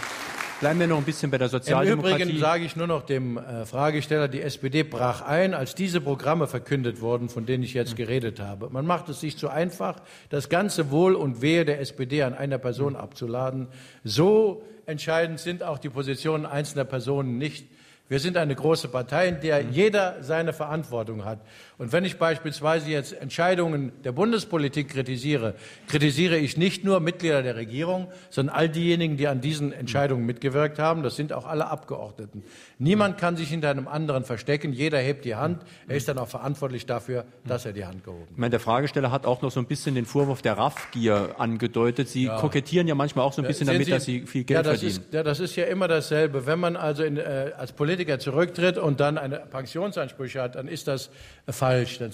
bleiben 0.60 0.80
wir 0.80 0.86
noch 0.86 0.98
ein 1.00 1.04
bisschen 1.04 1.32
bei 1.32 1.40
der 1.40 1.50
Sozialdemokratie. 1.50 2.14
Im 2.14 2.22
Übrigen 2.22 2.40
sage 2.40 2.64
ich 2.64 2.76
nur 2.76 2.86
noch 2.86 3.02
dem 3.02 3.38
äh, 3.40 3.66
Fragesteller, 3.66 4.28
die 4.28 4.40
SPD 4.44 4.84
brach 4.84 5.24
ein, 5.24 5.56
als 5.56 5.74
diese 5.74 6.00
Programme 6.00 6.46
verkündet 6.46 7.02
wurden, 7.02 7.28
von 7.28 7.48
denen 7.48 7.64
ich 7.64 7.74
jetzt 7.74 7.96
geredet 7.96 8.40
habe. 8.40 8.70
Man 8.70 8.86
macht 8.86 9.10
es 9.10 9.20
sich 9.20 9.36
zu 9.36 9.50
einfach, 9.50 10.00
das 10.30 10.48
ganze 10.48 10.92
Wohl 10.92 11.16
und 11.16 11.42
Wehe 11.42 11.66
der 11.66 11.80
SPD 11.80 12.22
an 12.22 12.36
einer 12.36 12.60
Person 12.60 12.96
abzuladen. 12.96 13.68
So 14.04 14.62
entscheidend 14.86 15.40
sind 15.40 15.64
auch 15.64 15.80
die 15.80 15.90
Positionen 15.90 16.46
einzelner 16.46 16.86
Personen 16.86 17.40
nicht. 17.40 17.66
Wir 18.10 18.20
sind 18.20 18.38
eine 18.38 18.54
große 18.54 18.90
Partei, 18.90 19.30
in 19.30 19.40
der 19.40 19.62
jeder 19.62 20.22
seine 20.22 20.54
Verantwortung 20.54 21.26
hat. 21.26 21.40
Und 21.82 21.92
wenn 21.94 22.06
ich 22.06 22.20
beispielsweise 22.20 22.92
jetzt 22.92 23.12
Entscheidungen 23.12 23.92
der 24.04 24.12
Bundespolitik 24.12 24.90
kritisiere, 24.90 25.56
kritisiere 25.88 26.38
ich 26.38 26.56
nicht 26.56 26.84
nur 26.84 27.00
Mitglieder 27.00 27.42
der 27.42 27.56
Regierung, 27.56 28.08
sondern 28.30 28.56
all 28.56 28.70
diejenigen, 28.70 29.18
die 29.18 29.28
an 29.28 29.42
diesen 29.42 29.74
Entscheidungen 29.74 30.24
mitgewirkt 30.28 30.78
haben. 30.78 31.02
Das 31.02 31.16
sind 31.16 31.34
auch 31.34 31.48
alle 31.48 31.72
Abgeordneten. 31.72 32.44
Niemand 32.78 33.18
kann 33.18 33.36
sich 33.36 33.50
hinter 33.50 33.72
einem 33.72 33.88
anderen 33.88 34.26
verstecken. 34.26 34.74
Jeder 34.74 35.00
hebt 35.00 35.26
die 35.26 35.34
Hand. 35.34 35.64
Er 35.88 35.96
ist 35.96 36.08
dann 36.08 36.20
auch 36.20 36.28
verantwortlich 36.28 36.86
dafür, 36.86 37.26
dass 37.46 37.66
er 37.66 37.74
die 37.74 37.84
Hand 37.84 38.04
gehoben 38.04 38.26
hat. 38.26 38.30
Ich 38.30 38.38
meine, 38.38 38.52
der 38.52 38.60
Fragesteller 38.60 39.10
hat 39.10 39.26
auch 39.26 39.42
noch 39.42 39.50
so 39.50 39.60
ein 39.60 39.66
bisschen 39.66 39.96
den 39.96 40.06
Vorwurf 40.06 40.44
der 40.44 40.60
Raffgier 40.60 41.34
angedeutet. 41.40 42.10
Sie 42.10 42.26
ja. 42.26 42.38
kokettieren 42.38 42.88
ja 42.88 42.94
manchmal 42.94 43.26
auch 43.26 43.34
so 43.34 43.42
ein 43.42 43.48
bisschen 43.48 43.66
ja, 43.66 43.74
damit, 43.74 43.88
Sie, 43.88 43.92
dass 43.92 44.06
Sie 44.06 44.28
viel 44.28 44.44
Geld 44.44 44.68
ja, 44.68 44.72
verdienen. 44.72 44.92
Ist, 44.92 45.14
ja, 45.16 45.24
das 45.24 45.40
ist 45.40 45.56
ja 45.56 45.66
immer 45.66 45.88
dasselbe. 45.88 46.46
Wenn 46.46 46.60
man 46.60 46.76
also 46.76 47.04
in, 47.04 47.18
äh, 47.18 47.54
als 47.58 47.72
Politiker 47.72 48.20
zurücktritt 48.20 48.78
und 48.78 49.00
dann 49.00 49.18
eine 49.18 49.38
Pensionsansprüche 49.40 50.44
hat, 50.44 50.54
dann 50.54 50.68
ist 50.68 50.88
das 50.88 51.10
falsch 51.50 51.71
falsch. 51.72 52.00
Dann, 52.00 52.12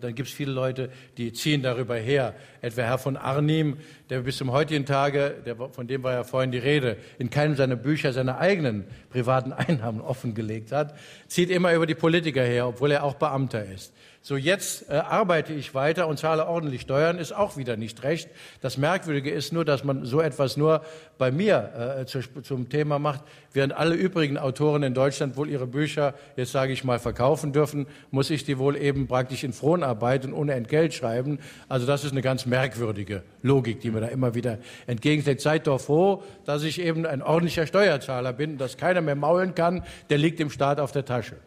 dann 0.00 0.14
gibt 0.14 0.28
es 0.28 0.34
viele 0.34 0.52
Leute, 0.52 0.90
die 1.16 1.32
ziehen 1.32 1.62
darüber 1.62 1.96
her. 1.96 2.34
Etwa 2.60 2.82
Herr 2.82 2.98
von 2.98 3.16
Arnim, 3.16 3.78
der 4.10 4.20
bis 4.20 4.36
zum 4.36 4.52
heutigen 4.52 4.86
Tage, 4.86 5.34
der, 5.44 5.56
von 5.56 5.86
dem 5.86 6.02
war 6.02 6.12
ja 6.12 6.24
vorhin 6.24 6.52
die 6.52 6.58
Rede, 6.58 6.96
in 7.18 7.30
keinem 7.30 7.56
seiner 7.56 7.76
Bücher 7.76 8.12
seine 8.12 8.38
eigenen 8.38 8.84
privaten 9.10 9.52
Einnahmen 9.52 10.00
offengelegt 10.00 10.72
hat, 10.72 10.94
zieht 11.26 11.50
immer 11.50 11.74
über 11.74 11.86
die 11.86 11.94
Politiker 11.94 12.42
her, 12.42 12.68
obwohl 12.68 12.92
er 12.92 13.04
auch 13.04 13.14
Beamter 13.14 13.64
ist. 13.64 13.92
So, 14.24 14.36
jetzt 14.36 14.88
äh, 14.88 14.92
arbeite 14.94 15.52
ich 15.52 15.74
weiter 15.74 16.06
und 16.06 16.16
zahle 16.16 16.46
ordentlich 16.46 16.82
Steuern, 16.82 17.18
ist 17.18 17.32
auch 17.32 17.56
wieder 17.56 17.76
nicht 17.76 18.04
recht. 18.04 18.28
Das 18.60 18.78
Merkwürdige 18.78 19.32
ist 19.32 19.52
nur, 19.52 19.64
dass 19.64 19.82
man 19.82 20.04
so 20.04 20.20
etwas 20.20 20.56
nur 20.56 20.82
bei 21.18 21.32
mir 21.32 21.96
äh, 21.98 22.06
zu, 22.06 22.20
zum 22.42 22.68
Thema 22.68 23.00
macht, 23.00 23.24
während 23.52 23.72
alle 23.72 23.96
übrigen 23.96 24.38
Autoren 24.38 24.84
in 24.84 24.94
Deutschland 24.94 25.36
wohl 25.36 25.50
ihre 25.50 25.66
Bücher, 25.66 26.14
jetzt 26.36 26.52
sage 26.52 26.72
ich 26.72 26.84
mal, 26.84 27.00
verkaufen 27.00 27.52
dürfen, 27.52 27.88
muss 28.12 28.30
ich 28.30 28.44
die 28.44 28.58
wohl 28.58 28.76
eben 28.76 29.08
praktisch 29.08 29.42
in 29.42 29.52
Fronarbeit 29.52 30.24
und 30.24 30.34
ohne 30.34 30.52
Entgelt 30.52 30.94
schreiben. 30.94 31.40
Also 31.68 31.84
das 31.84 32.04
ist 32.04 32.12
eine 32.12 32.22
ganz 32.22 32.46
merkwürdige 32.46 33.24
Logik, 33.42 33.80
die 33.80 33.90
mir 33.90 34.02
da 34.02 34.06
immer 34.06 34.36
wieder 34.36 34.58
entgegensteckt. 34.86 35.40
Seid 35.40 35.66
doch 35.66 35.80
froh, 35.80 36.22
dass 36.44 36.62
ich 36.62 36.80
eben 36.80 37.06
ein 37.06 37.22
ordentlicher 37.22 37.66
Steuerzahler 37.66 38.32
bin, 38.32 38.56
dass 38.56 38.76
keiner 38.76 39.00
mehr 39.00 39.16
maulen 39.16 39.56
kann, 39.56 39.82
der 40.10 40.18
liegt 40.18 40.38
dem 40.38 40.50
Staat 40.50 40.78
auf 40.78 40.92
der 40.92 41.04
Tasche. 41.04 41.38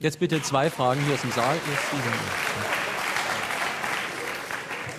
Jetzt 0.00 0.18
bitte 0.18 0.42
zwei 0.42 0.70
Fragen 0.70 1.00
hier 1.04 1.14
aus 1.14 1.20
dem 1.20 1.30
Saal. 1.30 1.56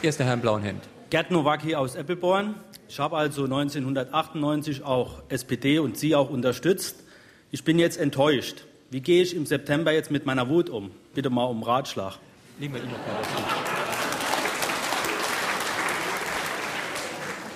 Erst 0.02 0.20
der 0.20 0.28
Herr 0.28 0.34
im 0.36 0.42
blauen 0.42 0.64
Hemd. 0.64 0.84
Gerd 1.10 1.32
Nowacki 1.32 1.76
aus 1.76 1.96
Eppelborn. 1.96 2.56
Ich 2.88 3.00
habe 3.00 3.18
also 3.18 3.44
1998 3.44 4.84
auch 4.84 5.22
SPD 5.30 5.80
und 5.80 5.98
Sie 5.98 6.16
auch 6.16 6.30
unterstützt. 6.30 7.04
Ich 7.52 7.64
bin 7.64 7.80
jetzt 7.80 7.98
enttäuscht. 7.98 8.66
Wie 8.90 9.02
gehe 9.02 9.22
ich 9.22 9.36
im 9.36 9.46
September 9.46 9.92
jetzt 9.92 10.12
mit 10.12 10.26
meiner 10.26 10.50
Wut 10.50 10.70
um? 10.70 10.92
Bitte 11.14 11.30
mal 11.30 11.46
um 11.46 11.62
Ratschlag. 11.62 12.18
Nehmen 12.58 12.76
wir 12.76 12.82
ihn 12.82 12.90
noch 12.90 12.98
mal 12.98 13.16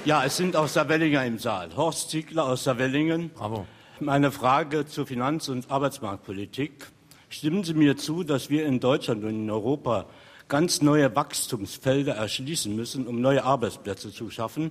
Ja, 0.05 0.25
es 0.25 0.35
sind 0.35 0.55
aus 0.55 0.73
Saarwellinger 0.73 1.25
im 1.25 1.39
Saal. 1.39 1.69
Horst 1.77 2.09
Ziegler 2.09 2.45
aus 2.45 2.65
Saarwellingen. 2.65 3.29
Bravo. 3.29 3.65
Meine 3.99 4.31
Frage 4.31 4.85
zur 4.85 5.07
Finanz- 5.07 5.47
und 5.47 5.71
Arbeitsmarktpolitik. 5.71 6.92
Stimmen 7.33 7.63
Sie 7.63 7.73
mir 7.73 7.97
zu, 7.97 8.23
dass 8.23 8.51
wir 8.51 8.63
in 8.67 8.79
Deutschland 8.79 9.23
und 9.23 9.31
in 9.31 9.49
Europa 9.49 10.05
ganz 10.47 10.83
neue 10.83 11.15
Wachstumsfelder 11.15 12.13
erschließen 12.13 12.75
müssen, 12.75 13.07
um 13.07 13.21
neue 13.21 13.43
Arbeitsplätze 13.43 14.11
zu 14.11 14.29
schaffen? 14.29 14.69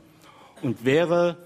Und 0.62 0.84
wäre 0.84 1.38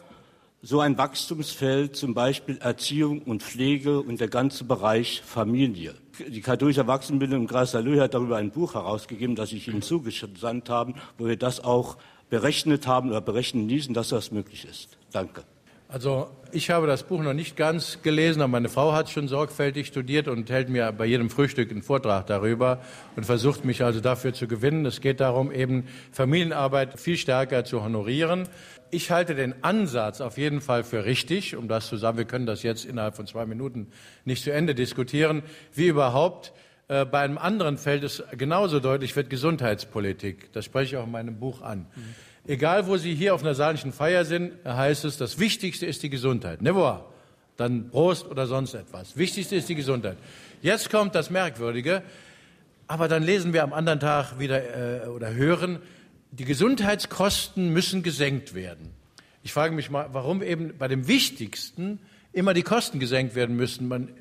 so 0.60 0.80
ein 0.80 0.98
Wachstumsfeld 0.98 1.96
zum 1.96 2.12
Beispiel 2.12 2.58
Erziehung 2.58 3.22
und 3.22 3.42
Pflege 3.42 4.00
und 4.00 4.20
der 4.20 4.28
ganze 4.28 4.64
Bereich 4.64 5.22
Familie? 5.24 5.94
Die 6.28 6.42
katholische 6.42 6.80
Erwachsenenbildung 6.80 7.40
im 7.40 7.46
Kreis 7.46 7.70
Salö 7.70 7.98
hat 7.98 8.12
darüber 8.12 8.36
ein 8.36 8.50
Buch 8.50 8.74
herausgegeben, 8.74 9.36
das 9.36 9.52
ich 9.52 9.68
Ihnen 9.68 9.80
zugesandt 9.80 10.68
habe, 10.68 10.92
wo 11.16 11.26
wir 11.26 11.38
das 11.38 11.64
auch 11.64 11.96
berechnet 12.28 12.86
haben 12.86 13.08
oder 13.08 13.22
berechnen 13.22 13.70
ließen, 13.70 13.94
dass 13.94 14.10
das 14.10 14.32
möglich 14.32 14.66
ist. 14.68 14.98
Danke. 15.12 15.44
Also 15.88 16.28
ich 16.50 16.70
habe 16.70 16.88
das 16.88 17.04
Buch 17.04 17.22
noch 17.22 17.32
nicht 17.32 17.56
ganz 17.56 18.02
gelesen, 18.02 18.42
aber 18.42 18.50
meine 18.50 18.68
Frau 18.68 18.92
hat 18.92 19.06
es 19.06 19.12
schon 19.12 19.28
sorgfältig 19.28 19.86
studiert 19.86 20.26
und 20.26 20.50
hält 20.50 20.68
mir 20.68 20.90
bei 20.90 21.06
jedem 21.06 21.30
Frühstück 21.30 21.70
einen 21.70 21.82
Vortrag 21.82 22.26
darüber 22.26 22.80
und 23.14 23.24
versucht 23.24 23.64
mich 23.64 23.84
also 23.84 24.00
dafür 24.00 24.32
zu 24.32 24.48
gewinnen. 24.48 24.84
Es 24.84 25.00
geht 25.00 25.20
darum, 25.20 25.52
eben 25.52 25.84
Familienarbeit 26.10 26.98
viel 26.98 27.16
stärker 27.16 27.64
zu 27.64 27.84
honorieren. 27.84 28.48
Ich 28.90 29.12
halte 29.12 29.36
den 29.36 29.62
Ansatz 29.62 30.20
auf 30.20 30.38
jeden 30.38 30.60
Fall 30.60 30.82
für 30.82 31.04
richtig, 31.04 31.54
um 31.54 31.68
das 31.68 31.86
zu 31.86 31.96
sagen. 31.96 32.18
Wir 32.18 32.24
können 32.24 32.46
das 32.46 32.64
jetzt 32.64 32.84
innerhalb 32.84 33.14
von 33.14 33.28
zwei 33.28 33.46
Minuten 33.46 33.88
nicht 34.24 34.42
zu 34.42 34.52
Ende 34.52 34.74
diskutieren. 34.74 35.42
Wie 35.72 35.86
überhaupt 35.86 36.52
äh, 36.88 37.04
bei 37.04 37.20
einem 37.20 37.38
anderen 37.38 37.78
Feld 37.78 38.02
ist 38.02 38.24
genauso 38.32 38.80
deutlich 38.80 39.14
wird 39.14 39.30
Gesundheitspolitik. 39.30 40.52
Das 40.52 40.64
spreche 40.64 40.96
ich 40.96 41.00
auch 41.00 41.06
in 41.06 41.12
meinem 41.12 41.38
Buch 41.38 41.62
an. 41.62 41.86
Mhm. 41.94 42.14
Egal, 42.48 42.86
wo 42.86 42.96
Sie 42.96 43.14
hier 43.14 43.34
auf 43.34 43.42
einer 43.42 43.54
saarlichen 43.54 43.92
Feier 43.92 44.24
sind, 44.24 44.52
heißt 44.64 45.04
es, 45.04 45.16
das 45.16 45.38
Wichtigste 45.38 45.86
ist 45.86 46.02
die 46.02 46.10
Gesundheit. 46.10 46.62
Ne? 46.62 47.00
Dann 47.56 47.90
Prost 47.90 48.26
oder 48.26 48.46
sonst 48.46 48.74
etwas. 48.74 49.16
Wichtigste 49.16 49.56
ist 49.56 49.68
die 49.68 49.74
Gesundheit. 49.74 50.16
Jetzt 50.62 50.90
kommt 50.90 51.14
das 51.14 51.30
Merkwürdige, 51.30 52.02
aber 52.86 53.08
dann 53.08 53.22
lesen 53.22 53.52
wir 53.52 53.64
am 53.64 53.72
anderen 53.72 53.98
Tag 53.98 54.38
wieder 54.38 55.04
äh, 55.04 55.08
oder 55.08 55.34
hören, 55.34 55.80
die 56.30 56.44
Gesundheitskosten 56.44 57.72
müssen 57.72 58.02
gesenkt 58.02 58.54
werden. 58.54 58.90
Ich 59.42 59.52
frage 59.52 59.74
mich 59.74 59.90
mal, 59.90 60.08
warum 60.12 60.42
eben 60.42 60.76
bei 60.78 60.86
dem 60.86 61.08
Wichtigsten 61.08 61.98
immer 62.32 62.52
die 62.52 62.62
Kosten 62.62 63.00
gesenkt 63.00 63.34
werden 63.34 63.56
müssen. 63.56 63.88
Man, 63.88 64.08
äh, 64.08 64.12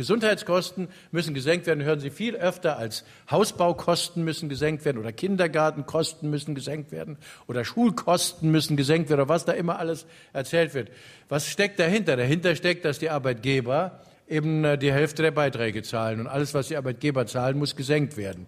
Gesundheitskosten 0.00 0.88
müssen 1.12 1.34
gesenkt 1.34 1.66
werden, 1.66 1.84
hören 1.84 2.00
Sie 2.00 2.08
viel 2.08 2.34
öfter 2.34 2.78
als 2.78 3.04
Hausbaukosten 3.30 4.24
müssen 4.24 4.48
gesenkt 4.48 4.86
werden 4.86 4.96
oder 4.96 5.12
Kindergartenkosten 5.12 6.30
müssen 6.30 6.54
gesenkt 6.54 6.90
werden 6.90 7.18
oder 7.46 7.66
Schulkosten 7.66 8.50
müssen 8.50 8.78
gesenkt 8.78 9.10
werden 9.10 9.20
oder 9.20 9.28
was 9.28 9.44
da 9.44 9.52
immer 9.52 9.78
alles 9.78 10.06
erzählt 10.32 10.72
wird. 10.72 10.88
Was 11.28 11.48
steckt 11.48 11.78
dahinter? 11.78 12.16
Dahinter 12.16 12.56
steckt, 12.56 12.86
dass 12.86 12.98
die 12.98 13.10
Arbeitgeber 13.10 14.00
eben 14.26 14.64
äh, 14.64 14.78
die 14.78 14.90
Hälfte 14.90 15.22
der 15.22 15.32
Beiträge 15.32 15.82
zahlen 15.82 16.20
und 16.20 16.28
alles, 16.28 16.54
was 16.54 16.68
die 16.68 16.78
Arbeitgeber 16.78 17.26
zahlen, 17.26 17.58
muss 17.58 17.76
gesenkt 17.76 18.16
werden. 18.16 18.46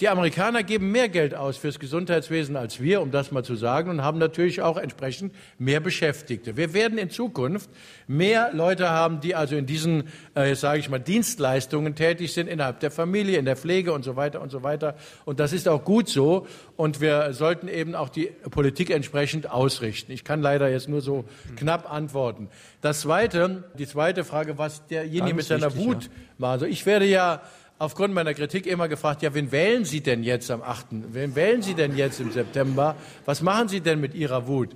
Die 0.00 0.08
Amerikaner 0.08 0.64
geben 0.64 0.90
mehr 0.90 1.08
Geld 1.08 1.36
aus 1.36 1.56
fürs 1.56 1.78
Gesundheitswesen 1.78 2.56
als 2.56 2.80
wir, 2.80 3.00
um 3.00 3.12
das 3.12 3.30
mal 3.30 3.44
zu 3.44 3.54
sagen, 3.54 3.90
und 3.90 4.02
haben 4.02 4.18
natürlich 4.18 4.60
auch 4.60 4.76
entsprechend 4.76 5.32
mehr 5.56 5.78
Beschäftigte. 5.78 6.56
Wir 6.56 6.74
werden 6.74 6.98
in 6.98 7.10
Zukunft 7.10 7.70
mehr 8.08 8.50
Leute 8.52 8.90
haben, 8.90 9.20
die 9.20 9.36
also 9.36 9.54
in 9.54 9.66
diesen, 9.66 10.08
äh, 10.34 10.56
sage 10.56 10.80
ich 10.80 10.88
mal, 10.88 10.98
Dienstleistungen 10.98 11.94
tätig 11.94 12.32
sind, 12.32 12.48
innerhalb 12.48 12.80
der 12.80 12.90
Familie, 12.90 13.38
in 13.38 13.44
der 13.44 13.56
Pflege 13.56 13.92
und 13.92 14.02
so 14.04 14.16
weiter 14.16 14.40
und 14.40 14.50
so 14.50 14.64
weiter. 14.64 14.96
Und 15.26 15.38
das 15.38 15.52
ist 15.52 15.68
auch 15.68 15.84
gut 15.84 16.08
so. 16.08 16.48
Und 16.76 17.00
wir 17.00 17.32
sollten 17.32 17.68
eben 17.68 17.94
auch 17.94 18.08
die 18.08 18.32
Politik 18.50 18.90
entsprechend 18.90 19.48
ausrichten. 19.48 20.10
Ich 20.10 20.24
kann 20.24 20.42
leider 20.42 20.68
jetzt 20.68 20.88
nur 20.88 21.02
so 21.02 21.24
knapp 21.54 21.92
antworten. 21.92 22.48
Das 22.80 23.02
zweite, 23.02 23.62
die 23.78 23.86
zweite 23.86 24.24
Frage, 24.24 24.58
was 24.58 24.86
derjenige 24.88 25.34
mit 25.34 25.44
seiner 25.44 25.76
Wut 25.76 26.04
ja. 26.04 26.10
war. 26.38 26.50
Also 26.50 26.66
ich 26.66 26.84
werde 26.84 27.06
ja 27.06 27.42
aufgrund 27.78 28.14
meiner 28.14 28.34
Kritik 28.34 28.66
immer 28.66 28.88
gefragt, 28.88 29.22
ja, 29.22 29.34
wen 29.34 29.50
wählen 29.52 29.84
Sie 29.84 30.00
denn 30.00 30.22
jetzt 30.22 30.50
am 30.50 30.62
8.? 30.62 30.86
Wen 31.12 31.34
wählen 31.34 31.62
Sie 31.62 31.74
denn 31.74 31.96
jetzt 31.96 32.20
im 32.20 32.30
September? 32.30 32.96
Was 33.24 33.42
machen 33.42 33.68
Sie 33.68 33.80
denn 33.80 34.00
mit 34.00 34.14
Ihrer 34.14 34.46
Wut? 34.46 34.70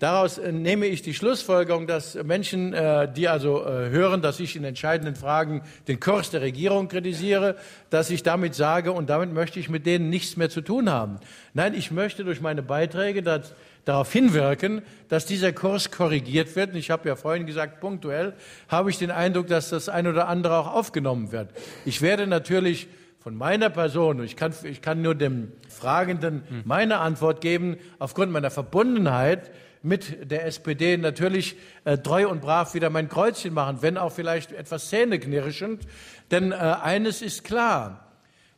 Daraus 0.00 0.38
äh, 0.38 0.52
nehme 0.52 0.86
ich 0.86 1.02
die 1.02 1.14
Schlussfolgerung, 1.14 1.86
dass 1.86 2.14
Menschen, 2.14 2.74
äh, 2.74 3.10
die 3.10 3.28
also 3.28 3.64
äh, 3.64 3.90
hören, 3.90 4.22
dass 4.22 4.40
ich 4.40 4.56
in 4.56 4.64
entscheidenden 4.64 5.16
Fragen 5.16 5.62
den 5.88 6.00
Kurs 6.00 6.30
der 6.30 6.42
Regierung 6.42 6.88
kritisiere, 6.88 7.56
dass 7.90 8.10
ich 8.10 8.22
damit 8.22 8.54
sage, 8.54 8.92
und 8.92 9.08
damit 9.08 9.32
möchte 9.32 9.60
ich 9.60 9.68
mit 9.68 9.86
denen 9.86 10.10
nichts 10.10 10.36
mehr 10.36 10.50
zu 10.50 10.60
tun 10.60 10.90
haben. 10.90 11.20
Nein, 11.54 11.74
ich 11.74 11.90
möchte 11.90 12.24
durch 12.24 12.40
meine 12.40 12.62
Beiträge 12.62 13.22
das, 13.22 13.54
darauf 13.84 14.12
hinwirken, 14.12 14.82
dass 15.08 15.26
dieser 15.26 15.52
Kurs 15.52 15.90
korrigiert 15.90 16.56
wird. 16.56 16.72
Und 16.72 16.76
ich 16.76 16.90
habe 16.90 17.08
ja 17.08 17.16
vorhin 17.16 17.46
gesagt, 17.46 17.80
punktuell 17.80 18.34
habe 18.68 18.90
ich 18.90 18.98
den 18.98 19.10
Eindruck, 19.10 19.46
dass 19.48 19.70
das 19.70 19.88
ein 19.88 20.06
oder 20.06 20.28
andere 20.28 20.58
auch 20.58 20.72
aufgenommen 20.72 21.32
wird. 21.32 21.50
Ich 21.84 22.02
werde 22.02 22.26
natürlich 22.26 22.88
von 23.18 23.34
meiner 23.34 23.70
Person, 23.70 24.22
ich 24.22 24.36
kann, 24.36 24.52
ich 24.64 24.82
kann 24.82 25.00
nur 25.00 25.14
dem 25.14 25.52
Fragenden 25.68 26.42
meine 26.64 26.98
Antwort 26.98 27.40
geben, 27.40 27.78
aufgrund 27.98 28.32
meiner 28.32 28.50
Verbundenheit 28.50 29.50
mit 29.82 30.30
der 30.30 30.46
SPD 30.46 30.96
natürlich 30.96 31.56
äh, 31.84 31.98
treu 31.98 32.28
und 32.28 32.40
brav 32.40 32.74
wieder 32.74 32.90
mein 32.90 33.08
Kreuzchen 33.08 33.52
machen, 33.52 33.78
wenn 33.80 33.98
auch 33.98 34.12
vielleicht 34.12 34.52
etwas 34.52 34.88
zähneknirschend. 34.88 35.86
Denn 36.30 36.52
äh, 36.52 36.54
eines 36.54 37.22
ist 37.22 37.44
klar, 37.44 38.12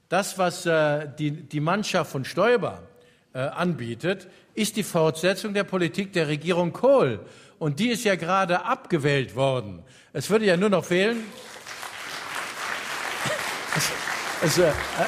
das, 0.09 0.39
was 0.39 0.66
äh, 0.66 1.09
die, 1.18 1.33
die 1.33 1.61
Mannschaft 1.61 2.12
von 2.12 2.24
Stoiber 2.24 2.83
äh, 3.37 3.51
anbietet, 3.51 4.28
ist 4.55 4.76
die 4.76 4.82
Fortsetzung 4.82 5.53
der 5.53 5.64
Politik 5.64 6.14
der 6.14 6.26
Regierung 6.26 6.72
Kohl. 6.72 7.20
Und 7.59 7.80
die 7.80 7.91
ist 7.91 8.03
ja 8.03 8.16
gerade 8.16 8.64
abgewählt 8.64 9.37
worden. 9.37 9.82
Es 10.14 10.30
würde 10.30 10.47
ja 10.47 10.57
nur 10.57 10.70
noch 10.70 10.87
fehlen. 10.87 11.18
Also, 14.41 14.64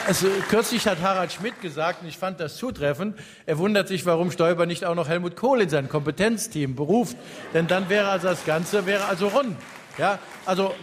also, 0.06 0.26
kürzlich 0.50 0.86
hat 0.86 1.00
Harald 1.00 1.32
Schmidt 1.32 1.62
gesagt, 1.62 2.02
und 2.02 2.08
ich 2.08 2.18
fand 2.18 2.38
das 2.38 2.58
zutreffend, 2.58 3.18
er 3.46 3.56
wundert 3.56 3.88
sich, 3.88 4.04
warum 4.04 4.30
Stoiber 4.30 4.66
nicht 4.66 4.84
auch 4.84 4.94
noch 4.94 5.08
Helmut 5.08 5.34
Kohl 5.34 5.62
in 5.62 5.70
sein 5.70 5.88
Kompetenzteam 5.88 6.74
beruft, 6.74 7.16
denn 7.54 7.66
dann 7.66 7.88
wäre 7.88 8.08
also 8.08 8.28
das 8.28 8.44
Ganze 8.44 8.84
wäre 8.84 9.06
also 9.06 9.28
rund. 9.28 9.56
Ja, 9.96 10.18
also, 10.44 10.74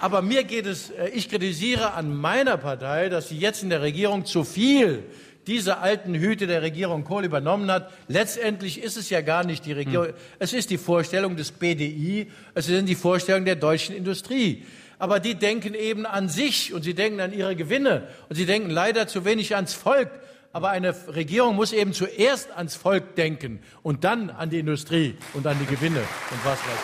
aber 0.00 0.22
mir 0.22 0.44
geht 0.44 0.64
es, 0.64 0.88
äh, 0.88 1.08
ich 1.08 1.28
kritisiere 1.28 1.92
an 1.92 2.16
meiner 2.16 2.56
Partei, 2.56 3.10
dass 3.10 3.28
sie 3.28 3.38
jetzt 3.38 3.62
in 3.62 3.68
der 3.68 3.82
Regierung 3.82 4.24
zu 4.24 4.44
viel 4.44 5.02
diese 5.46 5.78
alten 5.78 6.14
Hüte 6.14 6.46
der 6.46 6.62
Regierung 6.62 7.04
Kohl 7.04 7.24
übernommen 7.24 7.70
hat. 7.70 7.92
Letztendlich 8.08 8.82
ist 8.82 8.96
es 8.96 9.10
ja 9.10 9.20
gar 9.20 9.44
nicht 9.44 9.66
die 9.66 9.72
Regierung, 9.72 10.08
hm. 10.08 10.14
es 10.38 10.52
ist 10.52 10.70
die 10.70 10.78
Vorstellung 10.78 11.36
des 11.36 11.52
BDI, 11.52 12.30
es 12.54 12.66
sind 12.66 12.88
die 12.88 12.94
Vorstellungen 12.94 13.44
der 13.44 13.56
deutschen 13.56 13.94
Industrie 13.94 14.64
aber 14.98 15.20
die 15.20 15.34
denken 15.34 15.74
eben 15.74 16.06
an 16.06 16.30
sich 16.30 16.72
und 16.72 16.82
sie 16.82 16.94
denken 16.94 17.20
an 17.20 17.32
ihre 17.32 17.56
Gewinne 17.56 18.08
und 18.28 18.36
sie 18.36 18.46
denken 18.46 18.70
leider 18.70 19.06
zu 19.06 19.24
wenig 19.24 19.54
ans 19.54 19.74
Volk. 19.74 20.10
Aber 20.52 20.70
eine 20.70 20.94
Regierung 21.08 21.56
muss 21.56 21.72
eben 21.72 21.92
zuerst 21.92 22.52
ans 22.52 22.76
Volk 22.76 23.16
denken 23.16 23.60
und 23.82 24.04
dann 24.04 24.30
an 24.30 24.50
die 24.50 24.60
Industrie 24.60 25.16
und 25.34 25.46
an 25.46 25.58
die 25.58 25.66
Gewinne 25.66 25.98
und 25.98 26.44
was 26.44 26.58
weiß 26.58 26.80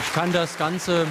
ich. 0.00 0.06
Ich 0.06 0.12
kann 0.14 0.32
das 0.32 0.56
Ganze, 0.56 1.06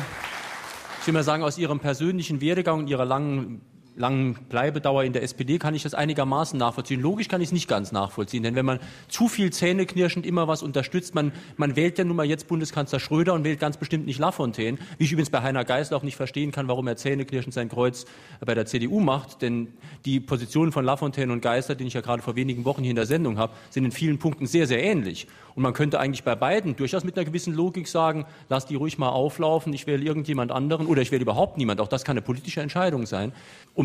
ich 1.01 1.07
will 1.07 1.13
mal 1.13 1.23
sagen, 1.23 1.43
aus 1.43 1.57
Ihrem 1.57 1.79
persönlichen 1.79 2.39
Werdegang 2.39 2.79
und 2.79 2.87
Ihrer 2.87 3.05
langen 3.05 3.61
langen 3.97 4.35
Bleibedauer 4.47 5.03
in 5.03 5.11
der 5.11 5.23
SPD 5.23 5.57
kann 5.57 5.73
ich 5.75 5.83
das 5.83 5.93
einigermaßen 5.93 6.57
nachvollziehen. 6.57 7.01
Logisch 7.01 7.27
kann 7.27 7.41
ich 7.41 7.47
es 7.47 7.51
nicht 7.51 7.67
ganz 7.67 7.91
nachvollziehen, 7.91 8.43
denn 8.43 8.55
wenn 8.55 8.65
man 8.65 8.79
zu 9.07 9.27
viel 9.27 9.51
zähneknirschend 9.51 10.25
immer 10.25 10.47
was 10.47 10.63
unterstützt, 10.63 11.15
man, 11.15 11.31
man 11.57 11.75
wählt 11.75 11.97
ja 11.97 12.05
nun 12.05 12.15
mal 12.15 12.25
jetzt 12.25 12.47
Bundeskanzler 12.47 12.99
Schröder 12.99 13.33
und 13.33 13.43
wählt 13.43 13.59
ganz 13.59 13.77
bestimmt 13.77 14.05
nicht 14.05 14.19
Lafontaine, 14.19 14.77
wie 14.97 15.03
ich 15.03 15.11
übrigens 15.11 15.31
bei 15.31 15.41
Heiner 15.41 15.65
Geisel 15.65 15.95
auch 15.95 16.03
nicht 16.03 16.15
verstehen 16.15 16.51
kann, 16.51 16.67
warum 16.67 16.87
er 16.87 16.95
zähneknirschend 16.95 17.53
sein 17.53 17.69
Kreuz 17.69 18.05
bei 18.45 18.53
der 18.53 18.65
CDU 18.67 18.99
macht, 18.99 19.41
denn 19.41 19.67
die 20.05 20.19
Positionen 20.19 20.71
von 20.71 20.85
Lafontaine 20.85 21.33
und 21.33 21.41
Geisler, 21.41 21.75
den 21.75 21.87
ich 21.87 21.93
ja 21.93 22.01
gerade 22.01 22.21
vor 22.21 22.35
wenigen 22.35 22.65
Wochen 22.65 22.83
hier 22.83 22.91
in 22.91 22.95
der 22.95 23.07
Sendung 23.07 23.39
habe, 23.39 23.53
sind 23.71 23.83
in 23.83 23.91
vielen 23.91 24.19
Punkten 24.19 24.45
sehr, 24.45 24.67
sehr 24.67 24.83
ähnlich. 24.83 25.27
Und 25.55 25.63
man 25.63 25.73
könnte 25.73 25.99
eigentlich 25.99 26.23
bei 26.23 26.35
beiden 26.35 26.75
durchaus 26.75 27.03
mit 27.03 27.17
einer 27.17 27.25
gewissen 27.25 27.51
Logik 27.51 27.87
sagen, 27.87 28.27
lass 28.47 28.67
die 28.67 28.75
ruhig 28.75 28.99
mal 28.99 29.09
auflaufen, 29.09 29.73
ich 29.73 29.87
wähle 29.87 30.03
irgendjemand 30.03 30.51
anderen 30.51 30.85
oder 30.85 31.01
ich 31.01 31.11
wähle 31.11 31.23
überhaupt 31.23 31.57
niemand. 31.57 31.81
Auch 31.81 31.87
das 31.87 32.03
kann 32.03 32.13
eine 32.13 32.21
politische 32.21 32.61
Entscheidung 32.61 33.07
sein, 33.07 33.31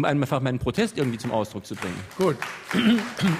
um 0.02 0.22
einfach 0.22 0.40
meinen 0.40 0.58
Protest 0.58 0.98
irgendwie 0.98 1.18
zum 1.18 1.30
Ausdruck 1.30 1.64
zu 1.64 1.74
bringen. 1.76 1.98
Gut. 2.16 2.36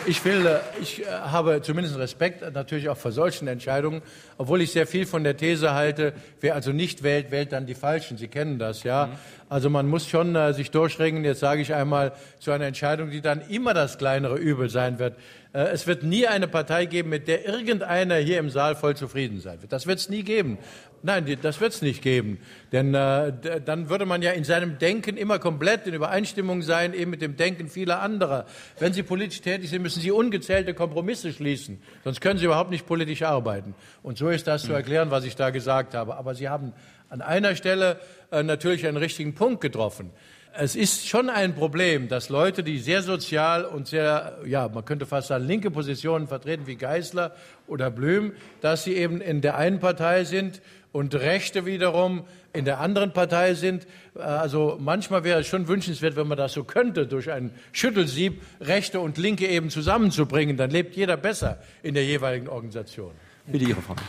Ich 0.06 0.24
will, 0.24 0.46
äh, 0.46 0.60
ich 0.80 1.02
äh, 1.02 1.06
habe 1.06 1.60
zumindest 1.62 1.96
Respekt 1.96 2.42
natürlich 2.54 2.88
auch 2.88 2.96
vor 2.96 3.12
solchen 3.12 3.48
Entscheidungen, 3.48 4.02
obwohl 4.38 4.60
ich 4.60 4.72
sehr 4.72 4.86
viel 4.86 5.06
von 5.06 5.24
der 5.24 5.36
These 5.36 5.74
halte, 5.74 6.12
wer 6.40 6.54
also 6.54 6.72
nicht 6.72 7.02
wählt, 7.02 7.30
wählt 7.30 7.52
dann 7.52 7.66
die 7.66 7.74
Falschen. 7.74 8.16
Sie 8.16 8.28
kennen 8.28 8.58
das, 8.58 8.82
ja. 8.82 9.06
Mhm. 9.06 9.12
Also 9.48 9.70
man 9.70 9.88
muss 9.88 10.08
schon 10.08 10.34
äh, 10.34 10.54
sich 10.54 10.70
durchringen, 10.70 11.24
jetzt 11.24 11.40
sage 11.40 11.62
ich 11.62 11.74
einmal, 11.74 12.12
zu 12.38 12.52
einer 12.52 12.66
Entscheidung, 12.66 13.10
die 13.10 13.20
dann 13.20 13.42
immer 13.48 13.74
das 13.74 13.98
kleinere 13.98 14.36
Übel 14.36 14.70
sein 14.70 14.98
wird. 14.98 15.16
Äh, 15.52 15.64
es 15.64 15.86
wird 15.86 16.02
nie 16.02 16.26
eine 16.26 16.48
Partei 16.48 16.86
geben, 16.86 17.10
mit 17.10 17.28
der 17.28 17.46
irgendeiner 17.46 18.16
hier 18.16 18.38
im 18.38 18.50
Saal 18.50 18.76
voll 18.76 18.96
zufrieden 18.96 19.40
sein 19.40 19.60
wird. 19.60 19.72
Das 19.72 19.86
wird 19.86 19.98
es 19.98 20.08
nie 20.08 20.22
geben. 20.22 20.58
Nein, 21.04 21.38
das 21.42 21.60
wird 21.60 21.72
es 21.72 21.82
nicht 21.82 22.00
geben. 22.00 22.38
Denn 22.70 22.94
äh, 22.94 23.32
dann 23.64 23.88
würde 23.88 24.06
man 24.06 24.22
ja 24.22 24.30
in 24.30 24.44
seinem 24.44 24.78
Denken 24.78 25.16
immer 25.16 25.38
komplett 25.38 25.86
in 25.86 25.94
Übereinstimmung 25.94 26.62
sein, 26.62 26.94
eben 26.94 27.10
mit 27.10 27.22
dem 27.22 27.36
Denken 27.36 27.68
vieler 27.68 28.00
anderer. 28.00 28.46
Wenn 28.78 28.92
Sie 28.92 29.02
politisch 29.02 29.40
tätig 29.40 29.70
sind, 29.70 29.82
müssen 29.82 30.00
Sie 30.00 30.12
ungezählte 30.12 30.74
Kompromisse 30.74 31.32
schließen. 31.32 31.82
Sonst 32.04 32.20
können 32.20 32.38
Sie 32.38 32.44
überhaupt 32.44 32.70
nicht 32.70 32.86
politisch 32.86 33.22
arbeiten. 33.22 33.74
Und 34.02 34.16
so 34.16 34.28
ist 34.28 34.46
das 34.46 34.62
zu 34.62 34.72
erklären, 34.72 35.10
was 35.10 35.24
ich 35.24 35.34
da 35.34 35.50
gesagt 35.50 35.94
habe. 35.94 36.16
Aber 36.16 36.34
Sie 36.34 36.48
haben 36.48 36.72
an 37.08 37.20
einer 37.20 37.56
Stelle 37.56 37.98
äh, 38.30 38.42
natürlich 38.42 38.86
einen 38.86 38.96
richtigen 38.96 39.34
Punkt 39.34 39.60
getroffen 39.60 40.12
es 40.54 40.76
ist 40.76 41.08
schon 41.08 41.30
ein 41.30 41.54
Problem, 41.54 42.08
dass 42.08 42.28
Leute, 42.28 42.62
die 42.62 42.78
sehr 42.78 43.02
sozial 43.02 43.64
und 43.64 43.86
sehr, 43.88 44.38
ja, 44.44 44.68
man 44.68 44.84
könnte 44.84 45.06
fast 45.06 45.28
sagen, 45.28 45.46
linke 45.46 45.70
Positionen 45.70 46.26
vertreten, 46.28 46.66
wie 46.66 46.76
Geisler 46.76 47.32
oder 47.66 47.90
Blüm, 47.90 48.32
dass 48.60 48.84
sie 48.84 48.94
eben 48.94 49.20
in 49.20 49.40
der 49.40 49.56
einen 49.56 49.80
Partei 49.80 50.24
sind 50.24 50.60
und 50.92 51.14
Rechte 51.14 51.66
wiederum 51.66 52.24
in 52.52 52.64
der 52.64 52.80
anderen 52.80 53.12
Partei 53.12 53.54
sind. 53.54 53.86
Also 54.14 54.76
manchmal 54.78 55.24
wäre 55.24 55.40
es 55.40 55.46
schon 55.46 55.68
wünschenswert, 55.68 56.16
wenn 56.16 56.28
man 56.28 56.38
das 56.38 56.52
so 56.52 56.64
könnte, 56.64 57.06
durch 57.06 57.30
ein 57.30 57.50
Schüttelsieb 57.72 58.42
Rechte 58.60 59.00
und 59.00 59.18
Linke 59.18 59.48
eben 59.48 59.70
zusammenzubringen. 59.70 60.56
Dann 60.56 60.70
lebt 60.70 60.94
jeder 60.94 61.16
besser 61.16 61.58
in 61.82 61.94
der 61.94 62.04
jeweiligen 62.04 62.48
Organisation. 62.48 63.12
Bitte 63.46 63.64
Ihre 63.64 63.82
Frage. 63.82 64.02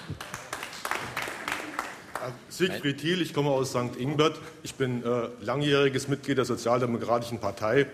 Siegfried 2.48 3.00
Thiel, 3.00 3.22
ich 3.22 3.34
komme 3.34 3.50
aus 3.50 3.72
St. 3.72 3.98
Ingbert. 3.98 4.40
Ich 4.64 4.76
bin 4.76 5.04
äh, 5.04 5.28
langjähriges 5.42 6.08
Mitglied 6.08 6.38
der 6.38 6.46
Sozialdemokratischen 6.46 7.40
Partei. 7.40 7.88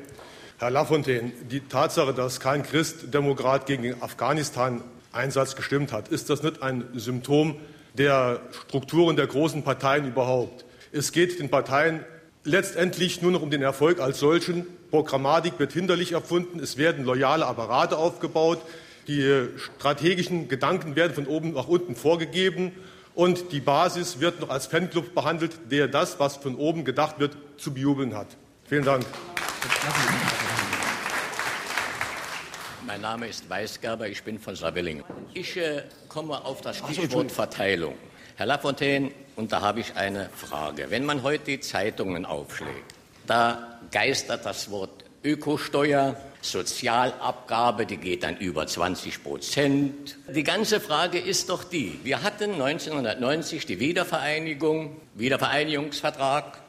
Herr 0.59 0.69
Lafontaine, 0.69 1.31
die 1.49 1.61
Tatsache, 1.61 2.13
dass 2.13 2.39
kein 2.39 2.63
Christdemokrat 2.63 3.65
gegen 3.65 3.83
den 3.83 4.03
Afghanistan-Einsatz 4.03 5.55
gestimmt 5.55 5.93
hat, 5.93 6.09
ist 6.09 6.29
das 6.29 6.43
nicht 6.43 6.61
ein 6.61 6.83
Symptom 6.95 7.55
der 7.93 8.41
Strukturen 8.67 9.15
der 9.15 9.27
großen 9.27 9.63
Parteien 9.63 10.07
überhaupt? 10.07 10.65
Es 10.91 11.11
geht 11.11 11.39
den 11.39 11.49
Parteien 11.49 12.03
letztendlich 12.43 13.21
nur 13.21 13.31
noch 13.31 13.41
um 13.41 13.51
den 13.51 13.61
Erfolg 13.61 13.99
als 13.99 14.19
solchen. 14.19 14.65
Programmatik 14.89 15.59
wird 15.59 15.73
hinderlich 15.73 16.13
erfunden. 16.13 16.59
Es 16.59 16.77
werden 16.77 17.05
loyale 17.05 17.45
Apparate 17.45 17.97
aufgebaut. 17.97 18.59
Die 19.07 19.47
strategischen 19.77 20.47
Gedanken 20.47 20.95
werden 20.95 21.13
von 21.13 21.27
oben 21.27 21.53
nach 21.53 21.67
unten 21.67 21.95
vorgegeben 21.95 22.71
und 23.15 23.51
die 23.51 23.59
Basis 23.59 24.19
wird 24.19 24.39
noch 24.39 24.49
als 24.49 24.67
Fanclub 24.67 25.13
behandelt, 25.13 25.51
der 25.71 25.87
das, 25.87 26.19
was 26.19 26.37
von 26.37 26.55
oben 26.55 26.85
gedacht 26.85 27.19
wird, 27.19 27.35
zu 27.57 27.73
bejubeln 27.73 28.15
hat. 28.15 28.27
Vielen 28.67 28.85
Dank. 28.85 29.05
Mein 32.89 33.01
Name 33.01 33.27
ist 33.27 33.47
Weisgerber, 33.47 34.07
ich 34.07 34.23
bin 34.23 34.39
von 34.39 34.55
Saarbrücken. 34.55 35.03
Ich 35.35 35.55
äh, 35.57 35.83
komme 36.07 36.43
auf 36.43 36.61
das 36.61 36.77
Stichwort 36.79 37.31
Verteilung. 37.31 37.93
Herr 38.35 38.47
Lafontaine, 38.47 39.11
und 39.35 39.51
da 39.51 39.61
habe 39.61 39.81
ich 39.81 39.95
eine 39.95 40.27
Frage. 40.35 40.87
Wenn 40.89 41.05
man 41.05 41.21
heute 41.21 41.43
die 41.45 41.59
Zeitungen 41.59 42.25
aufschlägt, 42.25 42.95
da 43.27 43.79
geistert 43.91 44.43
das 44.43 44.71
Wort 44.71 45.05
Ökosteuer, 45.23 46.15
Sozialabgabe, 46.41 47.85
die 47.85 47.97
geht 47.97 48.23
dann 48.23 48.37
über 48.37 48.65
20 48.65 49.23
Prozent. 49.23 50.17
Die 50.27 50.43
ganze 50.43 50.79
Frage 50.79 51.19
ist 51.19 51.49
doch 51.49 51.63
die, 51.63 51.99
wir 52.03 52.23
hatten 52.23 52.53
1990 52.53 53.67
die 53.67 53.79
Wiedervereinigung, 53.79 54.99
Wiedervereinigungsvertrag. 55.13 56.59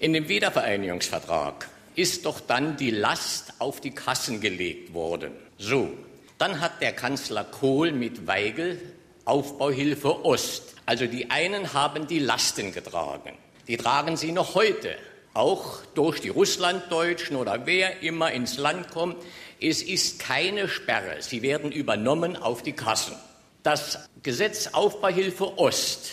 In 0.00 0.12
dem 0.12 0.28
Wiedervereinigungsvertrag 0.28 1.68
ist 1.94 2.26
doch 2.26 2.40
dann 2.40 2.76
die 2.76 2.90
Last 2.90 3.52
auf 3.60 3.80
die 3.80 3.92
Kassen 3.92 4.40
gelegt 4.40 4.92
worden. 4.92 5.30
So, 5.60 5.90
dann 6.38 6.60
hat 6.60 6.80
der 6.80 6.92
Kanzler 6.92 7.42
Kohl 7.42 7.90
mit 7.90 8.28
Weigel 8.28 8.80
Aufbauhilfe 9.24 10.24
Ost. 10.24 10.76
Also 10.86 11.06
die 11.06 11.30
einen 11.30 11.72
haben 11.74 12.06
die 12.06 12.20
Lasten 12.20 12.72
getragen. 12.72 13.36
Die 13.66 13.76
tragen 13.76 14.16
sie 14.16 14.30
noch 14.30 14.54
heute, 14.54 14.96
auch 15.34 15.84
durch 15.96 16.20
die 16.20 16.28
Russlanddeutschen 16.28 17.36
oder 17.36 17.66
wer 17.66 18.02
immer 18.02 18.30
ins 18.30 18.56
Land 18.56 18.90
kommt. 18.90 19.16
Es 19.60 19.82
ist 19.82 20.20
keine 20.20 20.68
Sperre. 20.68 21.20
Sie 21.20 21.42
werden 21.42 21.72
übernommen 21.72 22.36
auf 22.36 22.62
die 22.62 22.72
Kassen. 22.72 23.16
Das 23.64 23.98
Gesetz 24.22 24.68
Aufbauhilfe 24.68 25.58
Ost 25.58 26.12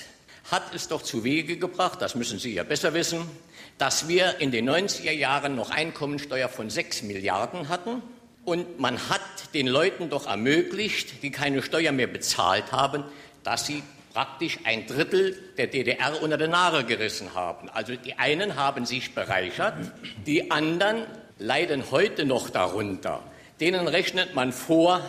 hat 0.51 0.73
es 0.73 0.87
doch 0.87 1.03
zu 1.03 1.23
Wege 1.23 1.57
gebracht, 1.57 2.01
das 2.01 2.15
müssen 2.15 2.39
Sie 2.39 2.53
ja 2.53 2.63
besser 2.63 2.95
wissen, 2.95 3.29
dass 3.77 4.07
wir 4.07 4.39
in 4.39 4.51
den 4.51 4.69
90er 4.69 5.11
Jahren 5.11 5.55
noch 5.55 5.69
Einkommensteuer 5.69 6.49
von 6.49 6.69
6 6.69 7.03
Milliarden 7.03 7.69
hatten. 7.69 8.01
Und 8.45 8.79
man 8.79 9.09
hat 9.09 9.21
den 9.53 9.67
Leuten 9.67 10.09
doch 10.09 10.27
ermöglicht, 10.27 11.23
die 11.23 11.31
keine 11.31 11.61
Steuer 11.63 11.91
mehr 11.91 12.07
bezahlt 12.07 12.71
haben, 12.71 13.03
dass 13.43 13.65
sie 13.65 13.81
praktisch 14.13 14.59
ein 14.63 14.87
Drittel 14.87 15.37
der 15.57 15.67
DDR 15.67 16.21
unter 16.21 16.37
den 16.37 16.51
Nagel 16.51 16.85
gerissen 16.85 17.33
haben. 17.33 17.69
Also 17.69 17.95
die 17.95 18.13
einen 18.13 18.55
haben 18.55 18.85
sich 18.85 19.13
bereichert, 19.13 19.73
die 20.25 20.51
anderen 20.51 21.05
leiden 21.37 21.91
heute 21.91 22.23
noch 22.23 22.49
darunter. 22.49 23.21
Denen 23.59 23.87
rechnet 23.87 24.35
man 24.35 24.53
vor, 24.53 25.01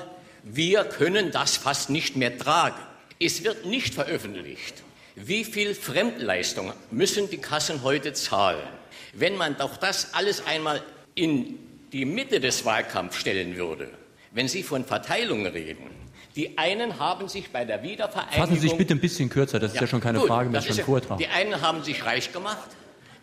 wir 0.42 0.84
können 0.84 1.30
das 1.30 1.56
fast 1.56 1.90
nicht 1.90 2.16
mehr 2.16 2.36
tragen. 2.36 2.80
Es 3.20 3.44
wird 3.44 3.66
nicht 3.66 3.94
veröffentlicht, 3.94 4.82
wie 5.14 5.44
viel 5.44 5.74
Fremdleistung 5.74 6.72
müssen 6.90 7.30
die 7.30 7.38
Kassen 7.38 7.82
heute 7.82 8.12
zahlen? 8.12 8.66
Wenn 9.12 9.36
man 9.36 9.56
doch 9.56 9.76
das 9.76 10.14
alles 10.14 10.46
einmal 10.46 10.82
in 11.14 11.58
die 11.96 12.04
Mitte 12.04 12.40
des 12.40 12.66
Wahlkampfs 12.66 13.16
stellen 13.16 13.56
würde, 13.56 13.88
wenn 14.32 14.48
Sie 14.48 14.62
von 14.62 14.84
Verteilung 14.84 15.46
reden, 15.46 15.86
die 16.34 16.58
einen 16.58 16.98
haben 16.98 17.26
sich 17.26 17.48
bei 17.50 17.64
der 17.64 17.82
Wiedervereinigung. 17.82 18.38
Fassen 18.38 18.54
Sie 18.56 18.68
sich 18.68 18.76
bitte 18.76 18.92
ein 18.92 19.00
bisschen 19.00 19.30
kürzer, 19.30 19.58
das 19.58 19.70
ist 19.70 19.76
ja, 19.76 19.80
ja 19.82 19.86
schon 19.86 20.02
keine 20.02 20.18
gut, 20.18 20.28
Frage 20.28 20.50
mehr, 20.50 20.60
schon 20.60 20.78
ein 20.78 20.84
Vortrag. 20.84 21.16
Die 21.16 21.28
einen 21.28 21.62
haben 21.62 21.82
sich 21.82 22.04
reich 22.04 22.34
gemacht, 22.34 22.68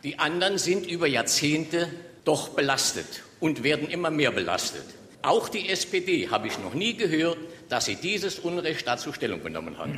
die 0.01 0.17
anderen 0.17 0.57
sind 0.57 0.87
über 0.87 1.05
Jahrzehnte 1.05 1.87
doch 2.25 2.49
belastet 2.49 3.21
und 3.39 3.63
werden 3.63 3.87
immer 3.89 4.09
mehr 4.09 4.31
belastet. 4.31 4.85
Auch 5.21 5.49
die 5.49 5.69
SPD 5.69 6.29
habe 6.31 6.47
ich 6.47 6.57
noch 6.57 6.73
nie 6.73 6.95
gehört, 6.95 7.37
dass 7.69 7.85
sie 7.85 7.95
dieses 7.95 8.39
Unrecht 8.39 8.87
dazu 8.87 9.13
Stellung 9.13 9.43
genommen 9.43 9.77
hat. 9.77 9.89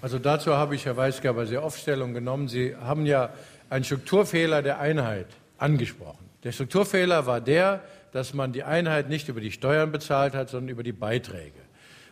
Also 0.00 0.20
dazu 0.20 0.54
habe 0.54 0.76
ich, 0.76 0.84
Herr 0.84 0.96
Weisgerber, 0.96 1.44
sehr 1.46 1.64
oft 1.64 1.80
Stellung 1.80 2.14
genommen. 2.14 2.46
Sie 2.46 2.76
haben 2.76 3.04
ja 3.04 3.30
einen 3.68 3.84
Strukturfehler 3.84 4.62
der 4.62 4.78
Einheit 4.78 5.26
angesprochen. 5.58 6.24
Der 6.44 6.52
Strukturfehler 6.52 7.26
war 7.26 7.40
der, 7.40 7.82
dass 8.12 8.34
man 8.34 8.52
die 8.52 8.62
Einheit 8.62 9.08
nicht 9.08 9.28
über 9.28 9.40
die 9.40 9.52
Steuern 9.52 9.92
bezahlt 9.92 10.34
hat, 10.34 10.50
sondern 10.50 10.68
über 10.68 10.82
die 10.82 10.92
Beiträge. 10.92 11.60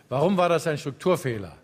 Warum 0.09 0.37
war 0.37 0.49
das 0.49 0.67
ein 0.67 0.79
Strukturfehler? 0.79 1.57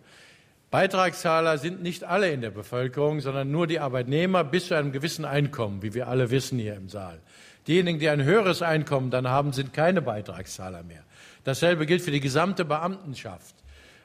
Beitragszahler 0.71 1.59
sind 1.59 1.83
nicht 1.83 2.05
alle 2.05 2.31
in 2.31 2.41
der 2.41 2.51
Bevölkerung, 2.51 3.21
sondern 3.21 3.51
nur 3.51 3.67
die 3.67 3.81
Arbeitnehmer 3.81 4.45
bis 4.45 4.69
zu 4.69 4.75
einem 4.75 4.93
gewissen 4.93 5.25
Einkommen, 5.25 5.83
wie 5.83 5.95
wir 5.95 6.07
alle 6.07 6.31
wissen 6.31 6.59
hier 6.59 6.77
im 6.77 6.89
Saal. 6.89 7.19
Diejenigen, 7.67 7.99
die 7.99 8.09
ein 8.09 8.23
höheres 8.23 8.63
Einkommen 8.63 9.11
dann 9.11 9.29
haben, 9.29 9.53
sind 9.53 9.73
keine 9.73 10.01
Beitragszahler 10.01 10.83
mehr. 10.85 11.03
Dasselbe 11.45 11.87
gilt 11.87 12.03
für 12.03 12.13
die 12.13 12.21
gesamte 12.21 12.65
Beamtenschaft. 12.65 13.55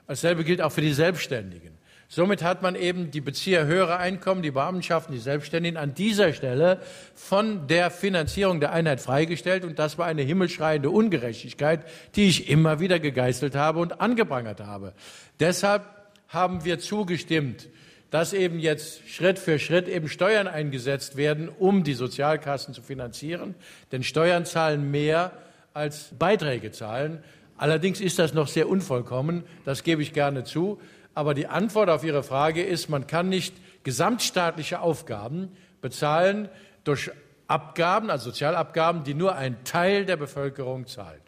Dasselbe 0.08 0.44
gilt 0.44 0.62
auch 0.62 0.72
für 0.72 0.82
die 0.82 0.94
Selbstständigen. 0.94 1.72
Somit 2.08 2.44
hat 2.44 2.62
man 2.62 2.76
eben 2.76 3.10
die 3.10 3.22
Bezieher 3.22 3.66
höherer 3.66 3.98
Einkommen, 3.98 4.44
die 4.44 4.52
Beamtenschaften, 4.52 5.14
die 5.14 5.20
Selbstständigen 5.20 5.78
an 5.78 5.96
dieser 5.96 6.34
Stelle 6.34 6.80
von 7.16 7.68
der 7.68 7.90
Finanzierung 7.90 8.60
der 8.60 8.72
Einheit 8.72 9.02
freigestellt. 9.02 9.66
Und 9.66 9.80
das 9.80 9.98
war 9.98 10.06
eine 10.06 10.22
himmelschreiende 10.22 10.90
Ungerechtigkeit, 10.90 11.86
die 12.16 12.28
ich 12.28 12.50
immer 12.50 12.80
wieder 12.80 13.00
gegeißelt 13.00 13.56
habe 13.56 13.80
und 13.80 14.02
angeprangert 14.02 14.62
habe. 14.62 14.94
Deshalb 15.40 15.84
haben 16.28 16.64
wir 16.64 16.80
zugestimmt, 16.80 17.70
dass 18.12 18.34
eben 18.34 18.60
jetzt 18.60 19.10
Schritt 19.10 19.40
für 19.40 19.58
Schritt 19.58 19.88
eben 19.88 20.08
Steuern 20.08 20.48
eingesetzt 20.48 21.18
werden, 21.18 21.50
um 21.50 21.84
die 21.84 21.96
Sozialkassen 21.96 22.74
zu 22.74 22.82
finanzieren. 22.82 23.56
Denn 23.92 24.04
Steuern 24.04 24.46
zahlen 24.46 24.92
mehr 24.92 25.32
als 25.74 26.12
Beiträge 26.18 26.72
zahlen. 26.72 27.24
Allerdings 27.58 28.00
ist 28.00 28.20
das 28.20 28.34
noch 28.34 28.48
sehr 28.48 28.70
unvollkommen, 28.70 29.44
das 29.66 29.84
gebe 29.84 30.02
ich 30.02 30.14
gerne 30.14 30.44
zu. 30.44 30.80
Aber 31.16 31.34
die 31.34 31.48
Antwort 31.48 31.90
auf 31.90 32.04
Ihre 32.04 32.24
Frage 32.24 32.62
ist, 32.62 32.90
man 32.90 33.08
kann 33.08 33.30
nicht 33.30 33.56
gesamtstaatliche 33.84 34.82
Aufgaben 34.82 35.50
bezahlen 35.82 36.50
durch 36.84 37.10
Abgaben, 37.48 38.10
also 38.10 38.26
Sozialabgaben, 38.26 39.04
die 39.04 39.14
nur 39.14 39.36
ein 39.36 39.64
Teil 39.64 40.06
der 40.06 40.18
Bevölkerung 40.18 40.88
zahlt. 40.88 41.22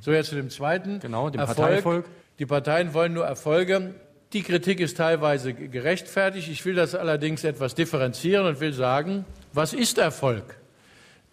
So 0.00 0.12
jetzt 0.12 0.30
zu 0.30 0.34
dem 0.34 0.50
zweiten 0.50 0.98
genau, 1.00 1.30
dem 1.30 1.40
Erfolg. 1.40 1.56
Parteierfolg. 1.56 2.06
Die 2.38 2.46
Parteien 2.46 2.94
wollen 2.94 3.12
nur 3.12 3.26
Erfolge. 3.26 3.94
Die 4.32 4.42
Kritik 4.42 4.80
ist 4.80 4.96
teilweise 4.96 5.52
gerechtfertigt. 5.52 6.48
Ich 6.48 6.64
will 6.64 6.74
das 6.74 6.94
allerdings 6.94 7.44
etwas 7.44 7.74
differenzieren 7.74 8.46
und 8.46 8.60
will 8.60 8.72
sagen, 8.72 9.24
was 9.52 9.72
ist 9.72 9.98
Erfolg? 9.98 10.58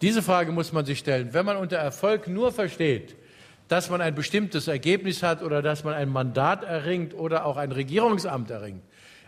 Diese 0.02 0.22
Frage 0.22 0.52
muss 0.52 0.72
man 0.72 0.84
sich 0.84 0.98
stellen. 0.98 1.32
Wenn 1.32 1.46
man 1.46 1.56
unter 1.56 1.76
Erfolg 1.76 2.28
nur 2.28 2.52
versteht, 2.52 3.16
dass 3.72 3.88
man 3.88 4.02
ein 4.02 4.14
bestimmtes 4.14 4.68
Ergebnis 4.68 5.22
hat 5.22 5.42
oder 5.42 5.62
dass 5.62 5.82
man 5.82 5.94
ein 5.94 6.10
Mandat 6.10 6.62
erringt 6.62 7.14
oder 7.14 7.46
auch 7.46 7.56
ein 7.56 7.72
Regierungsamt 7.72 8.50
erringt, 8.50 8.82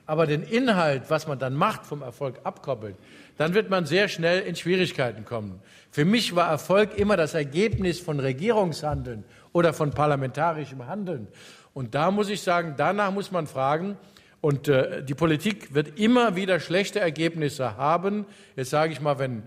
aber 0.04 0.26
den 0.26 0.42
Inhalt, 0.42 1.04
was 1.08 1.26
man 1.26 1.38
dann 1.38 1.54
macht, 1.54 1.86
vom 1.86 2.02
Erfolg 2.02 2.40
abkoppelt, 2.44 2.94
dann 3.38 3.54
wird 3.54 3.70
man 3.70 3.86
sehr 3.86 4.06
schnell 4.08 4.40
in 4.42 4.54
Schwierigkeiten 4.54 5.24
kommen. 5.24 5.62
Für 5.90 6.04
mich 6.04 6.36
war 6.36 6.50
Erfolg 6.50 6.98
immer 6.98 7.16
das 7.16 7.32
Ergebnis 7.32 8.00
von 8.00 8.20
Regierungshandeln 8.20 9.24
oder 9.52 9.72
von 9.72 9.92
parlamentarischem 9.92 10.86
Handeln. 10.86 11.26
Und 11.72 11.94
da 11.94 12.10
muss 12.10 12.28
ich 12.28 12.42
sagen, 12.42 12.74
danach 12.76 13.12
muss 13.12 13.32
man 13.32 13.46
fragen, 13.46 13.96
und 14.42 14.68
äh, 14.68 15.02
die 15.02 15.14
Politik 15.14 15.72
wird 15.72 15.98
immer 15.98 16.36
wieder 16.36 16.60
schlechte 16.60 17.00
Ergebnisse 17.00 17.78
haben. 17.78 18.26
Jetzt 18.56 18.68
sage 18.68 18.92
ich 18.92 19.00
mal, 19.00 19.18
wenn 19.18 19.44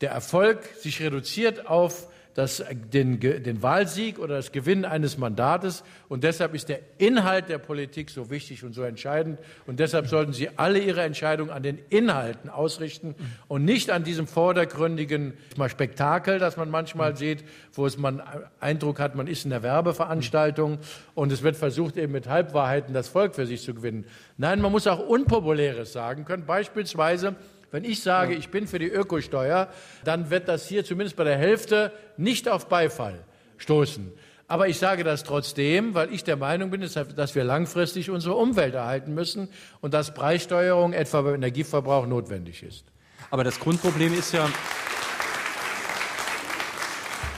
der 0.00 0.12
Erfolg 0.12 0.64
sich 0.78 1.02
reduziert 1.02 1.66
auf 1.66 2.08
das, 2.38 2.62
den, 2.92 3.18
den 3.18 3.62
Wahlsieg 3.64 4.20
oder 4.20 4.36
das 4.36 4.52
Gewinnen 4.52 4.84
eines 4.84 5.18
Mandates. 5.18 5.82
Und 6.08 6.22
deshalb 6.22 6.54
ist 6.54 6.68
der 6.68 6.78
Inhalt 6.98 7.48
der 7.48 7.58
Politik 7.58 8.10
so 8.10 8.30
wichtig 8.30 8.62
und 8.62 8.74
so 8.74 8.82
entscheidend. 8.82 9.40
Und 9.66 9.80
deshalb 9.80 10.06
sollten 10.06 10.32
Sie 10.32 10.48
alle 10.56 10.78
Ihre 10.78 11.02
Entscheidungen 11.02 11.50
an 11.50 11.64
den 11.64 11.80
Inhalten 11.90 12.48
ausrichten 12.48 13.16
und 13.48 13.64
nicht 13.64 13.90
an 13.90 14.04
diesem 14.04 14.28
vordergründigen 14.28 15.32
Spektakel, 15.66 16.38
das 16.38 16.56
man 16.56 16.70
manchmal 16.70 17.16
sieht, 17.16 17.42
wo 17.72 17.86
es 17.86 17.98
man 17.98 18.22
Eindruck 18.60 19.00
hat, 19.00 19.16
man 19.16 19.26
ist 19.26 19.42
in 19.42 19.50
der 19.50 19.64
Werbeveranstaltung 19.64 20.78
und 21.16 21.32
es 21.32 21.42
wird 21.42 21.56
versucht, 21.56 21.96
eben 21.96 22.12
mit 22.12 22.28
Halbwahrheiten 22.28 22.94
das 22.94 23.08
Volk 23.08 23.34
für 23.34 23.46
sich 23.46 23.62
zu 23.62 23.74
gewinnen. 23.74 24.04
Nein, 24.36 24.60
man 24.60 24.70
muss 24.70 24.86
auch 24.86 25.00
Unpopuläres 25.00 25.92
sagen 25.92 26.24
können. 26.24 26.46
Beispielsweise 26.46 27.34
wenn 27.70 27.84
ich 27.84 28.02
sage, 28.02 28.34
ich 28.34 28.48
bin 28.48 28.66
für 28.66 28.78
die 28.78 28.88
Ökosteuer, 28.88 29.68
dann 30.04 30.30
wird 30.30 30.48
das 30.48 30.66
hier 30.66 30.84
zumindest 30.84 31.16
bei 31.16 31.24
der 31.24 31.36
Hälfte 31.36 31.92
nicht 32.16 32.48
auf 32.48 32.68
Beifall 32.68 33.20
stoßen. 33.58 34.12
Aber 34.50 34.68
ich 34.68 34.78
sage 34.78 35.04
das 35.04 35.24
trotzdem, 35.24 35.92
weil 35.92 36.12
ich 36.12 36.24
der 36.24 36.36
Meinung 36.36 36.70
bin, 36.70 36.80
dass 36.80 37.34
wir 37.34 37.44
langfristig 37.44 38.08
unsere 38.08 38.34
Umwelt 38.34 38.74
erhalten 38.74 39.12
müssen 39.12 39.48
und 39.82 39.92
dass 39.92 40.14
Preissteuerung 40.14 40.94
etwa 40.94 41.20
beim 41.20 41.34
Energieverbrauch 41.34 42.06
notwendig 42.06 42.62
ist. 42.62 42.86
Aber 43.30 43.44
das 43.44 43.60
Grundproblem 43.60 44.14
ist 44.14 44.32
ja, 44.32 44.48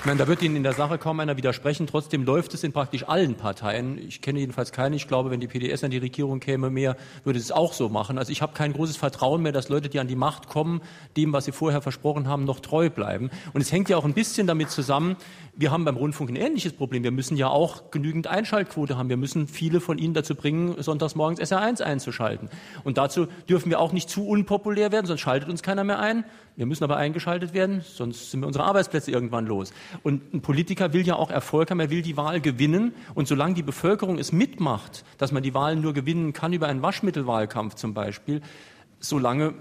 ich 0.01 0.07
meine, 0.07 0.19
da 0.19 0.27
wird 0.27 0.41
Ihnen 0.41 0.57
in 0.57 0.63
der 0.63 0.73
Sache 0.73 0.97
kaum 0.97 1.21
einer 1.21 1.37
widersprechen. 1.37 1.87
Trotzdem 1.87 2.25
läuft 2.25 2.55
es 2.55 2.65
in 2.65 2.73
praktisch 2.73 3.07
allen 3.07 3.35
Parteien. 3.35 3.99
Ich 3.99 4.23
kenne 4.23 4.39
jedenfalls 4.39 4.73
keine. 4.73 4.97
Ich 4.97 5.07
glaube, 5.07 5.31
wenn 5.31 5.41
die 5.41 5.47
PDS 5.47 5.85
an 5.85 5.91
die 5.91 5.99
Regierung 5.99 6.41
käme, 6.41 6.71
mehr 6.71 6.97
würde 7.23 7.39
es 7.39 7.53
auch 7.53 7.75
so 7.75 7.91
machen. 7.91 8.17
Also 8.17 8.33
ich 8.33 8.41
habe 8.41 8.55
kein 8.55 8.73
großes 8.73 8.97
Vertrauen 8.97 9.43
mehr, 9.43 9.53
dass 9.53 9.69
Leute, 9.69 9.91
die 9.91 10.01
an 10.01 10.09
die 10.09 10.17
Macht 10.17 10.49
kommen, 10.49 10.81
dem, 11.19 11.35
was 11.35 11.45
sie 11.45 11.53
vorher 11.53 11.83
versprochen 11.83 12.29
haben, 12.29 12.47
noch 12.47 12.61
treu 12.61 12.89
bleiben. 12.89 13.29
Und 13.53 13.61
es 13.61 13.73
hängt 13.73 13.91
ja 13.91 13.99
auch 13.99 14.07
ein 14.07 14.15
bisschen 14.15 14.47
damit 14.47 14.71
zusammen, 14.71 15.17
wir 15.61 15.71
haben 15.71 15.85
beim 15.85 15.97
Rundfunk 15.97 16.31
ein 16.31 16.37
ähnliches 16.37 16.73
Problem. 16.73 17.03
Wir 17.03 17.11
müssen 17.11 17.37
ja 17.37 17.49
auch 17.49 17.91
genügend 17.91 18.27
Einschaltquote 18.27 18.97
haben. 18.97 19.11
Wir 19.11 19.19
müssen 19.19 19.47
viele 19.47 19.81
von 19.81 19.99
Ihnen 19.99 20.15
dazu 20.15 20.35
bringen, 20.35 20.81
sonntags 20.83 21.15
morgens 21.15 21.39
SR1 21.39 21.83
einzuschalten. 21.83 22.49
Und 22.83 22.97
dazu 22.97 23.27
dürfen 23.49 23.69
wir 23.69 23.79
auch 23.79 23.93
nicht 23.93 24.09
zu 24.09 24.27
unpopulär 24.27 24.91
werden, 24.91 25.05
sonst 25.05 25.21
schaltet 25.21 25.51
uns 25.51 25.63
keiner 25.63 25.85
mehr 25.85 25.99
ein. 25.99 26.25
Wir 26.57 26.67
müssen 26.67 26.85
aber 26.85 26.97
eingeschaltet 26.97 27.53
werden, 27.53 27.83
sonst 27.83 28.31
sind 28.31 28.41
wir 28.41 28.47
unsere 28.47 28.65
Arbeitsplätze 28.65 29.11
irgendwann 29.11 29.47
los. 29.47 29.73
Und 30.03 30.35
ein 30.35 30.41
Politiker 30.41 30.93
will 30.93 31.07
ja 31.07 31.17
auch 31.17 31.31
Erfolg 31.31 31.71
haben, 31.71 31.81
er 31.81 31.91
will 31.91 32.03
die 32.03 32.17
Wahl 32.17 32.41
gewinnen. 32.41 32.95
Und 33.15 33.29
solange 33.29 33.55
die 33.55 33.63
Bevölkerung 33.63 34.19
es 34.19 34.33
mitmacht, 34.33 35.05
dass 35.19 35.33
man 35.33 35.43
die 35.43 35.55
Wahlen 35.55 35.81
nur 35.81 35.95
gewinnen 35.95 36.33
kann 36.33 36.53
über 36.53 36.69
einen 36.69 36.83
Waschmittelwahlkampf 36.83 37.75
zum 37.75 37.95
Beispiel, 37.95 38.41
solange 38.99 39.55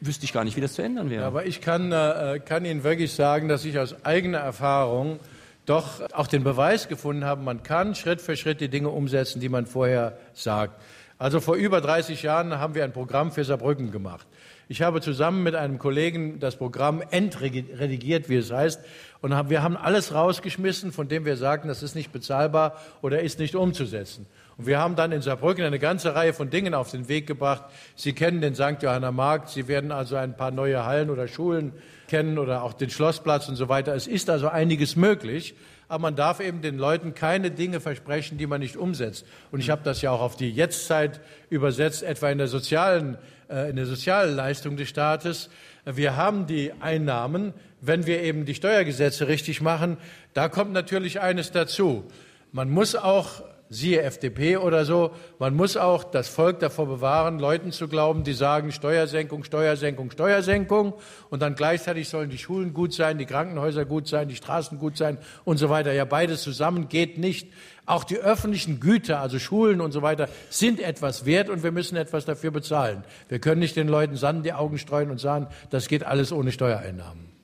wüsste 0.00 0.24
ich 0.24 0.32
gar 0.32 0.44
nicht, 0.44 0.56
wie 0.56 0.60
das 0.60 0.74
zu 0.74 0.82
ändern 0.82 1.10
wäre. 1.10 1.24
aber 1.24 1.46
ich 1.46 1.60
kann, 1.60 1.90
äh, 1.92 2.40
kann 2.44 2.64
Ihnen 2.64 2.84
wirklich 2.84 3.12
sagen, 3.12 3.48
dass 3.48 3.64
ich 3.64 3.78
aus 3.78 4.04
eigener 4.04 4.38
Erfahrung 4.38 5.18
doch 5.64 6.00
auch 6.12 6.26
den 6.26 6.44
Beweis 6.44 6.88
gefunden 6.88 7.24
habe, 7.24 7.42
man 7.42 7.62
kann 7.62 7.94
Schritt 7.94 8.20
für 8.20 8.36
Schritt 8.36 8.60
die 8.60 8.68
Dinge 8.68 8.88
umsetzen, 8.88 9.40
die 9.40 9.48
man 9.48 9.66
vorher 9.66 10.18
sagt. 10.32 10.80
Also 11.18 11.40
vor 11.40 11.56
über 11.56 11.80
30 11.80 12.22
Jahren 12.22 12.58
haben 12.58 12.74
wir 12.74 12.84
ein 12.84 12.92
Programm 12.92 13.32
für 13.32 13.42
Saarbrücken 13.42 13.90
gemacht. 13.90 14.26
Ich 14.68 14.82
habe 14.82 15.00
zusammen 15.00 15.42
mit 15.42 15.54
einem 15.54 15.78
Kollegen 15.78 16.40
das 16.40 16.56
Programm 16.56 17.02
entredigiert, 17.10 18.28
wie 18.28 18.36
es 18.36 18.52
heißt, 18.52 18.80
und 19.26 19.50
wir 19.50 19.64
haben 19.64 19.76
alles 19.76 20.14
rausgeschmissen, 20.14 20.92
von 20.92 21.08
dem 21.08 21.24
wir 21.24 21.36
sagten, 21.36 21.66
das 21.66 21.82
ist 21.82 21.96
nicht 21.96 22.12
bezahlbar 22.12 22.80
oder 23.02 23.22
ist 23.22 23.40
nicht 23.40 23.56
umzusetzen. 23.56 24.26
Und 24.56 24.68
wir 24.68 24.78
haben 24.78 24.94
dann 24.94 25.10
in 25.10 25.20
Saarbrücken 25.20 25.64
eine 25.64 25.80
ganze 25.80 26.14
Reihe 26.14 26.32
von 26.32 26.48
Dingen 26.48 26.74
auf 26.74 26.92
den 26.92 27.08
Weg 27.08 27.26
gebracht. 27.26 27.64
Sie 27.96 28.12
kennen 28.12 28.40
den 28.40 28.54
St. 28.54 28.80
Johanner 28.80 29.10
Markt, 29.10 29.48
Sie 29.48 29.66
werden 29.66 29.90
also 29.90 30.14
ein 30.14 30.36
paar 30.36 30.52
neue 30.52 30.84
Hallen 30.86 31.10
oder 31.10 31.26
Schulen 31.26 31.72
kennen 32.06 32.38
oder 32.38 32.62
auch 32.62 32.72
den 32.72 32.88
Schlossplatz 32.88 33.48
und 33.48 33.56
so 33.56 33.68
weiter. 33.68 33.96
Es 33.96 34.06
ist 34.06 34.30
also 34.30 34.48
einiges 34.48 34.94
möglich, 34.94 35.56
aber 35.88 36.02
man 36.02 36.14
darf 36.14 36.38
eben 36.38 36.62
den 36.62 36.78
Leuten 36.78 37.14
keine 37.14 37.50
Dinge 37.50 37.80
versprechen, 37.80 38.38
die 38.38 38.46
man 38.46 38.60
nicht 38.60 38.76
umsetzt. 38.76 39.26
Und 39.50 39.58
ich 39.58 39.70
habe 39.70 39.82
das 39.84 40.02
ja 40.02 40.12
auch 40.12 40.20
auf 40.20 40.36
die 40.36 40.52
Jetztzeit 40.52 41.20
übersetzt, 41.50 42.04
etwa 42.04 42.30
in 42.30 42.38
der 42.38 42.48
sozialen, 42.48 43.18
äh, 43.50 43.70
in 43.70 43.76
der 43.76 43.86
Sozialleistung 43.86 44.76
des 44.76 44.88
Staates. 44.88 45.50
Wir 45.84 46.16
haben 46.16 46.46
die 46.46 46.72
Einnahmen, 46.80 47.54
wenn 47.86 48.06
wir 48.06 48.22
eben 48.22 48.44
die 48.44 48.54
Steuergesetze 48.54 49.28
richtig 49.28 49.60
machen. 49.60 49.96
Da 50.34 50.48
kommt 50.48 50.72
natürlich 50.72 51.20
eines 51.20 51.52
dazu. 51.52 52.04
Man 52.52 52.70
muss 52.70 52.94
auch 52.94 53.42
siehe 53.68 54.02
FDP 54.02 54.56
oder 54.58 54.84
so. 54.84 55.10
Man 55.38 55.54
muss 55.54 55.76
auch 55.76 56.04
das 56.04 56.28
Volk 56.28 56.60
davor 56.60 56.86
bewahren, 56.86 57.38
Leuten 57.38 57.72
zu 57.72 57.88
glauben, 57.88 58.24
die 58.24 58.32
sagen 58.32 58.72
Steuersenkung, 58.72 59.44
Steuersenkung, 59.44 60.10
Steuersenkung 60.10 60.94
und 61.30 61.42
dann 61.42 61.54
gleichzeitig 61.54 62.08
sollen 62.08 62.30
die 62.30 62.38
Schulen 62.38 62.74
gut 62.74 62.92
sein, 62.92 63.18
die 63.18 63.26
Krankenhäuser 63.26 63.84
gut 63.84 64.08
sein, 64.08 64.28
die 64.28 64.36
Straßen 64.36 64.78
gut 64.78 64.96
sein 64.96 65.18
und 65.44 65.56
so 65.58 65.68
weiter. 65.68 65.92
Ja, 65.92 66.04
beides 66.04 66.42
zusammen 66.42 66.88
geht 66.88 67.18
nicht. 67.18 67.48
Auch 67.86 68.02
die 68.04 68.18
öffentlichen 68.18 68.80
Güter, 68.80 69.20
also 69.20 69.38
Schulen 69.38 69.80
und 69.80 69.92
so 69.92 70.02
weiter, 70.02 70.28
sind 70.50 70.80
etwas 70.80 71.24
wert 71.24 71.48
und 71.48 71.62
wir 71.62 71.70
müssen 71.70 71.96
etwas 71.96 72.24
dafür 72.24 72.50
bezahlen. 72.50 73.04
Wir 73.28 73.38
können 73.38 73.60
nicht 73.60 73.76
den 73.76 73.88
Leuten 73.88 74.16
Sand 74.16 74.38
in 74.38 74.42
die 74.42 74.52
Augen 74.52 74.78
streuen 74.78 75.10
und 75.10 75.18
sagen, 75.18 75.46
das 75.70 75.86
geht 75.86 76.04
alles 76.04 76.32
ohne 76.32 76.50
Steuereinnahmen. 76.50 77.35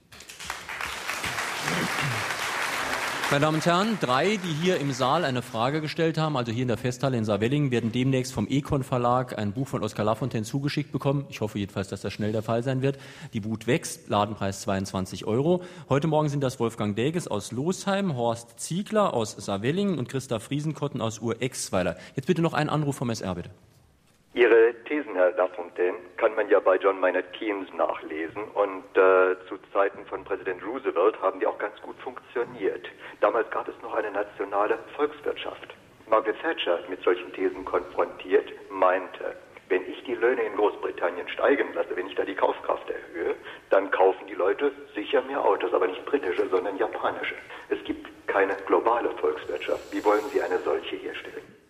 Meine 3.32 3.46
Damen 3.46 3.54
und 3.54 3.64
Herren, 3.64 3.98
drei, 3.98 4.36
die 4.36 4.52
hier 4.62 4.76
im 4.76 4.92
Saal 4.92 5.24
eine 5.24 5.40
Frage 5.40 5.80
gestellt 5.80 6.18
haben, 6.18 6.36
also 6.36 6.52
hier 6.52 6.60
in 6.60 6.68
der 6.68 6.76
Festhalle 6.76 7.16
in 7.16 7.24
Saarwellingen, 7.24 7.70
werden 7.70 7.90
demnächst 7.90 8.34
vom 8.34 8.46
Econ 8.46 8.84
Verlag 8.84 9.38
ein 9.38 9.54
Buch 9.54 9.68
von 9.68 9.82
Oskar 9.82 10.04
Lafontaine 10.04 10.44
zugeschickt 10.44 10.92
bekommen. 10.92 11.24
Ich 11.30 11.40
hoffe 11.40 11.58
jedenfalls, 11.58 11.88
dass 11.88 12.02
das 12.02 12.12
schnell 12.12 12.32
der 12.32 12.42
Fall 12.42 12.62
sein 12.62 12.82
wird. 12.82 12.98
Die 13.32 13.42
Wut 13.42 13.66
wächst, 13.66 14.10
Ladenpreis 14.10 14.60
22 14.60 15.24
Euro. 15.24 15.62
Heute 15.88 16.08
Morgen 16.08 16.28
sind 16.28 16.42
das 16.42 16.60
Wolfgang 16.60 16.94
Däges 16.94 17.26
aus 17.26 17.52
Losheim, 17.52 18.16
Horst 18.16 18.60
Ziegler 18.60 19.14
aus 19.14 19.32
Saarwellingen 19.32 19.98
und 19.98 20.10
Christa 20.10 20.38
Friesenkotten 20.38 21.00
aus 21.00 21.20
Ur-Exweiler. 21.20 21.96
Jetzt 22.14 22.26
bitte 22.26 22.42
noch 22.42 22.52
ein 22.52 22.68
Anruf 22.68 22.96
vom 22.96 23.08
SR, 23.08 23.34
bitte. 23.34 23.50
Ihre 24.34 24.72
Thesen, 24.84 25.14
Herr 25.14 25.32
Lafontaine, 25.32 25.98
kann 26.16 26.34
man 26.34 26.48
ja 26.48 26.58
bei 26.58 26.76
John 26.76 26.98
Maynard 26.98 27.34
Keynes 27.34 27.68
nachlesen 27.74 28.42
und 28.54 28.84
äh, 28.96 29.36
zu 29.46 29.58
Zeiten 29.74 30.06
von 30.06 30.24
Präsident 30.24 30.64
Roosevelt 30.64 31.20
haben 31.20 31.38
die 31.38 31.46
auch 31.46 31.58
ganz 31.58 31.78
gut 31.82 31.96
funktioniert. 31.98 32.88
Damals 33.20 33.50
gab 33.50 33.68
es 33.68 33.74
noch 33.82 33.92
eine 33.92 34.10
nationale 34.10 34.78
Volkswirtschaft. 34.96 35.74
Margaret 36.08 36.40
Thatcher, 36.40 36.78
mit 36.88 37.02
solchen 37.02 37.30
Thesen 37.34 37.62
konfrontiert, 37.66 38.50
meinte, 38.70 39.36
wenn 39.68 39.82
ich 39.86 40.02
die 40.04 40.14
Löhne 40.14 40.42
in 40.44 40.56
Großbritannien 40.56 41.28
steigen 41.28 41.74
lasse, 41.74 41.94
wenn 41.94 42.06
ich 42.06 42.14
da 42.14 42.24
die 42.24 42.34
Kaufkraft 42.34 42.88
erhöhe, 42.88 43.34
dann 43.68 43.90
kaufen 43.90 44.26
die 44.28 44.34
Leute 44.34 44.72
sicher 44.94 45.20
mehr 45.20 45.44
Autos, 45.44 45.74
aber 45.74 45.88
nicht 45.88 46.06
britische, 46.06 46.48
sondern 46.48 46.78
japanische. 46.78 47.34
Es 47.68 47.84
gibt 47.84 48.08
keine 48.28 48.54
globale 48.66 49.10
Volkswirtschaft. 49.10 49.92
Wie 49.92 50.02
wollen 50.02 50.24
Sie 50.32 50.40
eine 50.40 50.58
solche 50.60 50.96
herstellen? 50.96 51.61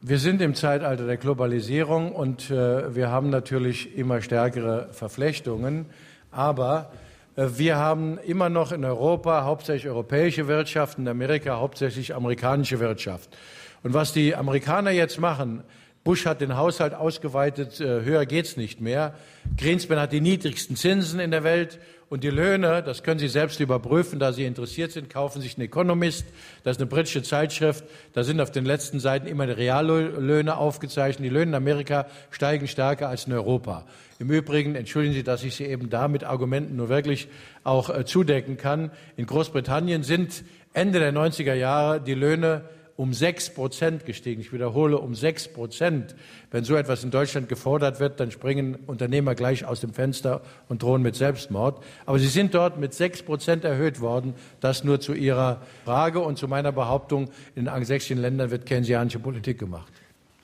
Wir 0.00 0.20
sind 0.20 0.40
im 0.42 0.54
Zeitalter 0.54 1.06
der 1.06 1.16
Globalisierung 1.16 2.12
und 2.12 2.52
äh, 2.52 2.94
wir 2.94 3.10
haben 3.10 3.30
natürlich 3.30 3.98
immer 3.98 4.22
stärkere 4.22 4.90
Verflechtungen. 4.92 5.86
Aber 6.30 6.92
äh, 7.34 7.48
wir 7.56 7.78
haben 7.78 8.16
immer 8.18 8.48
noch 8.48 8.70
in 8.70 8.84
Europa 8.84 9.42
hauptsächlich 9.42 9.90
europäische 9.90 10.46
Wirtschaft, 10.46 10.98
in 10.98 11.08
Amerika 11.08 11.56
hauptsächlich 11.56 12.14
amerikanische 12.14 12.78
Wirtschaft. 12.78 13.36
Und 13.82 13.92
was 13.92 14.12
die 14.12 14.36
Amerikaner 14.36 14.92
jetzt 14.92 15.18
machen, 15.18 15.64
Bush 16.04 16.26
hat 16.26 16.40
den 16.42 16.56
Haushalt 16.56 16.94
ausgeweitet, 16.94 17.80
äh, 17.80 18.02
höher 18.04 18.24
geht's 18.24 18.56
nicht 18.56 18.80
mehr. 18.80 19.14
Greenspan 19.56 19.98
hat 19.98 20.12
die 20.12 20.20
niedrigsten 20.20 20.76
Zinsen 20.76 21.18
in 21.18 21.32
der 21.32 21.42
Welt 21.42 21.80
und 22.10 22.24
die 22.24 22.30
Löhne, 22.30 22.82
das 22.82 23.02
können 23.02 23.20
Sie 23.20 23.28
selbst 23.28 23.60
überprüfen, 23.60 24.18
da 24.18 24.32
Sie 24.32 24.44
interessiert 24.44 24.92
sind, 24.92 25.10
kaufen 25.10 25.42
sich 25.42 25.58
einen 25.58 25.66
Economist, 25.66 26.26
das 26.64 26.76
ist 26.76 26.80
eine 26.80 26.88
britische 26.88 27.22
Zeitschrift, 27.22 27.84
da 28.14 28.24
sind 28.24 28.40
auf 28.40 28.50
den 28.50 28.64
letzten 28.64 28.98
Seiten 28.98 29.26
immer 29.26 29.46
die 29.46 29.52
Reallöhne 29.52 30.56
aufgezeichnet. 30.56 31.26
Die 31.26 31.28
Löhne 31.28 31.50
in 31.50 31.54
Amerika 31.54 32.06
steigen 32.30 32.66
stärker 32.66 33.08
als 33.08 33.26
in 33.26 33.34
Europa. 33.34 33.84
Im 34.18 34.30
Übrigen, 34.30 34.74
entschuldigen 34.74 35.14
Sie, 35.14 35.22
dass 35.22 35.44
ich 35.44 35.54
Sie 35.54 35.66
eben 35.66 35.90
da 35.90 36.08
mit 36.08 36.24
Argumenten 36.24 36.76
nur 36.76 36.88
wirklich 36.88 37.28
auch 37.62 37.90
äh, 37.90 38.04
zudecken 38.06 38.56
kann. 38.56 38.90
In 39.16 39.26
Großbritannien 39.26 40.02
sind 40.02 40.44
Ende 40.72 41.00
der 41.00 41.12
90er 41.12 41.54
Jahre 41.54 42.00
die 42.00 42.14
Löhne 42.14 42.62
um 42.98 43.14
sechs 43.14 43.48
Prozent 43.48 44.06
gestiegen. 44.06 44.40
Ich 44.40 44.52
wiederhole, 44.52 44.98
um 44.98 45.14
sechs 45.14 45.46
Prozent. 45.46 46.16
Wenn 46.50 46.64
so 46.64 46.74
etwas 46.74 47.04
in 47.04 47.12
Deutschland 47.12 47.48
gefordert 47.48 48.00
wird, 48.00 48.18
dann 48.18 48.32
springen 48.32 48.76
Unternehmer 48.88 49.36
gleich 49.36 49.64
aus 49.64 49.80
dem 49.80 49.94
Fenster 49.94 50.42
und 50.68 50.82
drohen 50.82 51.00
mit 51.00 51.14
Selbstmord. 51.14 51.80
Aber 52.06 52.18
sie 52.18 52.26
sind 52.26 52.54
dort 52.54 52.76
mit 52.76 52.94
sechs 52.94 53.22
Prozent 53.22 53.62
erhöht 53.62 54.00
worden. 54.00 54.34
Das 54.58 54.82
nur 54.82 54.98
zu 54.98 55.14
Ihrer 55.14 55.62
Frage 55.84 56.18
und 56.18 56.38
zu 56.38 56.48
meiner 56.48 56.72
Behauptung, 56.72 57.26
in 57.54 57.66
den 57.66 57.68
angelsächsischen 57.68 58.18
Ländern 58.18 58.50
wird 58.50 58.66
keynesianische 58.66 59.20
Politik 59.20 59.60
gemacht. 59.60 59.92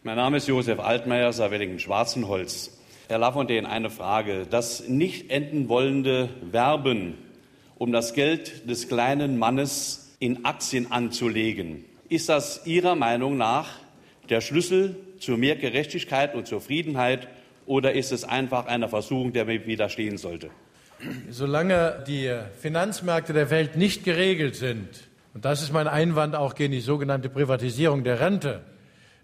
Mein 0.05 0.15
Name 0.15 0.37
ist 0.37 0.47
Josef 0.47 0.79
Altmaier, 0.79 1.33
Saarwellingen-Schwarzenholz. 1.33 2.71
Herr 3.09 3.19
Lafontaine, 3.19 3.69
eine 3.69 3.91
Frage. 3.91 4.47
Das 4.49 4.89
nicht 4.89 5.29
enden 5.33 5.69
wollende 5.69 6.29
Werben, 6.53 7.15
um 7.79 7.91
das 7.91 8.15
Geld 8.15 8.71
des 8.71 8.87
kleinen 8.87 9.41
Mannes 9.41 10.15
in 10.21 10.45
Aktien 10.45 10.93
anzulegen, 10.93 11.85
ist 12.09 12.29
das 12.29 12.67
Ihrer 12.67 12.95
Meinung 12.95 13.37
nach 13.37 13.69
der 14.29 14.41
Schlüssel 14.41 14.97
zu 15.19 15.33
mehr 15.33 15.57
Gerechtigkeit 15.57 16.35
und 16.35 16.47
Zufriedenheit 16.47 17.29
oder 17.67 17.93
ist 17.93 18.13
es 18.13 18.25
einfach 18.25 18.67
eine 18.67 18.89
Versuchung, 18.89 19.33
der 19.33 19.47
mir 19.47 19.67
widerstehen 19.67 20.19
sollte? 20.19 20.51
Solange 21.31 22.05
die 22.07 22.35
Finanzmärkte 22.61 23.33
der 23.33 23.51
Welt 23.51 23.77
nicht 23.77 24.05
geregelt 24.05 24.57
sind, 24.57 24.89
und 25.35 25.45
das 25.45 25.63
ist 25.63 25.73
mein 25.73 25.89
Einwand 25.89 26.37
auch 26.37 26.55
gegen 26.55 26.73
die 26.73 26.81
sogenannte 26.81 27.29
Privatisierung 27.29 28.05
der 28.05 28.21
Rente, 28.21 28.63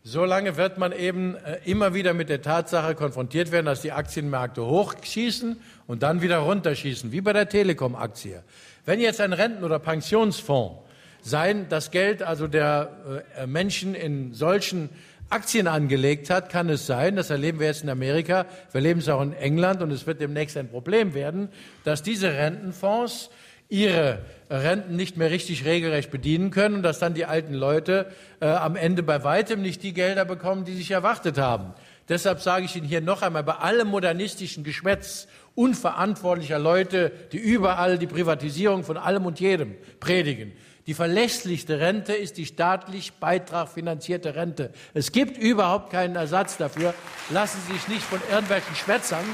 solange 0.02 0.56
wird 0.56 0.78
man 0.78 0.92
eben 0.92 1.36
äh, 1.36 1.58
immer 1.64 1.94
wieder 1.94 2.14
mit 2.14 2.28
der 2.28 2.42
Tatsache 2.42 2.94
konfrontiert 2.94 3.52
werden, 3.52 3.66
dass 3.66 3.82
die 3.82 3.92
Aktienmärkte 3.92 4.64
hochschießen 4.64 5.60
und 5.86 6.02
dann 6.02 6.22
wieder 6.22 6.38
runterschießen, 6.38 7.12
wie 7.12 7.20
bei 7.20 7.32
der 7.32 7.48
Telekom-Aktie. 7.48 8.42
Wenn 8.86 8.98
jetzt 9.00 9.20
ein 9.20 9.32
Renten- 9.32 9.62
oder 9.62 9.78
Pensionsfonds 9.78 10.89
sein 11.22 11.66
das 11.68 11.90
Geld 11.90 12.22
also 12.22 12.46
der 12.46 13.24
äh, 13.36 13.46
Menschen 13.46 13.94
in 13.94 14.34
solchen 14.34 14.90
Aktien 15.30 15.68
angelegt 15.68 16.28
hat, 16.28 16.50
kann 16.50 16.68
es 16.68 16.86
sein, 16.86 17.14
das 17.14 17.30
erleben 17.30 17.60
wir 17.60 17.68
jetzt 17.68 17.84
in 17.84 17.88
Amerika, 17.88 18.46
wir 18.72 18.80
erleben 18.80 18.98
es 18.98 19.08
auch 19.08 19.22
in 19.22 19.32
England 19.32 19.80
und 19.80 19.92
es 19.92 20.06
wird 20.06 20.20
demnächst 20.20 20.56
ein 20.56 20.68
Problem 20.68 21.14
werden, 21.14 21.48
dass 21.84 22.02
diese 22.02 22.32
Rentenfonds 22.32 23.30
ihre 23.68 24.18
Renten 24.50 24.96
nicht 24.96 25.16
mehr 25.16 25.30
richtig 25.30 25.64
regelrecht 25.64 26.10
bedienen 26.10 26.50
können 26.50 26.76
und 26.76 26.82
dass 26.82 26.98
dann 26.98 27.14
die 27.14 27.26
alten 27.26 27.54
Leute 27.54 28.10
äh, 28.40 28.46
am 28.46 28.74
Ende 28.74 29.04
bei 29.04 29.22
weitem 29.22 29.62
nicht 29.62 29.84
die 29.84 29.94
Gelder 29.94 30.24
bekommen, 30.24 30.64
die 30.64 30.74
sich 30.74 30.90
erwartet 30.90 31.38
haben. 31.38 31.72
Deshalb 32.08 32.40
sage 32.40 32.64
ich 32.64 32.74
Ihnen 32.74 32.88
hier 32.88 33.00
noch 33.00 33.22
einmal, 33.22 33.44
bei 33.44 33.54
allem 33.54 33.86
modernistischen 33.86 34.64
Geschwätz 34.64 35.28
unverantwortlicher 35.54 36.58
Leute, 36.58 37.12
die 37.30 37.38
überall 37.38 37.98
die 37.98 38.08
Privatisierung 38.08 38.82
von 38.82 38.96
allem 38.96 39.26
und 39.26 39.38
jedem 39.38 39.76
predigen, 40.00 40.52
die 40.86 40.94
verlässlichste 40.94 41.78
Rente 41.78 42.14
ist 42.14 42.36
die 42.36 42.46
staatlich 42.46 43.12
beitragfinanzierte 43.14 44.34
Rente. 44.34 44.72
Es 44.94 45.12
gibt 45.12 45.38
überhaupt 45.38 45.90
keinen 45.90 46.16
Ersatz 46.16 46.56
dafür. 46.56 46.94
Lassen 47.30 47.60
Sie 47.66 47.74
sich 47.74 47.88
nicht 47.88 48.02
von 48.02 48.20
irgendwelchen 48.30 48.74
Schwätzern 48.74 49.24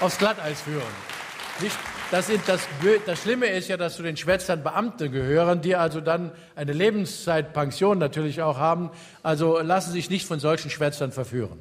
aufs 0.00 0.18
Glatteis 0.18 0.60
führen. 0.60 0.82
Nicht, 1.60 1.76
das, 2.10 2.30
das, 2.46 2.68
das, 3.04 3.22
Schlimme 3.22 3.46
ist 3.46 3.68
ja, 3.68 3.76
dass 3.76 3.96
zu 3.96 4.02
den 4.02 4.16
Schwätzern 4.16 4.62
Beamte 4.62 5.10
gehören, 5.10 5.60
die 5.60 5.74
also 5.74 6.00
dann 6.00 6.30
eine 6.54 6.72
Lebenszeitpension 6.72 7.98
natürlich 7.98 8.42
auch 8.42 8.58
haben. 8.58 8.90
Also 9.22 9.58
lassen 9.58 9.90
Sie 9.90 9.98
sich 9.98 10.10
nicht 10.10 10.26
von 10.26 10.38
solchen 10.38 10.70
Schwätzern 10.70 11.10
verführen. 11.10 11.58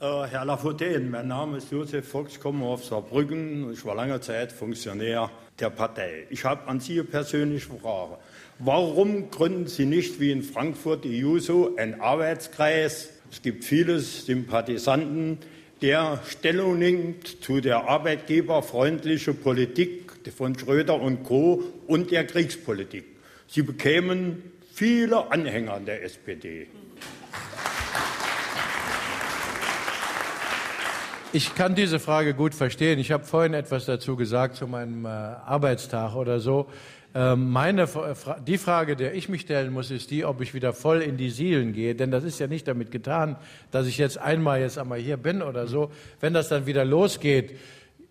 Äh, 0.00 0.26
Herr 0.26 0.44
Lafontaine, 0.44 1.08
mein 1.08 1.26
Name 1.26 1.56
ist 1.56 1.72
Josef 1.72 2.14
komme 2.40 2.64
aus 2.66 2.88
Saarbrücken. 2.88 3.72
Ich 3.72 3.84
war 3.84 3.94
lange 3.94 4.20
Zeit 4.20 4.52
Funktionär 4.52 5.30
der 5.58 5.70
Partei. 5.70 6.26
Ich 6.30 6.44
habe 6.44 6.68
an 6.68 6.80
Sie 6.80 7.00
eine 7.00 7.04
persönliche 7.04 7.72
Frage. 7.74 8.18
Warum 8.60 9.30
gründen 9.30 9.68
Sie 9.68 9.86
nicht 9.86 10.18
wie 10.18 10.32
in 10.32 10.42
Frankfurt 10.42 11.04
die 11.04 11.16
JUSO 11.16 11.76
einen 11.76 12.00
Arbeitskreis? 12.00 13.10
Es 13.30 13.40
gibt 13.40 13.64
viele 13.64 14.00
Sympathisanten, 14.00 15.38
der 15.80 16.20
Stellung 16.26 16.76
nimmt 16.76 17.40
zu 17.40 17.60
der 17.60 17.88
arbeitgeberfreundlichen 17.88 19.36
Politik 19.36 20.10
von 20.36 20.58
Schröder 20.58 21.00
und 21.00 21.22
Co. 21.22 21.62
und 21.86 22.10
der 22.10 22.26
Kriegspolitik. 22.26 23.04
Sie 23.46 23.62
bekämen 23.62 24.42
viele 24.72 25.30
Anhänger 25.30 25.78
der 25.78 26.02
SPD. 26.02 26.66
Ich 31.32 31.54
kann 31.54 31.76
diese 31.76 32.00
Frage 32.00 32.34
gut 32.34 32.54
verstehen. 32.54 32.98
Ich 32.98 33.12
habe 33.12 33.22
vorhin 33.22 33.54
etwas 33.54 33.84
dazu 33.84 34.16
gesagt 34.16 34.56
zu 34.56 34.66
meinem 34.66 35.04
äh, 35.04 35.08
Arbeitstag 35.08 36.16
oder 36.16 36.40
so. 36.40 36.66
Ähm, 37.14 37.50
meine, 37.50 37.88
die 38.46 38.58
Frage, 38.58 38.94
der 38.94 39.14
ich 39.14 39.28
mich 39.28 39.40
stellen 39.42 39.72
muss, 39.72 39.90
ist 39.90 40.10
die, 40.10 40.24
ob 40.24 40.40
ich 40.40 40.52
wieder 40.52 40.72
voll 40.72 41.00
in 41.00 41.16
die 41.16 41.30
Sielen 41.30 41.72
gehe. 41.72 41.94
Denn 41.94 42.10
das 42.10 42.24
ist 42.24 42.38
ja 42.38 42.46
nicht 42.46 42.68
damit 42.68 42.90
getan, 42.90 43.36
dass 43.70 43.86
ich 43.86 43.98
jetzt 43.98 44.18
einmal 44.18 44.60
jetzt 44.60 44.78
einmal 44.78 44.98
hier 44.98 45.16
bin 45.16 45.42
oder 45.42 45.66
so. 45.66 45.90
Wenn 46.20 46.34
das 46.34 46.48
dann 46.48 46.66
wieder 46.66 46.84
losgeht, 46.84 47.58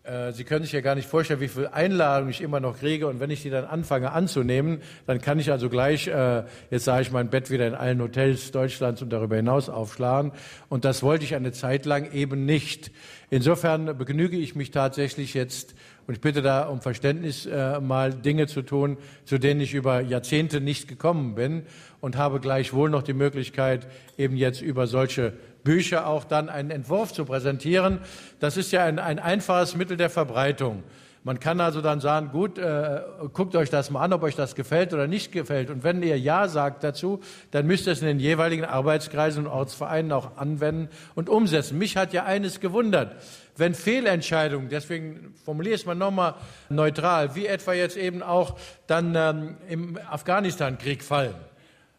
äh, 0.07 0.31
Sie 0.31 0.45
können 0.45 0.63
sich 0.63 0.71
ja 0.71 0.81
gar 0.81 0.95
nicht 0.95 1.07
vorstellen, 1.07 1.41
wie 1.41 1.47
viele 1.47 1.73
Einladungen 1.73 2.31
ich 2.31 2.41
immer 2.41 2.59
noch 2.59 2.79
kriege. 2.79 3.07
Und 3.07 3.19
wenn 3.19 3.29
ich 3.29 3.41
die 3.41 3.49
dann 3.49 3.65
anfange 3.65 4.13
anzunehmen, 4.13 4.81
dann 5.05 5.19
kann 5.19 5.37
ich 5.37 5.51
also 5.51 5.69
gleich, 5.69 6.07
äh, 6.07 6.43
jetzt 6.71 6.85
sage 6.85 7.01
ich, 7.01 7.11
mein 7.11 7.29
Bett 7.29 7.51
wieder 7.51 7.67
in 7.67 7.75
allen 7.75 8.01
Hotels 8.01 8.51
Deutschlands 8.51 9.01
und 9.01 9.11
darüber 9.11 9.35
hinaus 9.35 9.69
aufschlagen. 9.69 10.31
Und 10.69 10.85
das 10.85 11.03
wollte 11.03 11.25
ich 11.25 11.35
eine 11.35 11.51
Zeit 11.51 11.85
lang 11.85 12.11
eben 12.13 12.45
nicht. 12.45 12.91
Insofern 13.29 13.97
begnüge 13.97 14.37
ich 14.37 14.55
mich 14.55 14.71
tatsächlich 14.71 15.33
jetzt, 15.33 15.75
und 16.07 16.13
ich 16.13 16.21
bitte 16.21 16.41
da 16.41 16.63
um 16.63 16.79
Verständnis, 16.81 17.45
äh, 17.45 17.81
mal 17.81 18.13
Dinge 18.13 18.47
zu 18.47 18.61
tun, 18.61 18.97
zu 19.25 19.37
denen 19.37 19.59
ich 19.59 19.73
über 19.73 19.99
Jahrzehnte 19.99 20.61
nicht 20.61 20.87
gekommen 20.87 21.35
bin 21.35 21.63
und 21.99 22.15
habe 22.15 22.39
gleichwohl 22.39 22.89
noch 22.89 23.03
die 23.03 23.13
Möglichkeit, 23.13 23.87
eben 24.17 24.37
jetzt 24.37 24.61
über 24.61 24.87
solche 24.87 25.33
Bücher 25.65 26.07
auch 26.07 26.23
dann 26.23 26.47
einen 26.47 26.71
Entwurf 26.71 27.11
zu 27.11 27.25
präsentieren. 27.25 27.99
Das 28.39 28.55
ist 28.55 28.71
ja 28.71 28.85
ein, 28.85 28.99
ein 28.99 29.19
einfaches 29.19 29.75
Mittel 29.75 29.97
der 29.97 30.09
Verbreitung. 30.09 30.83
Man 31.27 31.41
kann 31.41 31.59
also 31.59 31.81
dann 31.81 31.99
sagen, 31.99 32.29
gut, 32.31 32.57
äh, 32.57 33.01
guckt 33.33 33.53
euch 33.57 33.69
das 33.69 33.89
mal 33.89 34.01
an, 34.01 34.13
ob 34.13 34.23
euch 34.23 34.37
das 34.37 34.55
gefällt 34.55 34.93
oder 34.93 35.07
nicht 35.07 35.33
gefällt. 35.33 35.69
Und 35.69 35.83
wenn 35.83 36.01
ihr 36.01 36.17
Ja 36.17 36.47
sagt 36.47 36.85
dazu, 36.85 37.19
dann 37.51 37.67
müsst 37.67 37.85
ihr 37.85 37.91
es 37.91 37.99
in 37.99 38.07
den 38.07 38.21
jeweiligen 38.21 38.63
Arbeitskreisen 38.63 39.45
und 39.45 39.51
Ortsvereinen 39.51 40.13
auch 40.13 40.37
anwenden 40.37 40.87
und 41.15 41.27
umsetzen. 41.27 41.77
Mich 41.77 41.97
hat 41.97 42.13
ja 42.13 42.23
eines 42.23 42.61
gewundert. 42.61 43.13
Wenn 43.57 43.75
Fehlentscheidungen, 43.75 44.69
deswegen 44.69 45.33
formuliere 45.43 45.75
ich 45.75 45.81
es 45.81 45.85
mal 45.85 45.95
nochmal 45.95 46.35
neutral, 46.69 47.35
wie 47.35 47.45
etwa 47.45 47.73
jetzt 47.73 47.97
eben 47.97 48.23
auch 48.23 48.57
dann 48.87 49.13
ähm, 49.13 49.57
im 49.67 49.99
Afghanistan-Krieg 50.09 51.03
fallen. 51.03 51.35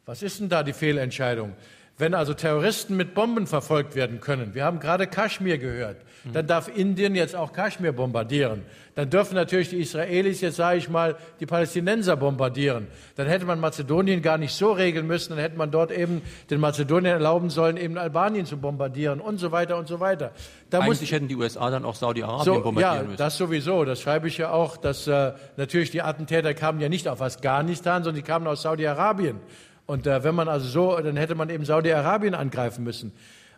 Was 0.06 0.22
ist 0.22 0.40
denn 0.40 0.48
da 0.48 0.62
die 0.62 0.72
Fehlentscheidung? 0.72 1.52
Wenn 1.98 2.14
also 2.14 2.32
Terroristen 2.32 2.96
mit 2.96 3.14
Bomben 3.14 3.48
verfolgt 3.48 3.96
werden 3.96 4.20
können, 4.20 4.54
wir 4.54 4.64
haben 4.64 4.78
gerade 4.78 5.08
Kaschmir 5.08 5.58
gehört, 5.58 5.96
dann 6.32 6.46
darf 6.46 6.68
Indien 6.68 7.14
jetzt 7.14 7.34
auch 7.34 7.52
Kaschmir 7.52 7.92
bombardieren. 7.92 8.62
Dann 8.94 9.10
dürfen 9.10 9.34
natürlich 9.34 9.70
die 9.70 9.80
Israelis 9.80 10.40
jetzt, 10.40 10.56
sage 10.56 10.78
ich 10.78 10.88
mal, 10.88 11.16
die 11.38 11.46
Palästinenser 11.46 12.16
bombardieren. 12.16 12.88
Dann 13.14 13.28
hätte 13.28 13.46
man 13.46 13.60
Mazedonien 13.60 14.22
gar 14.22 14.38
nicht 14.38 14.52
so 14.52 14.72
regeln 14.72 15.06
müssen, 15.06 15.30
dann 15.30 15.38
hätte 15.38 15.56
man 15.56 15.70
dort 15.70 15.92
eben 15.92 16.22
den 16.50 16.60
Mazedonien 16.60 17.12
erlauben 17.12 17.50
sollen, 17.50 17.76
eben 17.76 17.96
Albanien 17.96 18.44
zu 18.44 18.56
bombardieren 18.56 19.20
und 19.20 19.38
so 19.38 19.52
weiter 19.52 19.76
und 19.78 19.86
so 19.86 20.00
weiter. 20.00 20.32
Da 20.70 20.80
Eigentlich 20.80 21.00
muss, 21.00 21.12
hätten 21.12 21.28
die 21.28 21.36
USA 21.36 21.70
dann 21.70 21.84
auch 21.84 21.94
Saudi-Arabien 21.94 22.44
so, 22.44 22.60
bombardieren 22.60 22.96
ja, 22.96 23.02
müssen. 23.04 23.16
das 23.16 23.36
sowieso. 23.36 23.84
Das 23.84 24.00
schreibe 24.00 24.26
ich 24.28 24.38
ja 24.38 24.50
auch, 24.50 24.76
dass 24.76 25.06
äh, 25.06 25.32
natürlich 25.56 25.90
die 25.92 26.02
Attentäter 26.02 26.52
kamen 26.54 26.80
ja 26.80 26.88
nicht 26.88 27.08
auf 27.08 27.22
Afghanistan, 27.22 28.02
sondern 28.02 28.22
die 28.22 28.26
kamen 28.28 28.46
aus 28.46 28.62
Saudi-Arabien. 28.62 29.40
Und 29.88 30.06
äh, 30.06 30.22
wenn 30.22 30.34
man 30.34 30.48
also 30.48 30.68
so, 30.68 31.00
dann 31.00 31.16
hätte 31.16 31.34
man 31.34 31.48
eben 31.48 31.64
Saudi-Arabien 31.64 32.34
angreifen 32.34 32.84
müssen. 32.84 33.10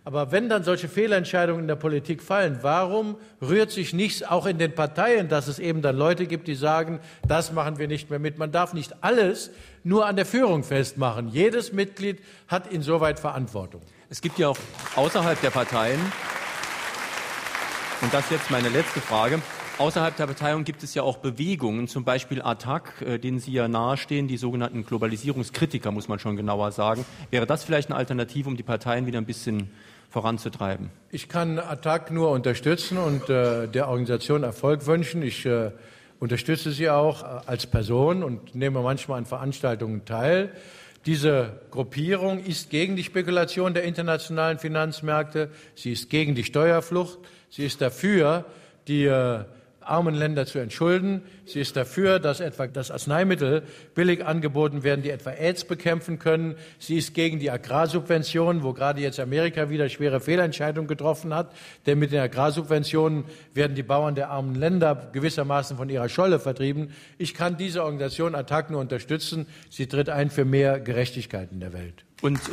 Aber 0.05 0.31
wenn 0.31 0.49
dann 0.49 0.63
solche 0.63 0.89
Fehlentscheidungen 0.89 1.63
in 1.63 1.67
der 1.67 1.75
Politik 1.75 2.23
fallen, 2.23 2.61
warum 2.63 3.17
rührt 3.43 3.73
sich 3.73 3.93
nichts 3.93 4.23
auch 4.23 4.47
in 4.47 4.57
den 4.57 4.73
Parteien, 4.73 5.29
dass 5.29 5.49
es 5.49 5.59
eben 5.59 5.83
dann 5.83 5.97
Leute 5.97 6.27
gibt, 6.27 6.47
die 6.47 6.55
sagen, 6.55 7.01
das 7.27 7.51
machen 7.53 7.79
wir 7.79 7.89
nicht 7.89 8.11
mehr 8.11 8.21
mit. 8.21 8.39
Man 8.39 8.53
darf 8.53 8.75
nicht 8.75 8.95
alles 9.03 9.51
nur 9.83 10.07
an 10.07 10.15
der 10.15 10.25
Führung 10.25 10.63
festmachen. 10.63 11.29
Jedes 11.31 11.73
Mitglied 11.73 12.21
hat 12.47 12.73
insoweit 12.73 13.19
Verantwortung. 13.19 13.83
Es 14.09 14.21
gibt 14.21 14.39
ja 14.39 14.51
auch 14.51 14.59
außerhalb 14.95 15.41
der 15.41 15.51
Parteien, 15.51 16.01
und 18.03 18.15
das 18.15 18.27
ist 18.27 18.31
jetzt 18.31 18.51
meine 18.53 18.69
letzte 18.69 19.01
Frage, 19.01 19.43
Außerhalb 19.81 20.15
der 20.15 20.27
Parteiung 20.27 20.65
gibt 20.65 20.83
es 20.83 20.93
ja 20.93 21.03
auch 21.03 21.17
Bewegungen, 21.17 21.89
zum 21.89 22.05
Beispiel 22.05 22.43
ATTAC, 22.43 23.01
äh, 23.01 23.19
denen 23.19 23.39
Sie 23.39 23.51
ja 23.51 23.67
nahestehen, 23.67 24.29
die 24.29 24.37
sogenannten 24.37 24.85
Globalisierungskritiker, 24.85 25.91
muss 25.91 26.07
man 26.07 26.19
schon 26.19 26.37
genauer 26.37 26.71
sagen. 26.71 27.07
Wäre 27.31 27.47
das 27.47 27.65
vielleicht 27.65 27.89
eine 27.89 27.97
Alternative, 27.97 28.47
um 28.47 28.59
die 28.59 28.63
Parteien 28.63 29.07
wieder 29.07 29.17
ein 29.17 29.25
bisschen 29.25 29.71
voranzutreiben? 30.11 30.91
Ich 31.11 31.31
kann 31.31 31.59
ATTAC 31.59 32.11
nur 32.11 32.31
unterstützen 32.31 32.99
und 32.99 33.31
äh, 33.31 33.69
der 33.69 33.89
Organisation 33.89 34.43
Erfolg 34.43 34.85
wünschen. 34.85 35.23
Ich 35.23 35.47
äh, 35.47 35.71
unterstütze 36.19 36.73
sie 36.73 36.91
auch 36.91 37.23
äh, 37.23 37.41
als 37.47 37.67
Person 37.67 38.23
und 38.23 38.55
nehme 38.55 38.83
manchmal 38.83 39.17
an 39.17 39.25
Veranstaltungen 39.25 40.05
teil. 40.05 40.53
Diese 41.07 41.59
Gruppierung 41.71 42.45
ist 42.45 42.69
gegen 42.69 42.97
die 42.97 43.05
Spekulation 43.05 43.73
der 43.73 43.85
internationalen 43.85 44.59
Finanzmärkte, 44.59 45.51
sie 45.75 45.93
ist 45.93 46.11
gegen 46.11 46.35
die 46.35 46.45
Steuerflucht, 46.45 47.19
sie 47.49 47.65
ist 47.65 47.81
dafür, 47.81 48.45
die 48.87 49.07
äh, 49.07 49.45
armen 49.81 50.15
Länder 50.15 50.47
zu 50.47 50.59
entschulden. 50.59 51.23
Sie 51.47 51.61
ist 51.61 51.77
dafür, 51.77 52.19
dass 52.19 52.41
etwa 52.41 52.67
das 52.67 52.91
Arzneimittel 52.91 53.63
billig 53.95 54.25
angeboten 54.25 54.83
werden, 54.83 55.03
die 55.03 55.11
etwa 55.11 55.31
AIDS 55.31 55.65
bekämpfen 55.65 56.19
können. 56.19 56.57
Sie 56.79 56.97
ist 56.97 57.15
gegen 57.15 57.39
die 57.39 57.51
Agrarsubventionen, 57.51 58.63
wo 58.63 58.73
gerade 58.73 59.01
jetzt 59.01 59.19
Amerika 59.21 59.71
wieder 59.71 59.89
schwere 59.89 60.21
Fehlentscheidungen 60.21 60.89
getroffen 60.89 61.35
hat. 61.35 61.53
Denn 61.87 61.99
mit 61.99 62.13
den 62.13 62.21
Agrarsubventionen 62.21 63.25
werden 63.55 63.75
die 63.75 63.83
Bauern 63.83 64.15
der 64.15 64.31
armen 64.31 64.55
Länder 64.55 65.11
gewissermaßen 65.13 65.77
von 65.77 65.89
ihrer 65.89 66.09
Scholle 66.09 66.39
vertrieben. 66.39 66.93
Ich 67.19 67.35
kann 67.35 67.57
diese 67.57 67.83
Organisation 67.83 68.35
Attac 68.35 68.71
nur 68.71 68.81
unterstützen. 68.81 69.47
Sie 69.71 69.87
tritt 69.87 70.09
ein 70.09 70.31
für 70.31 70.45
mehr 70.45 70.81
Gerechtigkeit 70.81 71.51
in 71.53 71.61
der 71.61 71.73
Welt. 71.73 72.05
Und 72.23 72.39
äh, 72.39 72.53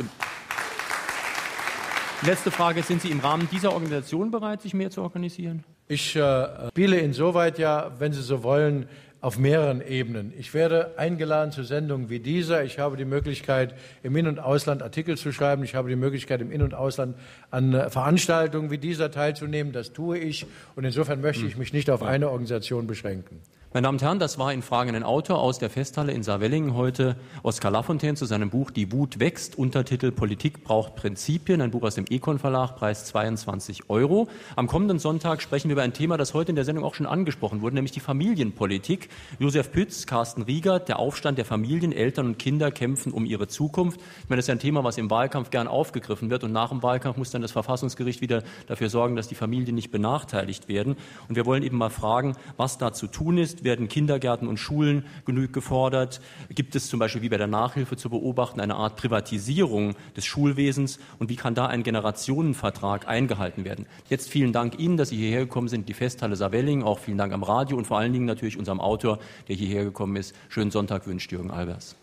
Letzte 2.22 2.50
Frage. 2.50 2.82
Sind 2.82 3.00
Sie 3.00 3.10
im 3.10 3.20
Rahmen 3.20 3.48
dieser 3.50 3.72
Organisation 3.72 4.32
bereit, 4.32 4.60
sich 4.62 4.74
mehr 4.74 4.90
zu 4.90 5.02
organisieren? 5.02 5.64
Ich 5.88 6.14
äh, 6.16 6.68
spiele 6.68 6.98
insoweit 6.98 7.58
ja, 7.58 7.92
wenn 7.98 8.12
Sie 8.12 8.22
so 8.22 8.42
wollen, 8.42 8.88
auf 9.20 9.38
mehreren 9.38 9.80
Ebenen. 9.80 10.32
Ich 10.38 10.54
werde 10.54 10.96
eingeladen 10.96 11.50
zu 11.50 11.64
Sendungen 11.64 12.08
wie 12.08 12.20
dieser. 12.20 12.62
Ich 12.62 12.78
habe 12.78 12.96
die 12.96 13.04
Möglichkeit, 13.04 13.74
im 14.02 14.14
In- 14.14 14.28
und 14.28 14.38
Ausland 14.38 14.82
Artikel 14.82 15.16
zu 15.16 15.32
schreiben. 15.32 15.64
Ich 15.64 15.74
habe 15.74 15.88
die 15.88 15.96
Möglichkeit, 15.96 16.40
im 16.40 16.52
In- 16.52 16.62
und 16.62 16.74
Ausland 16.74 17.16
an 17.50 17.74
äh, 17.74 17.90
Veranstaltungen 17.90 18.70
wie 18.70 18.78
dieser 18.78 19.10
teilzunehmen. 19.10 19.72
Das 19.72 19.92
tue 19.92 20.18
ich. 20.18 20.46
Und 20.76 20.84
insofern 20.84 21.20
möchte 21.20 21.46
ich 21.46 21.52
hm. 21.54 21.58
mich 21.58 21.72
nicht 21.72 21.90
auf 21.90 22.02
eine 22.02 22.30
Organisation 22.30 22.86
beschränken. 22.86 23.40
Meine 23.74 23.84
Damen 23.84 23.96
und 23.96 24.02
Herren, 24.02 24.18
das 24.18 24.38
war 24.38 24.50
in 24.50 24.62
Fragen 24.62 24.96
ein 24.96 25.02
Autor 25.02 25.42
aus 25.42 25.58
der 25.58 25.68
Festhalle 25.68 26.12
in 26.12 26.22
Saarwellingen 26.22 26.72
heute, 26.74 27.16
Oskar 27.42 27.70
Lafontaine, 27.70 28.14
zu 28.14 28.24
seinem 28.24 28.48
Buch 28.48 28.70
Die 28.70 28.92
Wut 28.92 29.20
wächst, 29.20 29.58
Untertitel 29.58 30.10
Politik 30.10 30.64
braucht 30.64 30.96
Prinzipien, 30.96 31.60
ein 31.60 31.70
Buch 31.70 31.82
aus 31.82 31.94
dem 31.94 32.06
Econ 32.06 32.38
Verlag, 32.38 32.76
Preis 32.76 33.04
22 33.04 33.90
Euro. 33.90 34.26
Am 34.56 34.68
kommenden 34.68 34.98
Sonntag 34.98 35.42
sprechen 35.42 35.68
wir 35.68 35.74
über 35.74 35.82
ein 35.82 35.92
Thema, 35.92 36.16
das 36.16 36.32
heute 36.32 36.50
in 36.50 36.56
der 36.56 36.64
Sendung 36.64 36.82
auch 36.82 36.94
schon 36.94 37.04
angesprochen 37.04 37.60
wurde, 37.60 37.74
nämlich 37.74 37.92
die 37.92 38.00
Familienpolitik. 38.00 39.10
Josef 39.38 39.70
Pütz, 39.70 40.06
Carsten 40.06 40.44
Riegert, 40.44 40.88
der 40.88 40.98
Aufstand 40.98 41.36
der 41.36 41.44
Familien, 41.44 41.92
Eltern 41.92 42.24
und 42.24 42.38
Kinder 42.38 42.70
kämpfen 42.70 43.12
um 43.12 43.26
ihre 43.26 43.48
Zukunft. 43.48 44.00
Ich 44.00 44.30
meine, 44.30 44.38
das 44.38 44.46
ist 44.46 44.50
ein 44.50 44.60
Thema, 44.60 44.82
was 44.82 44.96
im 44.96 45.10
Wahlkampf 45.10 45.50
gern 45.50 45.68
aufgegriffen 45.68 46.30
wird 46.30 46.42
und 46.42 46.52
nach 46.52 46.70
dem 46.70 46.82
Wahlkampf 46.82 47.18
muss 47.18 47.32
dann 47.32 47.42
das 47.42 47.52
Verfassungsgericht 47.52 48.22
wieder 48.22 48.44
dafür 48.66 48.88
sorgen, 48.88 49.14
dass 49.14 49.28
die 49.28 49.34
Familien 49.34 49.74
nicht 49.74 49.90
benachteiligt 49.90 50.68
werden. 50.68 50.96
Und 51.28 51.36
wir 51.36 51.44
wollen 51.44 51.62
eben 51.62 51.76
mal 51.76 51.90
fragen, 51.90 52.34
was 52.56 52.78
da 52.78 52.94
zu 52.94 53.08
tun 53.08 53.36
ist, 53.36 53.57
werden 53.64 53.88
Kindergärten 53.88 54.48
und 54.48 54.58
Schulen 54.58 55.04
genügend 55.24 55.52
gefordert? 55.52 56.20
Gibt 56.50 56.74
es 56.74 56.88
zum 56.88 56.98
Beispiel 56.98 57.22
wie 57.22 57.28
bei 57.28 57.36
der 57.36 57.46
Nachhilfe 57.46 57.96
zu 57.96 58.10
beobachten 58.10 58.60
eine 58.60 58.76
Art 58.76 58.96
Privatisierung 58.96 59.94
des 60.16 60.24
Schulwesens? 60.24 60.98
Und 61.18 61.28
wie 61.28 61.36
kann 61.36 61.54
da 61.54 61.66
ein 61.66 61.82
Generationenvertrag 61.82 63.08
eingehalten 63.08 63.64
werden? 63.64 63.86
Jetzt 64.08 64.28
vielen 64.28 64.52
Dank 64.52 64.78
Ihnen, 64.78 64.96
dass 64.96 65.10
Sie 65.10 65.16
hierher 65.16 65.40
gekommen 65.40 65.68
sind, 65.68 65.88
die 65.88 65.94
Festhalle 65.94 66.36
Saarwelling. 66.36 66.82
Auch 66.82 66.98
vielen 66.98 67.18
Dank 67.18 67.32
am 67.32 67.42
Radio 67.42 67.76
und 67.76 67.86
vor 67.86 67.98
allen 67.98 68.12
Dingen 68.12 68.26
natürlich 68.26 68.56
unserem 68.56 68.80
Autor, 68.80 69.18
der 69.48 69.56
hierher 69.56 69.84
gekommen 69.84 70.16
ist. 70.16 70.34
Schönen 70.48 70.70
Sonntag 70.70 71.06
wünscht 71.06 71.32
Jürgen 71.32 71.50
Albers. 71.50 71.96